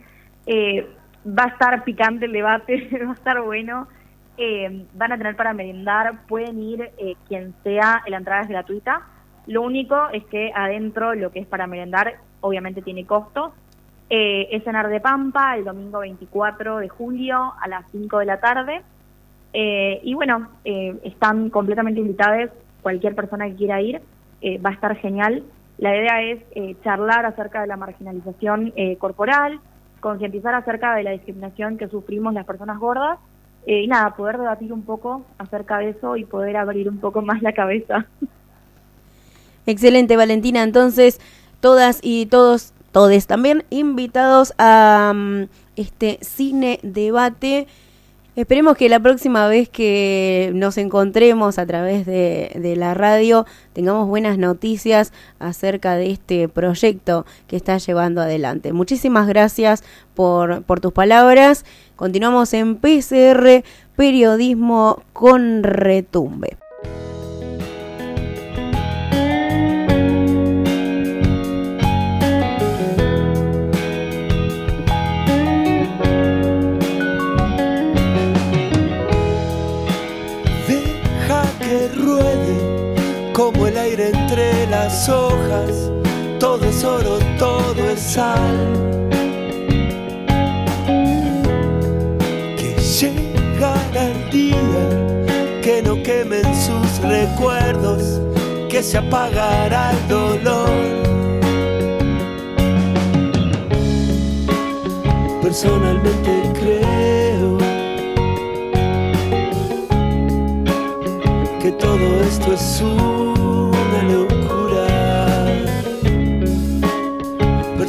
va 1.27 1.45
a 1.45 1.49
estar 1.49 1.85
picante 1.85 2.27
el 2.27 2.33
debate, 2.33 2.89
va 3.07 3.13
a 3.13 3.15
estar 3.15 3.41
bueno. 3.43 3.89
Eh, 4.37 4.87
van 4.95 5.13
a 5.13 5.19
tener 5.19 5.37
para 5.37 5.55
merendar, 5.55 6.27
pueden 6.27 6.61
ir 6.61 6.91
eh, 6.99 7.15
quien 7.29 7.55
sea, 7.63 8.03
la 8.09 8.17
entrada 8.17 8.43
es 8.43 8.49
gratuita. 8.49 9.03
Lo 9.47 9.63
único 9.63 10.09
es 10.13 10.25
que 10.25 10.53
adentro 10.55 11.15
lo 11.15 11.31
que 11.31 11.41
es 11.41 11.47
para 11.47 11.67
merendar 11.67 12.15
obviamente 12.41 12.83
tiene 12.83 13.07
costo. 13.07 13.55
Eh, 14.11 14.49
es 14.51 14.67
en 14.67 14.77
Arde 14.77 15.01
Pampa 15.01 15.57
el 15.57 15.65
domingo 15.65 16.01
24 16.01 16.79
de 16.79 16.89
julio 16.89 17.55
a 17.61 17.69
las 17.69 17.85
5 17.91 18.19
de 18.19 18.27
la 18.27 18.39
tarde. 18.39 18.83
Eh, 19.53 20.01
y 20.03 20.15
bueno, 20.15 20.49
eh, 20.65 20.97
están 21.05 21.49
completamente 21.49 22.01
invitados, 22.01 22.51
cualquier 22.83 23.15
persona 23.15 23.47
que 23.47 23.55
quiera 23.55 23.81
ir, 23.81 24.01
va 24.65 24.71
a 24.71 24.75
estar 24.75 24.95
genial. 24.97 25.43
La 25.79 25.97
idea 25.97 26.23
es 26.23 26.39
charlar 26.83 27.25
acerca 27.25 27.63
de 27.63 27.67
la 27.67 27.79
marginalización 27.79 28.75
corporal, 28.99 29.59
concientizar 30.05 30.55
acerca 30.55 30.95
de 30.95 31.03
la 31.03 31.13
discriminación 31.13 31.79
que 31.79 31.89
sufrimos 31.89 32.35
las 32.35 32.45
personas 32.45 32.79
gordas 32.79 33.19
eh, 33.67 33.81
y 33.81 33.87
nada, 33.87 34.15
poder 34.15 34.37
debatir 34.37 34.71
un 34.71 34.83
poco 34.83 35.25
acerca 35.39 35.79
de 35.79 35.89
eso 35.89 36.19
y 36.19 36.27
poder 36.27 36.59
abrir 36.59 36.91
un 36.91 36.99
poco 36.99 37.23
más 37.23 37.41
la 37.41 37.55
cabeza. 37.55 38.05
Excelente, 39.67 40.19
Valentina. 40.19 40.63
Entonces, 40.63 41.23
todas 41.61 42.01
y 42.03 42.27
todos, 42.27 42.75
todes 42.93 43.27
también 43.27 43.65
invitados 43.71 44.53
a 44.59 45.15
mm, 45.15 45.45
este 45.77 46.19
cine 46.21 46.81
debate. 46.83 47.67
Esperemos 48.37 48.77
que 48.77 48.89
la 48.89 48.99
próxima 48.99 49.47
vez 49.47 49.69
que 49.69 50.51
nos 50.55 50.77
encontremos 50.77 51.59
a 51.61 51.67
través 51.67 52.05
de, 52.05 52.75
la 52.77 52.93
radio 52.93 53.47
tengamos 53.73 54.09
buenas 54.09 54.39
noticias 54.39 55.13
acerca 55.39 55.95
de 55.95 56.11
este 56.11 56.49
proyecto 56.49 57.27
que 57.47 57.55
estás 57.55 57.87
llevando 57.87 58.21
adelante. 58.21 58.73
Muchísimas 58.73 59.29
gracias 59.29 59.85
por, 60.15 60.65
por 60.65 60.81
tus 60.81 60.93
palabras. 60.93 61.65
Continuamos 61.95 62.53
en 62.55 62.75
PCR, 62.75 63.63
Periodismo 63.95 65.05
con 65.13 65.63
Retumbe. 65.63 66.57
Todo 86.41 86.65
es 86.67 86.85
oro, 86.85 87.19
todo 87.39 87.91
es 87.91 88.01
sal. 88.01 88.57
Que 92.59 92.77
llegará 92.99 94.11
el 94.11 94.31
día 94.31 95.05
que 95.63 95.81
no 95.83 96.03
quemen 96.03 96.45
sus 96.55 96.99
recuerdos, 97.03 98.21
que 98.69 98.83
se 98.83 98.99
apagará 98.99 99.93
el 99.93 100.09
dolor. 100.09 100.71
Personalmente 105.41 106.53
creo 106.61 107.59
que 111.63 111.71
todo 111.73 112.21
esto 112.29 112.53
es 112.53 112.83
una 112.83 113.14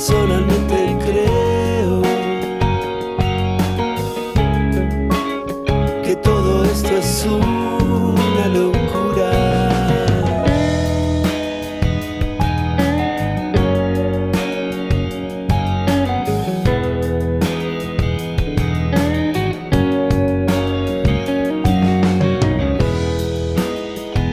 Personalmente 0.08 0.98
creo 1.04 2.02
que 6.04 6.16
todo 6.18 6.64
esto 6.66 6.96
es 6.96 7.26
una 7.26 8.48
locura. 8.50 9.32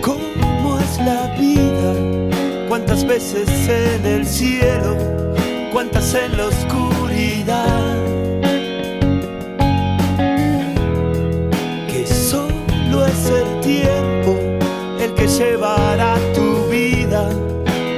¿Cómo 0.02 0.78
es 0.80 0.98
la 0.98 1.34
vida? 1.40 1.94
¿Cuántas 2.68 3.06
veces 3.06 3.48
en 3.70 4.04
el 4.04 4.26
cielo? 4.26 4.71
¿Cuántas 5.82 6.14
en 6.14 6.36
la 6.36 6.46
oscuridad? 6.46 7.96
Que 11.88 12.06
solo 12.06 13.04
es 13.04 13.26
el 13.26 13.60
tiempo 13.62 14.38
el 15.00 15.12
que 15.14 15.26
llevará 15.26 16.14
tu 16.36 16.68
vida 16.70 17.28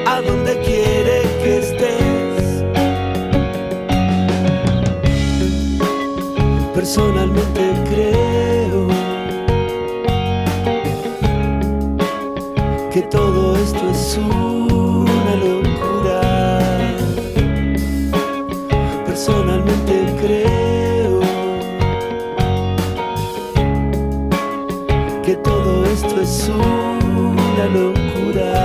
a 0.06 0.22
donde 0.22 0.58
quiere 0.60 1.24
que 1.42 1.58
estés. 1.58 2.64
Personalmente 6.74 7.60
creo 7.90 8.23
es 26.24 26.48
una 26.48 27.66
locura. 27.66 28.63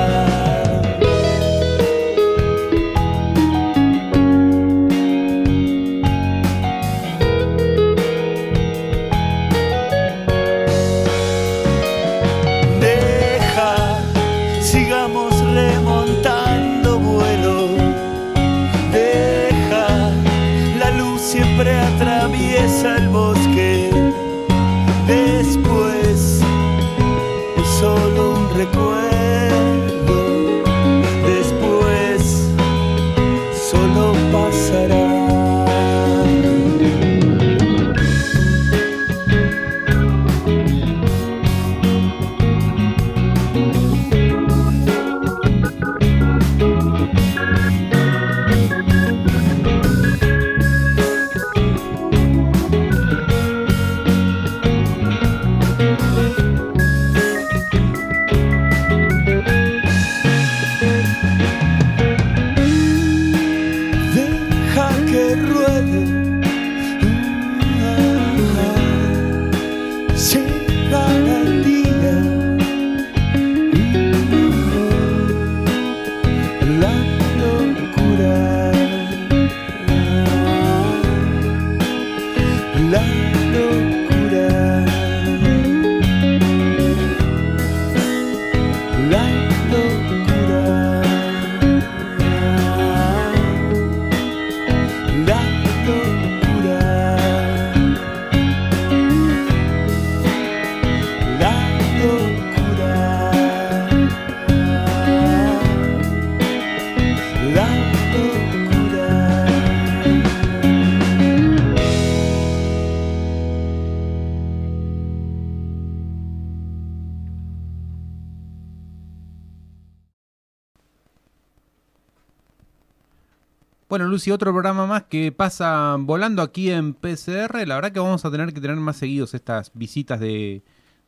Bueno, 123.89 124.05
Lucy, 124.07 124.29
otro 124.29 124.51
programa 124.51 124.85
más 124.85 125.05
que 125.05 125.31
pasa 125.31 125.95
volando 125.99 126.43
aquí 126.43 126.69
en 126.69 126.93
PCR. 126.93 127.65
La 127.67 127.73
verdad 127.73 127.91
que 127.91 127.99
vamos 127.99 128.23
a 128.23 128.29
tener 128.29 128.53
que 128.53 128.61
tener 128.61 128.77
más 128.77 128.97
seguidos 128.97 129.33
estas 129.33 129.71
visitas 129.73 130.19
de, 130.19 130.61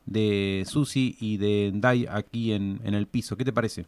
de 0.08 0.64
Susi 0.68 1.16
y 1.20 1.38
de 1.38 1.72
Dai 1.76 2.08
aquí 2.10 2.54
en, 2.54 2.82
en 2.84 2.96
el 2.96 3.06
piso. 3.06 3.38
¿Qué 3.38 3.46
te 3.46 3.54
parece? 3.54 3.86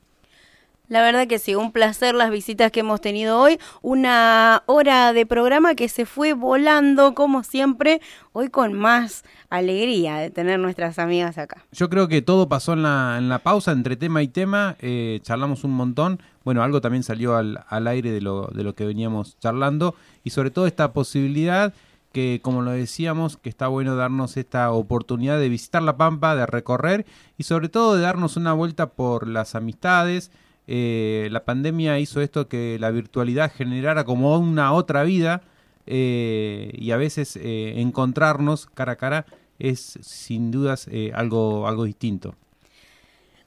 La 0.90 1.02
verdad 1.02 1.28
que 1.28 1.40
sí, 1.40 1.56
un 1.56 1.72
placer 1.72 2.14
las 2.14 2.30
visitas 2.30 2.70
que 2.72 2.82
hemos 2.82 3.00
tenido 3.00 3.40
hoy. 3.40 3.58
Una 3.82 4.64
hora 4.66 5.14
de 5.14 5.26
programa 5.26 5.76
que 5.76 5.88
se 5.88 6.06
fue 6.06 6.34
volando, 6.34 7.16
como 7.16 7.44
siempre, 7.44 8.02
hoy 8.34 8.50
con 8.50 8.74
más 8.74 9.24
alegría 9.50 10.18
de 10.18 10.30
tener 10.30 10.60
nuestras 10.60 11.00
amigas 11.00 11.38
acá. 11.38 11.64
Yo 11.72 11.90
creo 11.90 12.10
que 12.10 12.22
todo 12.22 12.50
pasó 12.50 12.74
en 12.74 12.84
la, 12.84 13.16
en 13.18 13.30
la 13.30 13.40
pausa, 13.40 13.72
entre 13.72 13.96
tema 13.96 14.22
y 14.24 14.28
tema. 14.28 14.76
eh, 14.82 15.20
charlamos 15.24 15.64
un 15.64 15.72
montón. 15.72 16.22
Bueno, 16.44 16.62
algo 16.62 16.82
también 16.82 17.04
salió 17.04 17.38
al, 17.38 17.64
al 17.70 17.88
aire 17.88 18.12
de 18.12 18.20
lo, 18.20 18.48
de 18.48 18.64
lo 18.64 18.76
que 18.76 18.86
veníamos 18.86 19.40
charlando. 19.40 19.96
Y 20.26 20.32
sobre 20.32 20.52
todo 20.52 20.68
esta 20.68 20.92
posibilidad 20.92 21.74
que, 22.12 22.42
como 22.44 22.62
lo 22.62 22.72
decíamos, 22.72 23.38
que 23.38 23.50
está 23.50 23.70
bueno 23.70 23.96
darnos 23.96 24.36
esta 24.38 24.70
oportunidad 24.72 25.40
de 25.40 25.50
visitar 25.50 25.82
La 25.82 25.98
Pampa, 25.98 26.36
de 26.36 26.46
recorrer 26.46 27.06
y 27.38 27.44
sobre 27.44 27.70
todo 27.70 27.96
de 27.96 28.02
darnos 28.02 28.36
una 28.38 28.52
vuelta 28.54 28.88
por 28.88 29.28
las 29.28 29.56
amistades. 29.56 30.30
Eh, 30.68 31.28
la 31.32 31.44
pandemia 31.44 32.00
hizo 32.00 32.22
esto 32.22 32.48
que 32.48 32.78
la 32.80 32.92
virtualidad 32.92 33.52
generara 33.52 34.06
como 34.06 34.38
una 34.38 34.72
otra 34.74 35.04
vida 35.04 35.42
eh, 35.86 36.72
y 36.74 36.92
a 36.92 36.98
veces 36.98 37.36
eh, 37.36 37.82
encontrarnos 37.82 38.68
cara 38.68 38.94
a 38.94 38.96
cara 38.96 39.26
es 39.60 40.00
sin 40.02 40.52
dudas 40.52 40.88
algo, 41.14 41.68
algo 41.68 41.84
distinto. 41.84 42.36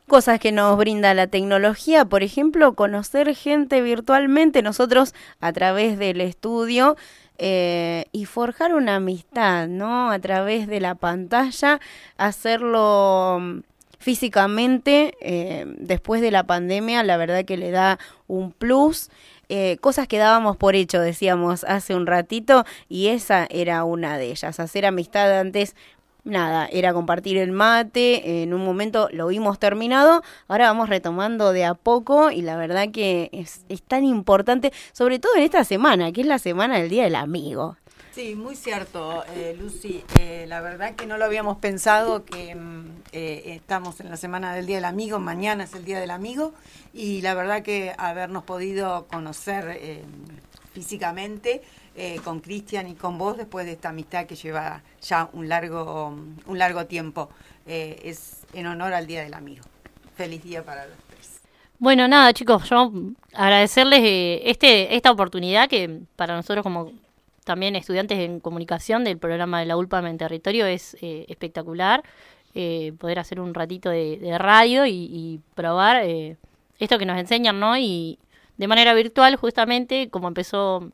Cosas 0.06 0.38
que 0.38 0.52
nos 0.52 0.78
brinda 0.78 1.14
la 1.14 1.26
tecnología, 1.26 2.04
por 2.04 2.22
ejemplo, 2.22 2.74
conocer 2.74 3.34
gente 3.34 3.82
virtualmente, 3.82 4.62
nosotros 4.62 5.14
a 5.40 5.52
través 5.52 5.98
del 5.98 6.20
estudio 6.20 6.96
y 7.38 8.24
forjar 8.24 8.74
una 8.74 8.96
amistad, 8.96 9.66
¿no? 9.66 10.10
A 10.10 10.18
través 10.20 10.68
de 10.68 10.80
la 10.80 10.94
pantalla, 10.94 11.80
hacerlo 12.16 13.62
físicamente 13.99 15.14
eh, 15.20 15.64
después 15.78 16.20
de 16.20 16.30
la 16.30 16.44
pandemia, 16.44 17.03
la 17.03 17.16
verdad 17.16 17.44
que 17.44 17.57
le 17.57 17.70
da 17.70 17.99
un 18.26 18.53
plus. 18.53 19.11
Eh, 19.49 19.76
cosas 19.80 20.09
que 20.09 20.18
dábamos 20.18 20.57
por 20.57 20.74
hecho, 20.74 21.01
decíamos 21.01 21.62
hace 21.64 21.94
un 21.94 22.07
ratito, 22.07 22.64
y 22.88 23.09
esa 23.09 23.47
era 23.49 23.84
una 23.84 24.18
de 24.18 24.30
ellas. 24.30 24.59
Hacer 24.59 24.86
amistad 24.86 25.38
antes 25.38 25.76
nada, 26.26 26.68
era 26.72 26.92
compartir 26.92 27.38
el 27.38 27.53
mate, 27.53 28.42
en 28.42 28.53
un 28.53 28.64
momento 28.64 29.09
lo 29.12 29.28
vimos 29.28 29.59
terminado, 29.59 30.22
ahora 30.49 30.66
vamos 30.66 30.88
retomando 30.88 31.53
de 31.53 31.64
a 31.64 31.74
poco 31.74 32.30
y 32.30 32.42
la 32.42 32.57
verdad 32.57 32.88
que 32.90 33.30
es, 33.32 33.64
es 33.68 33.82
tan 33.82 34.05
importante, 34.05 34.72
sobre 34.92 35.18
todo 35.18 35.36
en 35.36 35.44
esta 35.44 35.64
semana, 35.64 36.12
que 36.12 36.22
es 36.22 36.26
la 36.26 36.38
semana 36.38 36.78
del 36.78 36.88
Día 36.90 37.05
del 37.05 37.14
Amigo. 37.14 37.76
Sí, 38.16 38.34
muy 38.34 38.56
cierto, 38.56 39.24
eh, 39.34 39.54
Lucy. 39.60 40.02
Eh, 40.18 40.46
la 40.48 40.62
verdad 40.62 40.94
que 40.94 41.04
no 41.04 41.18
lo 41.18 41.26
habíamos 41.26 41.58
pensado, 41.58 42.24
que 42.24 42.54
mm, 42.54 43.02
eh, 43.12 43.42
estamos 43.48 44.00
en 44.00 44.08
la 44.08 44.16
Semana 44.16 44.54
del 44.54 44.64
Día 44.64 44.76
del 44.76 44.86
Amigo, 44.86 45.18
mañana 45.18 45.64
es 45.64 45.74
el 45.74 45.84
Día 45.84 46.00
del 46.00 46.10
Amigo, 46.10 46.54
y 46.94 47.20
la 47.20 47.34
verdad 47.34 47.62
que 47.62 47.94
habernos 47.98 48.42
podido 48.44 49.06
conocer 49.08 49.68
eh, 49.82 50.02
físicamente 50.72 51.60
eh, 51.94 52.18
con 52.24 52.40
Cristian 52.40 52.88
y 52.88 52.94
con 52.94 53.18
vos 53.18 53.36
después 53.36 53.66
de 53.66 53.72
esta 53.72 53.90
amistad 53.90 54.24
que 54.24 54.34
lleva 54.34 54.80
ya 55.02 55.28
un 55.34 55.50
largo, 55.50 56.16
un 56.46 56.58
largo 56.58 56.86
tiempo, 56.86 57.28
eh, 57.66 58.00
es 58.02 58.46
en 58.54 58.66
honor 58.66 58.94
al 58.94 59.06
Día 59.06 59.24
del 59.24 59.34
Amigo. 59.34 59.66
Feliz 60.14 60.42
día 60.42 60.64
para 60.64 60.86
los 60.86 60.96
tres. 61.10 61.42
Bueno, 61.78 62.08
nada, 62.08 62.32
chicos, 62.32 62.66
yo 62.70 62.90
agradecerles 63.34 64.00
este 64.42 64.96
esta 64.96 65.10
oportunidad 65.10 65.68
que 65.68 66.00
para 66.16 66.34
nosotros 66.34 66.62
como 66.62 66.92
también 67.47 67.76
estudiantes 67.76 68.18
en 68.18 68.40
comunicación 68.40 69.05
del 69.05 69.18
programa 69.18 69.61
de 69.61 69.66
la 69.66 69.76
ULPAM 69.76 70.07
en 70.07 70.18
territorio 70.18 70.66
es 70.66 70.97
eh, 71.01 71.26
espectacular 71.28 72.03
eh, 72.57 72.92
poder 72.99 73.20
hacer 73.20 73.38
un 73.38 73.55
ratito 73.55 73.88
de, 73.88 74.18
de 74.18 74.36
radio 74.36 74.84
y, 74.84 75.09
y 75.12 75.40
probar 75.55 76.03
eh, 76.03 76.36
esto 76.80 76.99
que 76.99 77.07
nos 77.07 77.16
enseñan, 77.16 77.61
¿no? 77.61 77.78
Y 77.78 78.18
de 78.57 78.66
manera 78.66 78.94
virtual, 78.94 79.36
justamente, 79.36 80.11
como 80.11 80.26
empezó 80.26 80.90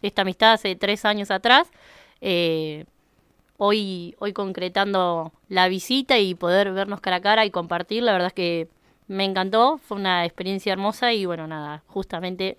esta 0.00 0.22
amistad 0.22 0.52
hace 0.52 0.76
tres 0.76 1.04
años 1.04 1.32
atrás, 1.32 1.68
hoy, 3.56 4.14
hoy 4.18 4.32
concretando 4.32 5.32
la 5.48 5.66
visita 5.66 6.18
y 6.18 6.36
poder 6.36 6.70
vernos 6.70 7.00
cara 7.00 7.16
a 7.16 7.20
cara 7.20 7.44
y 7.44 7.50
compartir, 7.50 8.04
la 8.04 8.12
verdad 8.12 8.28
es 8.28 8.34
que 8.34 8.68
me 9.08 9.24
encantó, 9.24 9.78
fue 9.78 9.96
una 9.96 10.24
experiencia 10.24 10.72
hermosa 10.72 11.12
y 11.12 11.26
bueno, 11.26 11.48
nada, 11.48 11.82
justamente 11.88 12.58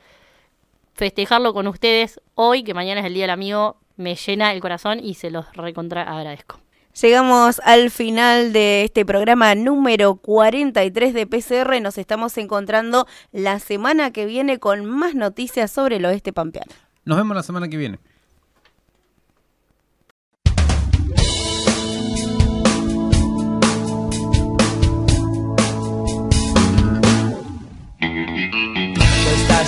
festejarlo 0.98 1.54
con 1.54 1.68
ustedes 1.68 2.20
hoy, 2.34 2.64
que 2.64 2.74
mañana 2.74 3.02
es 3.02 3.06
el 3.06 3.14
Día 3.14 3.24
del 3.24 3.30
Amigo, 3.30 3.78
me 3.96 4.16
llena 4.16 4.52
el 4.52 4.60
corazón 4.60 5.00
y 5.02 5.14
se 5.14 5.32
los 5.32 5.46
recontra 5.54 6.02
agradezco. 6.02 6.60
Llegamos 7.00 7.62
al 7.64 7.92
final 7.92 8.52
de 8.54 8.84
este 8.84 9.06
programa 9.06 9.54
número 9.54 10.16
43 10.16 11.14
de 11.14 11.28
PCR. 11.28 11.80
Nos 11.80 12.00
estamos 12.00 12.36
encontrando 12.40 13.06
la 13.32 13.60
semana 13.60 14.12
que 14.12 14.26
viene 14.26 14.58
con 14.58 14.86
más 14.86 15.14
noticias 15.14 15.70
sobre 15.70 15.98
el 15.98 16.06
oeste 16.06 16.34
pampeano. 16.34 16.72
Nos 17.06 17.18
vemos 17.18 17.36
la 17.36 17.44
semana 17.44 17.68
que 17.70 17.78
viene. 17.78 18.00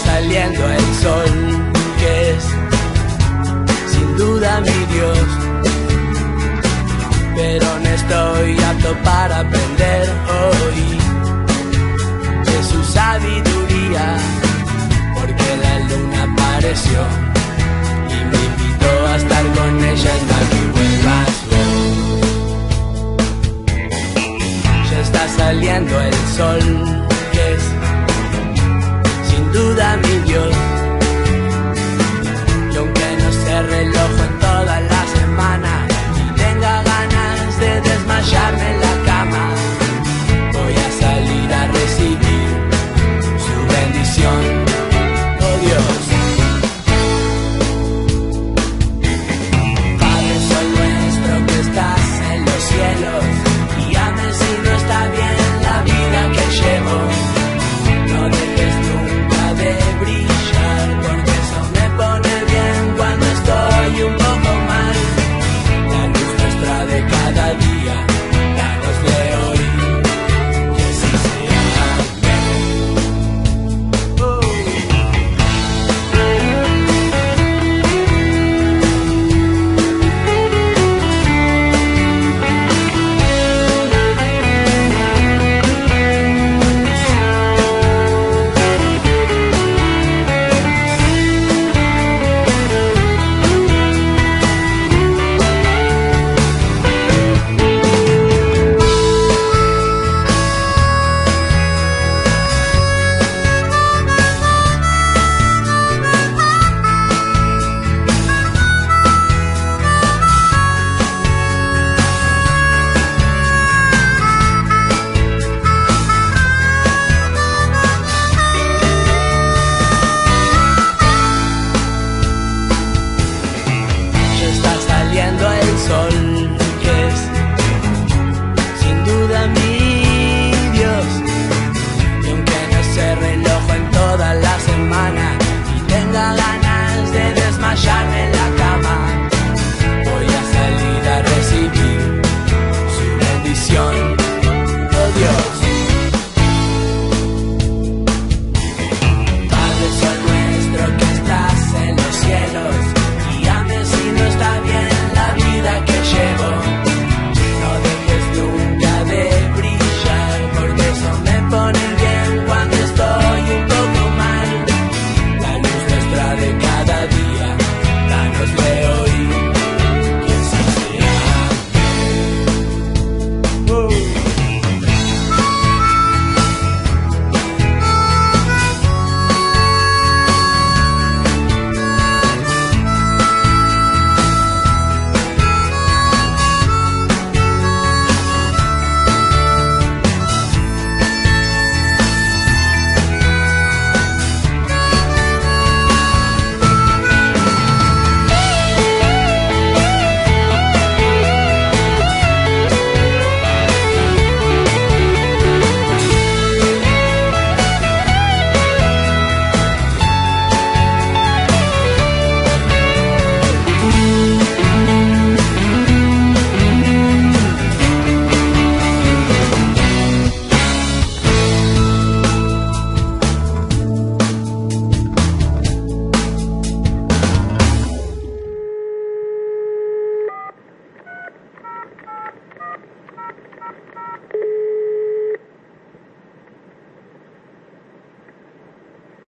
Saliendo 0.06 0.70
el 0.70 0.96
sol, 1.02 1.32
que 2.00 2.32
es 2.32 2.44
sin 3.92 4.18
duda 4.18 4.62
mi 4.62 4.94
Dios. 4.94 5.28
Pero 7.36 7.68
no 7.84 7.90
estoy 7.90 8.60
apto 8.72 8.96
para 9.04 9.40
aprender 9.40 10.10
hoy 10.40 10.82
de 12.46 12.64
su 12.64 12.84
sabiduría, 12.84 14.18
porque 15.16 15.50
la 15.64 15.80
luna 15.90 16.28
apareció 16.32 17.00
y 18.10 18.26
me 18.32 18.40
invitó 18.50 19.08
a 19.08 19.16
estar 19.16 19.46
con 19.58 19.84
ella 19.84 20.12
hasta 20.16 20.50
que 20.50 20.69